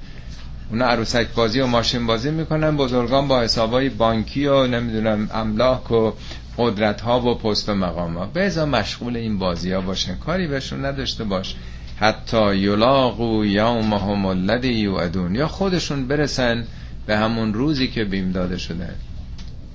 اونا 0.71 0.87
عروسک 0.87 1.27
بازی 1.35 1.61
و 1.61 1.67
ماشین 1.67 2.07
بازی 2.07 2.31
می‌کنن. 2.31 2.77
بزرگان 2.77 3.29
با 3.29 3.41
حسابای 3.41 3.89
بانکی 3.89 4.47
و 4.47 4.67
نمی‌دونم 4.67 5.31
املاک 5.35 5.91
و 5.91 6.13
قدرت 6.59 7.01
ها 7.01 7.21
و 7.21 7.35
پست 7.35 7.69
و 7.69 7.75
مقام 7.75 8.19
ها 8.19 8.27
بذار 8.27 8.67
مشغول 8.67 9.17
این 9.17 9.39
بازی 9.39 9.73
ها 9.73 9.81
باشن 9.81 10.15
کاری 10.15 10.47
بهشون 10.47 10.85
نداشته 10.85 11.25
باش. 11.25 11.55
حتی 12.01 12.57
یلاقو 12.57 13.45
یومهم 13.45 14.27
الذی 14.27 14.73
یوعدون. 14.73 15.35
یا 15.35 15.49
خودشون 15.49 16.09
برسن 16.09 16.65
به 17.07 17.17
همون 17.17 17.55
روزی 17.55 17.89
که 17.89 18.05
بیم 18.05 18.33
داده 18.33 18.59
شده. 18.59 18.89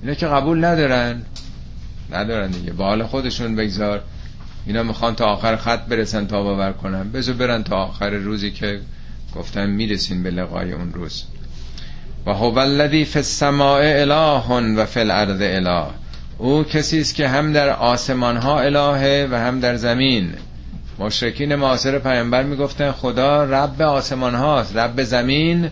اینا 0.02 0.14
که 0.14 0.26
قبول 0.26 0.64
ندارن. 0.64 1.22
ندارن 2.12 2.50
دیگه. 2.50 2.72
با 2.72 2.84
حال 2.84 3.02
خودشون 3.02 3.56
بگذار. 3.56 4.02
اینا 4.66 4.82
می‌خوان 4.82 5.14
تا 5.14 5.24
آخر 5.24 5.56
خط 5.56 5.86
برسن 5.86 6.26
تا 6.26 6.42
باور 6.42 6.72
کنن. 6.72 7.10
بذار 7.10 7.34
برن 7.34 7.62
تا 7.62 7.76
آخر 7.76 8.10
روزی 8.10 8.50
که 8.50 8.80
گفتن 9.36 9.70
می‌رسین 9.70 10.22
به 10.22 10.30
لقای 10.30 10.72
اون 10.72 10.92
روز. 10.92 11.24
و 12.26 12.30
هو 12.34 12.58
الذی 12.58 13.04
فی 13.04 13.18
السماء 13.18 13.80
اله 13.82 14.76
و 14.76 14.86
فی 14.86 15.00
الارض 15.00 15.40
اله. 15.40 15.86
او 16.38 16.64
کسی 16.64 17.00
است 17.00 17.14
که 17.14 17.28
هم 17.28 17.52
در 17.52 17.68
آسمان 17.70 18.36
ها 18.36 18.60
الهه 18.60 19.28
و 19.30 19.34
هم 19.34 19.60
در 19.60 19.76
زمین. 19.76 20.32
مشرکین 20.98 21.54
معاصر 21.54 21.98
پیامبر 21.98 22.42
می‌گفتن 22.42 22.92
خدا 22.92 23.44
رب 23.44 23.82
آسمان 23.82 24.34
هاست 24.34 24.76
رب 24.76 25.02
زمین 25.02 25.70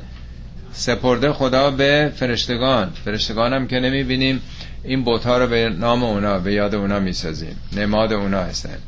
سپرده 0.72 1.32
خدا 1.32 1.70
به 1.70 2.12
فرشتگان. 2.16 2.90
فرشتگان 3.04 3.52
هم 3.52 3.66
که 3.66 3.76
نمی‌بینیم 3.76 4.40
این 4.84 5.04
بوتا 5.04 5.38
رو 5.38 5.46
به 5.46 5.68
نام 5.68 6.04
اونا 6.04 6.38
به 6.38 6.52
یاد 6.52 6.74
اونا 6.74 7.00
می‌سازیم. 7.00 7.56
نماد 7.76 8.12
اونا 8.12 8.40
هستن. 8.40 8.78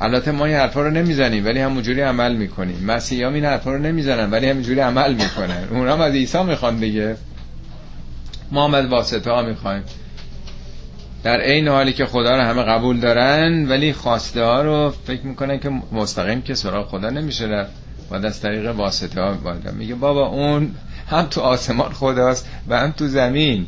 البته 0.00 0.30
ما 0.30 0.44
این 0.44 0.56
حرفا 0.56 0.82
رو 0.82 0.90
نمی‌زنیم 0.90 1.44
ولی 1.44 1.60
همونجوری 1.60 2.00
عمل 2.00 2.36
می‌کنیم. 2.36 2.84
مسیحی 2.84 3.22
هم 3.22 3.34
این 3.34 3.44
حرفا 3.44 3.72
رو 3.72 3.78
نمی‌زنن 3.78 4.30
ولی 4.30 4.48
همونجوری 4.48 4.80
عمل 4.80 5.14
می‌کنن. 5.14 5.64
اونا 5.70 5.92
هم 5.92 6.00
از 6.00 6.12
عیسی 6.12 6.42
می‌خوان 6.42 6.76
دیگه. 6.76 7.16
ما 8.52 8.64
هم 8.64 8.74
از 8.74 8.86
واسطه 8.86 9.30
ها 9.30 9.42
می‌خوایم. 9.42 9.82
در 11.22 11.40
این 11.40 11.68
حالی 11.68 11.92
که 11.92 12.06
خدا 12.06 12.36
رو 12.36 12.42
همه 12.42 12.62
قبول 12.62 13.00
دارن 13.00 13.68
ولی 13.68 13.92
خواسته 13.92 14.44
ها 14.44 14.62
رو 14.62 14.94
فکر 15.06 15.26
می‌کنن 15.26 15.58
که 15.58 15.70
مستقیم 15.92 16.42
که 16.42 16.54
سراغ 16.54 16.88
خدا 16.88 17.10
نمیشه 17.10 17.44
رفت. 17.44 17.70
باید 18.10 18.24
از 18.24 18.40
طریق 18.40 18.66
واسطه 18.66 19.20
ها 19.20 19.36
میگه 19.78 19.94
بابا 19.94 20.26
اون 20.26 20.74
هم 21.10 21.26
تو 21.26 21.40
آسمان 21.40 21.92
خداست 21.92 22.48
و 22.68 22.80
هم 22.80 22.90
تو 22.90 23.06
زمین. 23.06 23.66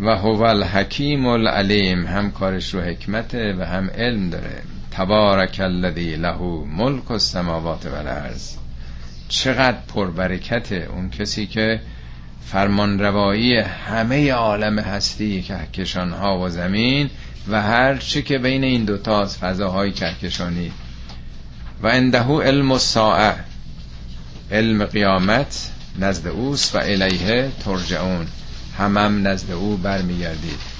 و 0.00 0.16
هو 0.16 0.42
الحکیم 0.42 1.26
العلیم 1.26 2.06
هم 2.06 2.30
کارش 2.30 2.74
رو 2.74 2.80
حکمته 2.80 3.54
و 3.58 3.64
هم 3.64 3.90
علم 3.90 4.30
داره. 4.30 4.62
تبارک 4.90 5.60
الذی 5.60 6.16
له 6.16 6.38
ملک 6.76 7.10
السماوات 7.10 7.86
و 7.86 7.94
الارض. 7.94 8.54
چقدر 9.28 9.78
پربرکته 9.94 10.88
اون 10.92 11.10
کسی 11.10 11.46
که 11.46 11.80
فرمان 12.46 12.98
روایی 12.98 13.56
همه 13.58 14.32
عالم 14.32 14.78
هستی 14.78 15.42
کهکشان 15.42 16.12
ها 16.12 16.38
و 16.38 16.48
زمین 16.48 17.10
و 17.48 17.62
هر 17.62 17.96
چی 17.96 18.22
که 18.22 18.38
بین 18.38 18.64
این 18.64 18.84
دوتا 18.84 19.22
از 19.22 19.38
فضاهای 19.38 19.92
کهکشانی. 19.92 20.72
و 21.82 21.86
انده 21.86 22.22
علم 22.22 22.72
الساعه 22.72 23.34
علم 24.52 24.84
قیامت 24.84 25.70
نزد 25.98 26.28
اوست 26.28 26.74
و 26.74 26.78
الیه 26.78 27.48
ترجعون. 27.64 28.26
همم 28.78 29.28
نزد 29.28 29.50
او 29.50 29.76
برمیگردید. 29.76 30.78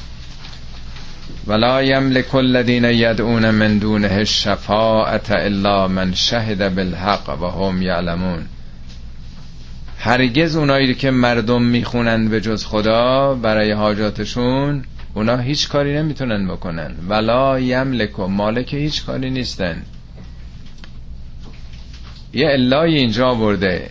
ولا 1.47 1.83
یملک 1.83 2.35
الذین 2.35 2.85
یدعون 2.85 3.51
من 3.51 3.79
دونه 3.79 4.13
الشفاعت 4.13 5.31
الا 5.31 5.89
من 5.89 6.15
شهد 6.15 6.75
بالحق 6.75 7.43
و 7.43 7.47
هم 7.47 7.83
یعلمون. 7.83 8.43
هرگز 9.99 10.57
اونایی 10.57 10.95
که 10.95 11.11
مردم 11.11 11.63
می‌خونند 11.63 12.31
به 12.31 12.41
جز 12.41 12.65
خدا 12.65 13.35
برای 13.35 13.73
حاجاتشون 13.73 14.85
اونا 15.15 15.37
هیچ 15.37 15.69
کاری 15.69 15.99
نمی‌تونن 15.99 16.49
بکنن. 16.49 16.95
ولا 17.09 17.61
یملک 17.61 18.21
مالک 18.21 18.75
هیچ 18.75 19.05
کاری 19.05 19.31
نیستن. 19.31 19.83
یه 22.33 22.49
الای 22.51 22.95
اینجا 22.95 23.35
برده 23.35 23.91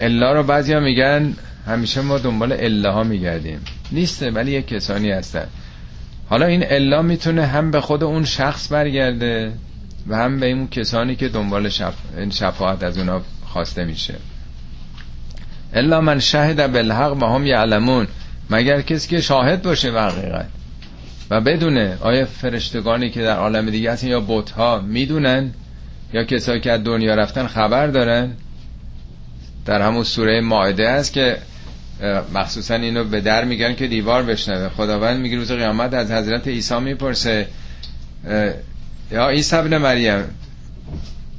الا 0.00 0.32
رو 0.32 0.42
بعضی 0.42 0.72
ها 0.72 0.80
میگن 0.80 1.36
همیشه 1.66 2.00
ما 2.00 2.18
دنبال 2.18 2.52
اله 2.52 2.90
ها 2.90 3.02
میگردیم. 3.02 3.60
نیسته 3.92 4.30
ولی 4.30 4.52
یه 4.52 4.62
کسانی 4.62 5.10
هستن. 5.10 5.46
حالا 6.28 6.46
این 6.46 6.64
الا 6.66 7.02
می‌تونه 7.02 7.46
هم 7.46 7.70
به 7.70 7.80
خود 7.80 8.04
اون 8.04 8.24
شخص 8.24 8.72
برگرده 8.72 9.52
و 10.08 10.16
هم 10.16 10.40
به 10.40 10.46
این 10.46 10.68
کسانی 10.68 11.16
که 11.16 11.28
دنبال 11.28 11.68
شف... 11.68 11.94
شفاعت 12.30 12.82
از 12.82 12.98
اونا 12.98 13.22
خواسته 13.46 13.84
میشه. 13.84 14.14
الا 15.74 16.00
من 16.00 16.18
شهد 16.18 16.72
بالحق 16.72 17.22
و 17.22 17.26
هم 17.26 17.46
یعلمون. 17.46 18.06
مگر 18.50 18.80
کسی 18.80 19.08
که 19.08 19.20
شاهد 19.20 19.62
باشه 19.62 19.90
به 19.90 20.02
حقیقت. 20.02 20.46
و 21.30 21.40
بدونه 21.40 21.98
آیا 22.00 22.26
فرشتگانی 22.26 23.10
که 23.10 23.22
در 23.22 23.36
عالم 23.36 23.70
دیگه 23.70 23.92
هستن 23.92 24.06
یا 24.06 24.20
بوت 24.20 24.58
می‌دونن 24.84 25.50
یا 26.12 26.24
کسایی 26.24 26.60
که 26.60 26.72
از 26.72 26.84
دنیا 26.84 27.14
رفتن 27.14 27.46
خبر 27.46 27.86
دارن. 27.86 28.32
در 29.66 29.82
همون 29.82 30.04
سوره 30.04 30.40
ماعده 30.40 30.88
است 30.88 31.12
که 31.12 31.38
مخصوصا 32.34 32.74
اینو 32.74 33.04
به 33.04 33.20
در 33.20 33.44
میگن 33.44 33.74
که 33.74 33.86
دیوار 33.86 34.22
بشنوه. 34.22 34.68
خداوند 34.68 35.20
میگه 35.20 35.36
روز 35.36 35.52
قیامت 35.52 35.94
از 35.94 36.10
حضرت 36.10 36.48
عیسی 36.48 36.78
می‌پرسه 36.80 37.48
یا 39.12 39.28
عیسی 39.28 39.56
ابن 39.56 39.78
مریم 39.78 40.24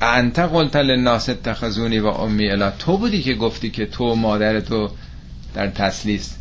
انت 0.01 0.39
قلت 0.39 0.76
للناس 0.76 1.30
اتخذونی 1.30 1.99
و 1.99 2.07
امی 2.07 2.49
الا 2.49 2.72
تو 2.72 2.97
بودی 2.97 3.22
که 3.22 3.34
گفتی 3.34 3.70
که 3.70 3.86
تو 3.86 4.16
مادر 4.16 4.59
تو 4.59 4.89
در 5.53 5.68
تسلیس. 5.68 6.36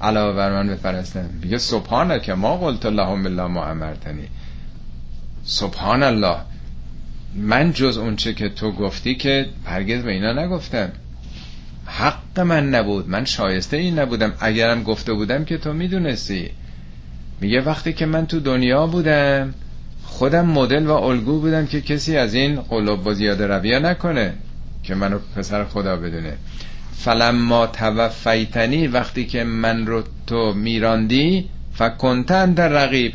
علاوه 0.00 0.36
بر 0.36 0.50
من 0.50 0.68
بپرستن 0.68 1.30
میگه 1.42 1.58
سبحانه 1.58 2.20
که 2.20 2.34
ما 2.34 2.56
قلت 2.56 2.86
اللهم 2.86 3.26
الله 3.26 3.46
ما 3.46 3.66
امرتنی. 3.66 4.28
سبحان 5.44 6.02
الله. 6.02 6.36
من 7.34 7.72
جز 7.72 7.98
اونچه 7.98 8.34
که 8.34 8.48
تو 8.48 8.72
گفتی 8.72 9.14
که 9.14 9.46
هرگز 9.64 10.02
به 10.02 10.12
اینا 10.12 10.32
نگفتم. 10.32 10.92
حق 12.00 12.40
من 12.40 12.68
نبود. 12.68 13.08
من 13.08 13.24
شایسته 13.24 13.76
این 13.76 13.98
نبودم. 13.98 14.32
اگرم 14.40 14.82
گفته 14.82 15.12
بودم 15.12 15.44
که 15.44 15.58
تو 15.58 15.72
می‌دونستی. 15.72 16.50
میگه 17.40 17.60
وقتی 17.60 17.92
که 17.92 18.06
من 18.06 18.26
تو 18.26 18.40
دنیا 18.40 18.86
بودم 18.86 19.54
خودم 20.04 20.46
مدل 20.46 20.86
و 20.86 20.92
الگو 20.92 21.40
بودم 21.40 21.66
که 21.66 21.80
کسی 21.80 22.16
از 22.16 22.34
این 22.34 22.60
قلوب 22.60 23.06
و 23.06 23.14
زیاده 23.14 23.46
رویه 23.46 23.78
نکنه 23.78 24.34
که 24.82 24.94
منو 24.94 25.18
پسر 25.36 25.64
خدا 25.64 25.96
بدونه. 25.96 26.32
فلما 26.96 27.66
توفیتنی 27.66 28.86
وقتی 28.86 29.26
که 29.26 29.44
من 29.44 29.86
رو 29.86 30.02
تو 30.26 30.54
میراندی 30.54 31.48
فکنتن 31.74 32.52
در 32.52 32.68
رقیب 32.68 33.12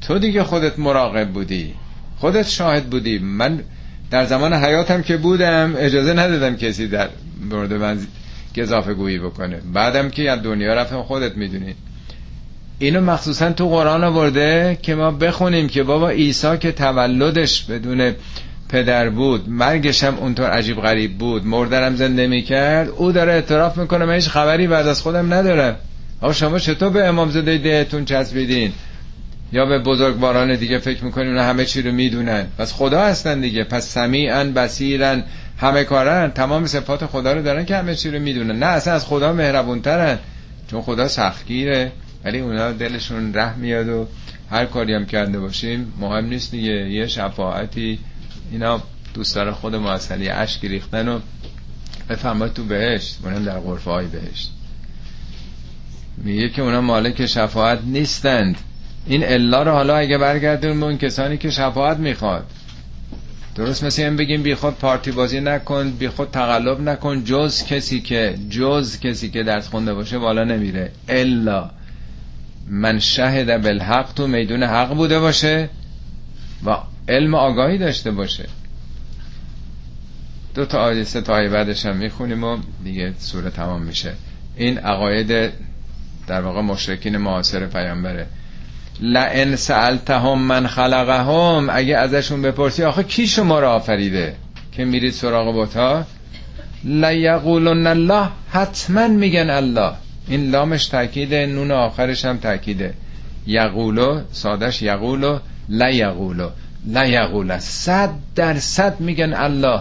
تو 0.00 0.18
دیگه 0.18 0.44
خودت 0.44 0.78
مراقب 0.78 1.28
بودی. 1.28 1.74
خودت 2.18 2.48
شاهد 2.48 2.90
بودی. 2.90 3.18
من 3.18 3.60
در 4.10 4.24
زمان 4.24 4.52
حیاتم 4.52 5.02
که 5.02 5.16
بودم 5.16 5.74
اجازه 5.76 6.12
ندادم 6.12 6.56
کسی 6.56 6.88
در 6.88 7.08
مورد 7.50 7.72
من 7.72 7.98
گذافه 8.56 8.94
گویی 8.94 9.18
بکنه. 9.18 9.60
بعدم 9.72 10.10
که 10.10 10.30
از 10.30 10.42
دنیا 10.42 10.74
رفتم 10.74 11.02
خودت 11.02 11.36
می‌دونی. 11.36 11.74
اینو 12.78 13.00
مخصوصا 13.00 13.52
تو 13.52 13.68
قرآن 13.68 14.04
آورده 14.04 14.78
که 14.82 14.94
ما 14.94 15.10
بخونیم 15.10 15.68
که 15.68 15.82
بابا 15.82 16.10
عیسی 16.10 16.58
که 16.58 16.72
تولدش 16.72 17.62
بدون 17.62 18.12
پدر 18.68 19.08
بود 19.08 19.48
مرگش 19.48 20.04
هم 20.04 20.14
اونطور 20.18 20.50
عجیب 20.50 20.80
غریب 20.80 21.18
بود 21.18 21.46
مردرم 21.46 21.96
زنده 21.96 22.26
می‌کرد 22.26 22.88
او 22.88 23.12
داره 23.12 23.32
اعتراف 23.32 23.78
می‌کنه 23.78 24.04
من 24.04 24.14
هیچ 24.14 24.28
خبری 24.28 24.66
بعد 24.66 24.86
از 24.86 25.02
خودم 25.02 25.34
ندارم. 25.34 25.76
آقا 26.20 26.32
شما 26.32 26.58
چطور 26.58 26.90
به 26.90 27.06
امام 27.06 27.30
زده 27.30 27.58
دهتون 27.58 28.04
چسبیدین؟ 28.04 28.72
یا 29.52 29.66
به 29.66 29.78
بزرگواران 29.78 30.56
دیگه 30.56 30.78
فکر 30.78 31.04
می‌کنین 31.04 31.36
همه 31.36 31.64
چی 31.64 31.82
رو 31.82 31.92
می‌دونن؟ 31.92 32.46
پس 32.58 32.72
خدا 32.72 33.02
هستن 33.02 33.40
دیگه. 33.40 33.64
پس 33.64 33.88
سمیعن 33.88 34.52
بسیرن 34.52 35.24
همه 35.62 35.84
کارن 35.84 36.30
تمام 36.30 36.66
صفات 36.66 37.06
خدا 37.06 37.32
رو 37.32 37.42
دارن 37.42 37.64
که 37.64 37.76
همه 37.76 37.94
چی 37.94 38.10
رو 38.10 38.18
می‌دونن. 38.18 38.58
نه 38.58 38.66
اصلا 38.66 38.94
از 38.94 39.06
خدا 39.06 39.32
مهربونترن 39.32 40.18
چون 40.70 40.82
خدا 40.82 41.08
سختگیره 41.08 41.92
ولی 42.24 42.38
اونا 42.38 42.72
دلشون 42.72 43.34
ره 43.34 43.56
میاد 43.56 43.88
و 43.88 44.06
هر 44.50 44.64
کاری 44.66 44.94
هم 44.94 45.06
کرده 45.06 45.38
باشیم 45.40 45.92
مهم 46.00 46.24
نیست 46.26 46.50
دیگه. 46.50 46.72
یه 46.72 47.06
شفاعتی 47.06 47.98
اینا 48.52 48.82
دوستان 49.14 49.50
خود 49.50 49.74
موصلی 49.74 50.26
عشق 50.26 50.64
ریختن 50.64 51.08
و 51.08 51.20
بفهمد 52.08 52.52
تو 52.52 52.64
بهشت 52.64 53.18
اونم 53.24 53.44
در 53.44 53.58
غرفه 53.60 53.90
های 53.90 54.06
بهشت. 54.06 54.50
میگه 56.16 56.48
که 56.48 56.62
اونا 56.62 56.80
مالک 56.80 57.26
شفاعت 57.26 57.78
نیستند. 57.84 58.56
این 59.06 59.24
الا 59.24 59.62
رو 59.62 59.70
حالا 59.70 59.96
اگه 59.96 60.18
برگردیم 60.18 60.80
به 60.80 60.86
اون 60.86 60.98
کسانی 60.98 61.38
که 61.38 61.50
شفاعت 61.50 61.96
می‌خواد. 61.96 62.46
درست 63.54 63.84
مثل 63.84 64.02
این 64.02 64.16
بگیم 64.16 64.42
بی 64.42 64.54
خود 64.54 64.74
پارتی 64.78 65.12
بازی 65.12 65.40
نکن 65.40 65.90
بی 65.90 66.08
خود 66.08 66.30
تقلب 66.30 66.80
نکن. 66.80 67.24
جز 67.24 67.64
کسی 67.64 68.00
که 68.00 68.38
جز 68.50 69.00
کسی 69.00 69.30
که 69.30 69.42
درس 69.42 69.68
خونده 69.68 69.94
باشه 69.94 70.18
بالا 70.18 70.44
نمیره. 70.44 70.92
الا 71.08 71.70
من 72.68 72.98
شهد 72.98 73.62
بالحق 73.62 74.12
تو 74.12 74.26
میدون 74.26 74.62
حق 74.62 74.94
بوده 74.94 75.20
باشه 75.20 75.68
و 76.66 76.76
علم 77.08 77.34
آگاهی 77.34 77.78
داشته 77.78 78.10
باشه. 78.10 78.48
دو 80.54 80.64
تا 80.66 80.78
آیه 80.78 81.04
سه 81.04 81.20
تا 81.20 81.34
آیه 81.34 81.48
بعدش 81.48 81.86
هم 81.86 81.96
می‌خونیم 81.96 82.44
و 82.44 82.58
دیگه 82.84 83.14
سوره 83.18 83.50
تمام 83.50 83.82
میشه. 83.82 84.12
این 84.56 84.78
عقاید 84.78 85.52
در 86.26 86.40
واقع 86.40 86.60
مشرکین 86.60 87.16
معاصر 87.16 87.66
پیامبره. 87.66 88.26
لئن 89.00 89.56
سألتهم 89.56 90.42
من 90.42 90.66
خلقهم 90.66 91.70
اگه 91.70 91.96
ازشون 91.96 92.42
بپرسی 92.42 92.84
آخه 92.84 93.02
کی 93.02 93.26
شما 93.26 93.60
را 93.60 93.74
آفریده 93.74 94.34
که 94.72 94.84
میرید 94.84 95.12
سراغ 95.12 95.52
بوتا 95.52 96.04
لیقولن 96.84 97.86
الله 97.86 98.28
حتما 98.50 99.08
میگن 99.08 99.50
الله. 99.50 99.92
این 100.28 100.50
لامش 100.50 100.86
تاکیده 100.86 101.46
نون 101.46 101.70
آخرش 101.70 102.24
هم 102.24 102.38
تاکیده 102.38 102.94
یقولو 103.46 104.20
سادش 104.32 104.82
یقولو 104.82 105.38
لیقولو. 105.68 106.50
لیقول 106.86 107.58
صد 107.58 108.10
درصد 108.34 109.00
میگن 109.00 109.34
الله. 109.34 109.80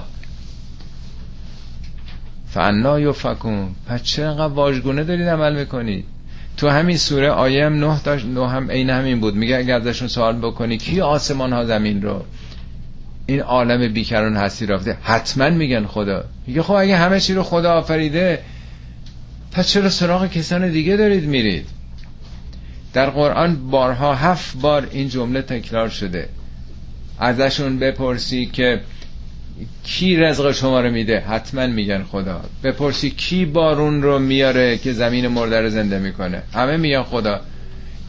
فانا 2.48 3.00
یفکون. 3.00 3.76
پس 3.88 4.04
چرا 4.04 4.50
واژگونه 4.50 5.04
دارید 5.04 5.28
عمل 5.28 5.60
می‌کنید؟ 5.60 6.06
تو 6.58 6.70
همین 6.70 6.98
سوره 6.98 7.30
آیه 7.30 7.66
هم 7.66 7.86
نه, 7.86 8.02
داشت 8.04 8.26
نه 8.26 8.50
هم 8.50 8.72
عین 8.72 8.90
همین 8.90 9.20
بود. 9.20 9.36
میگه 9.36 9.58
اگر 9.58 9.76
ازشون 9.76 10.08
سوال 10.08 10.38
بکنی 10.38 10.78
کی 10.78 11.02
آسمان 11.02 11.54
ها 11.54 11.66
زمین 11.66 12.02
رو 12.02 12.26
این 13.26 13.42
عالم 13.42 13.94
بیکران 13.94 14.38
هستی 14.38 14.66
رفته 14.66 14.98
حتما 15.02 15.50
میگن 15.50 15.86
خدا. 15.86 16.24
میگه 16.48 16.64
خب 16.64 16.74
اگه 16.74 16.98
همه 16.98 17.20
چی 17.20 17.34
رو 17.34 17.44
خدا 17.44 17.74
آفریده 17.74 18.40
پس 19.52 19.68
چرا 19.68 19.90
سراغ 19.90 20.28
کسان 20.28 20.72
دیگه 20.72 20.96
دارید 20.98 21.24
میرید؟ 21.24 21.68
در 22.94 23.10
قرآن 23.10 23.70
بارها 23.70 24.16
هفت 24.16 24.58
بار 24.58 24.88
این 24.92 25.10
جمله 25.10 25.42
تکرار 25.42 25.90
شده. 25.90 26.30
ازشون 27.20 27.80
بپرسی 27.80 28.46
که 28.46 28.82
کی 29.84 30.16
رزق 30.16 30.52
شما 30.52 30.82
رو 30.82 30.92
میده؟ 30.92 31.20
حتما 31.20 31.68
میگن 31.68 32.04
خدا. 32.04 32.42
بپرسی 32.64 33.10
کی 33.10 33.46
بارون 33.46 34.02
رو 34.02 34.20
میاره 34.20 34.78
که 34.78 34.94
زمین 34.94 35.28
مرده 35.28 35.62
رو 35.62 35.70
زنده 35.70 36.00
می‌کنه؟ 36.00 36.44
همه 36.54 36.78
میگن 36.78 37.04
خدا. 37.04 37.42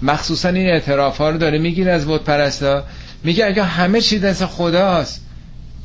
مخصوصا 0.02 0.48
این 0.48 0.66
اعتراف 0.66 1.18
ها 1.18 1.30
رو 1.30 1.38
داره 1.38 1.58
می‌گیره 1.58 1.92
از 1.92 2.06
بود 2.06 2.24
پرستا 2.24 2.84
میگه 3.24 3.46
اگه 3.46 3.62
همه 3.62 4.00
چی 4.00 4.18
دست 4.18 4.46
خداست. 4.46 5.26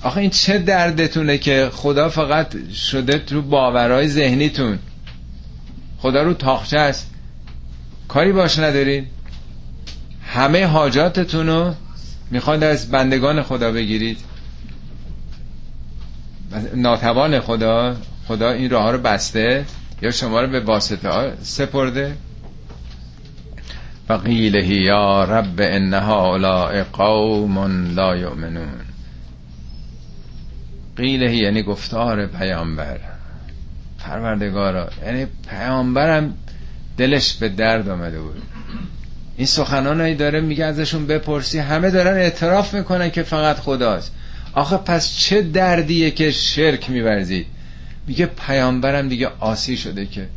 آخه 0.02 0.18
این 0.18 0.30
چه 0.30 0.58
دردتونه 0.58 1.38
که 1.38 1.70
خدا 1.74 2.10
فقط 2.10 2.72
شده 2.74 3.20
تو 3.20 3.42
باورهای 3.42 4.08
ذهنیتون. 4.08 4.80
خدا 5.98 6.24
رو 6.24 6.34
تاخچه 6.34 6.78
است. 6.78 7.12
کاری 8.08 8.32
باش 8.32 8.60
ندارین 8.60 9.06
همه 10.28 10.66
حاجاتتون 10.66 11.48
رو 11.48 11.74
می‌خواد 12.32 12.64
از 12.64 12.92
بندگان 12.92 13.44
خدا 13.44 13.72
بگیرید. 13.72 14.18
ناتوان 16.76 17.40
خدا 17.40 17.96
خدا 18.28 18.52
این 18.52 18.70
راه 18.70 18.92
رو 18.92 18.98
بسته 18.98 19.66
یا 20.02 20.12
شما 20.12 20.42
رو 20.42 20.48
به 20.48 20.60
واسطه 20.60 21.34
سپرده. 21.42 22.16
و 24.10 24.14
قیله 24.14 24.68
یا 24.68 25.24
رب 25.24 25.56
انها 25.60 26.30
اولاء 26.30 26.84
قوم 26.84 27.96
لا 27.96 28.16
یؤمنون. 28.16 28.68
قیله 30.98 31.36
یعنی 31.36 31.64
گفتار 31.64 32.28
پیامبر. 32.28 33.00
پروردگارا 34.00 34.90
یعنی 35.06 35.28
پیامبرم 35.50 36.34
دلش 36.98 37.34
به 37.34 37.50
درد 37.50 37.90
آمده 37.90 38.20
بود. 38.20 38.42
این 39.38 39.48
سخنانایی 39.48 40.16
داره 40.16 40.42
میگه 40.42 40.66
ازشون 40.66 41.08
بپرسی. 41.08 41.60
همه 41.60 41.90
دارن 41.92 42.18
اعتراف 42.18 42.74
می‌کنن 42.74 43.12
که 43.12 43.24
فقط 43.24 43.56
خداست. 43.56 44.14
آخه 44.58 44.78
پس 44.78 45.18
چه 45.18 45.42
دردیه 45.42 46.12
که 46.12 46.32
شرک 46.32 46.90
میورزید 46.90 47.46
میگه 48.08 48.26
پیامبرم 48.26 49.10
دیگه 49.10 49.30
آسی 49.40 49.78
شده 49.78 50.06
که 50.06 50.28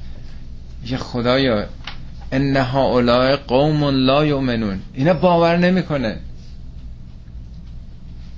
میگه 0.83 0.97
خدایا 0.97 1.67
انها 2.33 2.85
اولای 2.85 3.37
قوم 3.37 3.85
لا 3.85 4.27
یؤمنون. 4.27 4.81
اینا 4.95 5.15
باور 5.15 5.57
نمی‌کنه. 5.57 6.17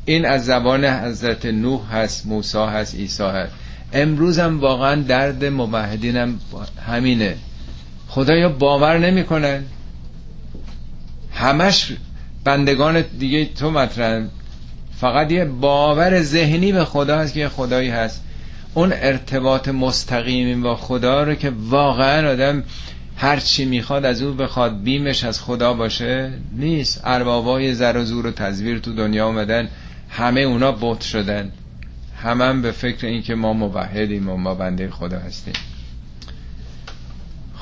این 0.05 0.27
از 0.27 0.45
زبان 0.45 0.85
حضرت 0.85 1.47
نوح 1.47 1.95
هست 1.97 2.27
موسی 2.27 2.59
هست 2.59 2.95
عیسی 2.95 3.23
هست. 3.23 3.53
امروز 3.93 4.39
هم 4.39 4.61
واقعا 4.61 5.03
درد 5.03 5.45
موحدین 5.45 6.39
همینه. 6.87 7.37
خدایا 8.09 8.49
باور 8.49 8.99
نمی‌کنن. 8.99 9.65
همش 11.33 11.93
بندگان 12.45 13.05
دیگه 13.19 13.45
تو 13.45 13.71
مطرح. 13.71 14.25
فقط 15.03 15.33
یه 15.33 15.45
باور 15.45 16.23
ذهنی 16.23 16.73
به 16.73 16.85
خدا 16.85 17.19
هست 17.19 17.35
که 17.35 17.49
خدایی 17.49 17.89
هست. 17.89 18.25
اون 18.75 18.93
ارتباط 18.93 19.69
مستقیم 19.69 20.63
با 20.63 20.77
خدا 20.77 21.23
رو 21.23 21.35
که 21.35 21.53
واقعا 21.69 22.33
آدم 22.33 22.65
هر 23.17 23.41
چی 23.41 23.65
می‌خواد 23.65 24.05
از 24.05 24.23
او 24.23 24.35
بخواد 24.35 24.83
بیمش 24.83 25.25
از 25.25 25.41
خدا 25.41 25.75
باشه 25.75 26.33
نیست. 26.53 27.01
اربابای 27.05 27.75
زر 27.75 27.97
و 27.97 28.05
زور 28.05 28.27
و 28.27 28.31
تزویر 28.31 28.79
تو 28.79 28.95
دنیا 28.95 29.27
آمدن 29.27 29.69
همه 30.09 30.41
اونا 30.41 30.73
بوت 30.73 31.01
شدن. 31.01 31.53
همه 32.17 32.45
هم 32.45 32.63
به 32.63 32.71
فکر 32.71 33.07
این 33.07 33.23
که 33.23 33.35
ما 33.35 33.53
موحدیم 33.53 34.29
و 34.29 34.37
ما 34.37 34.55
بنده 34.55 34.91
خدا 34.91 35.19
هستیم. 35.19 35.55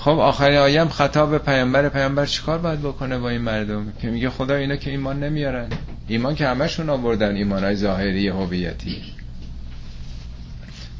خب 0.05 0.19
آخرین 0.19 0.59
آیم 0.59 0.89
خطاب 0.89 1.39
پیامبر. 1.39 1.89
پیامبر 1.89 2.27
چیکار 2.27 2.59
باید 2.59 2.81
بکنه 2.81 3.19
با 3.19 3.29
این 3.29 3.41
مردم؟ 3.41 3.93
که 4.03 4.11
میگه 4.11 4.31
خدا 4.31 4.55
اینا 4.55 4.77
که 4.77 4.91
ایمان 4.91 5.25
نمیارن. 5.25 5.69
ایمان 6.09 6.35
که 6.35 6.49
همشون 6.49 6.91
آوردن 6.91 7.37
ایمان 7.37 7.65
های 7.65 7.77
ظاهری 7.77 8.29
هویتی. 8.29 9.03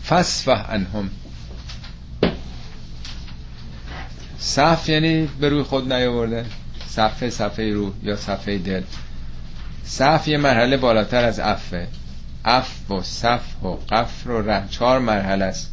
فصفه 0.09 0.71
انهم 0.71 1.11
صف 4.39 4.89
یعنی 4.89 5.29
به 5.41 5.49
روی 5.49 5.63
خود 5.63 5.93
نیاورده 5.93 6.45
صفه 6.87 7.31
صفه 7.31 7.73
رو 7.73 7.93
یا 8.03 8.17
صفه 8.17 8.59
دل. 8.59 8.83
صف 9.85 10.29
یه 10.29 10.37
مرحله 10.37 10.77
بالاتر 10.77 11.25
از 11.25 11.39
عفه. 11.39 11.89
عف 12.45 12.91
و 12.91 13.03
صف 13.03 13.65
و 13.65 13.69
قفر 13.69 14.31
و 14.31 14.43
ره. 14.43 14.69
چهار 14.71 14.99
مرحله 14.99 15.45
است. 15.45 15.73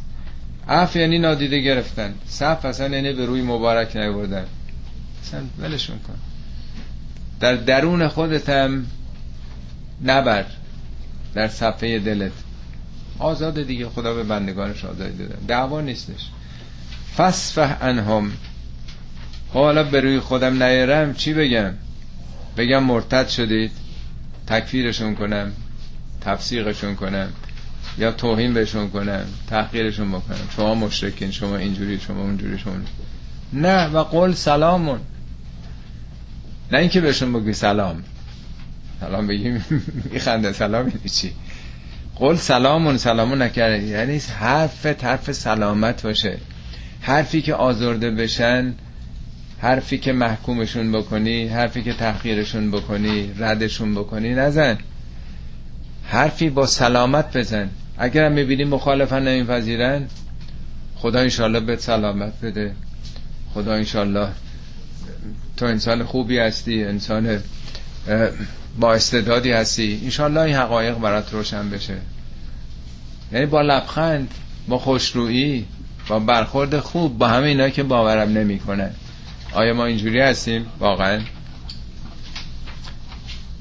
عف 0.68 0.96
یعنی 0.96 1.18
نادیده 1.18 1.60
گرفتن. 1.60 2.14
صف 2.26 2.64
اصلا 2.64 2.88
یعنی 2.88 3.12
به 3.12 3.26
روی 3.26 3.42
مبارک 3.42 3.96
نیاوردن. 3.96 4.44
اصلا 5.22 5.40
ولشون 5.58 5.98
کن. 5.98 6.18
در 7.40 7.54
درون 7.54 8.08
خودت 8.08 8.48
هم 8.48 8.86
نبر. 10.04 10.44
در 11.34 11.48
صفحه 11.48 11.98
دلت. 11.98 12.32
آزاد 13.18 13.62
دیگه 13.62 13.88
خدا 13.88 14.14
به 14.14 14.22
بندگانش 14.22 14.84
آزادی 14.84 15.18
داده. 15.18 15.36
دعوا 15.48 15.80
نیستش. 15.80 16.28
فصفه 17.16 17.76
انهم 17.80 18.32
حالا 19.52 19.84
به 19.84 20.00
روی 20.00 20.20
خودم 20.20 20.62
نیارم 20.62 21.14
چی 21.14 21.34
بگم؟ 21.34 21.74
بگم 22.56 22.82
مرتد 22.82 23.28
شدید. 23.28 23.70
تکفیرشون 24.46 25.14
کنم. 25.14 25.52
تفسیقشون 26.20 26.94
کنم. 26.94 27.28
یا 27.98 28.12
توهین 28.12 28.54
بهشون 28.54 28.90
کنم 28.90 29.24
تحقیرشون 29.50 30.08
بکنم 30.12 30.48
شما 30.56 30.74
مشرکین 30.74 31.30
شما 31.30 31.56
اینجوری 31.56 32.00
شما 32.00 32.20
اونجوری 32.22 32.58
شما 32.58 32.74
نه 33.52 33.86
و 33.86 34.04
قول 34.04 34.32
سلامون. 34.32 35.00
نه 36.72 36.78
اینکه 36.78 37.00
بهشون 37.00 37.32
بگی 37.32 37.52
سلام. 37.52 38.02
سلام 39.00 39.26
بگیم 39.26 39.64
میخنده. 40.12 40.52
سلام 40.52 40.88
یعنی 40.88 41.08
چی؟ 41.08 41.32
قول 42.16 42.36
سلامون 42.36 42.96
سلامون 42.96 43.42
نکرده. 43.42 43.82
یعنی 43.82 44.18
حرف 44.18 44.86
حرف 44.86 45.32
سلامت 45.32 46.02
باشه. 46.02 46.38
حرفی 47.00 47.42
که 47.42 47.54
آزرده 47.54 48.10
بشن 48.10 48.74
حرفی 49.60 49.98
که 49.98 50.12
محکومشون 50.12 50.92
بکنی 50.92 51.48
حرفی 51.48 51.82
که 51.82 51.92
تحقیرشون 51.92 52.70
بکنی 52.70 53.32
ردشون 53.38 53.94
بکنی 53.94 54.34
نزن. 54.34 54.78
حرفی 56.04 56.50
با 56.50 56.66
سلامت 56.66 57.36
بزن. 57.36 57.70
اگر 57.98 58.26
هم 58.26 58.32
می‌بینی 58.32 58.64
مخالفن 58.64 59.22
نمیپذیرن 59.22 60.06
خدا 60.96 61.18
انشالله 61.18 61.60
به 61.60 61.76
سلامت 61.76 62.32
بده. 62.42 62.72
خدا 63.54 63.72
انشالله 63.72 64.28
تو 65.56 65.66
انسان 65.66 66.04
خوبی 66.04 66.38
هستی 66.38 66.84
انسان 66.84 67.40
با 68.80 68.94
استعدادی 68.94 69.50
هستی. 69.52 70.00
انشالله 70.04 70.40
این 70.40 70.56
حقایق 70.56 70.98
برات 70.98 71.32
روشن 71.32 71.70
بشه. 71.70 71.94
یعنی 73.32 73.46
با 73.46 73.62
لبخند 73.62 74.34
با 74.68 74.78
خوشرویی 74.78 75.64
با 76.08 76.18
برخورد 76.18 76.78
خوب 76.78 77.18
با 77.18 77.28
همه 77.28 77.46
اینا 77.46 77.68
که 77.68 77.82
باورم 77.82 78.28
نمی‌کنن. 78.28 78.90
آیا 79.52 79.74
ما 79.74 79.84
اینجوری 79.84 80.20
هستیم؟ 80.20 80.66
واقعا. 80.78 81.20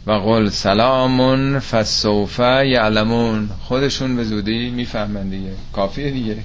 و 0.07 0.11
قل 0.11 0.49
سلام 0.49 1.59
فسوف 1.59 2.39
یعلمون. 2.39 3.49
خودشون 3.63 4.15
به 4.15 4.23
زودی 4.23 4.69
می‌فهمن 4.69 5.29
دیگه. 5.29 5.51
کافیه 5.73 6.11
دیگه. 6.11 6.37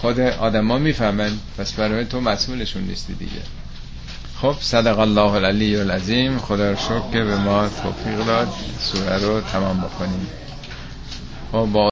خود 0.00 0.20
آدما 0.20 0.78
می‌فهمن 0.78 1.30
پس 1.58 1.72
برای 1.72 2.04
تو 2.04 2.20
مسئولشون 2.20 2.82
نیستی 2.82 3.14
دیگه. 3.14 3.42
خب 4.42 4.54
صدق 4.60 4.98
الله 4.98 5.32
العلی 5.32 5.76
العظیم. 5.76 6.38
خدا 6.38 6.70
رو 6.70 6.76
شکر 6.76 7.10
که 7.12 7.24
به 7.24 7.36
ما 7.36 7.68
توفیق 7.68 8.26
داد. 8.26 8.48
سوره 8.78 9.18
رو 9.18 9.40
تمام 9.40 9.80
بکنیم. 9.80 10.26
خب 11.52 11.68
با 11.72 11.82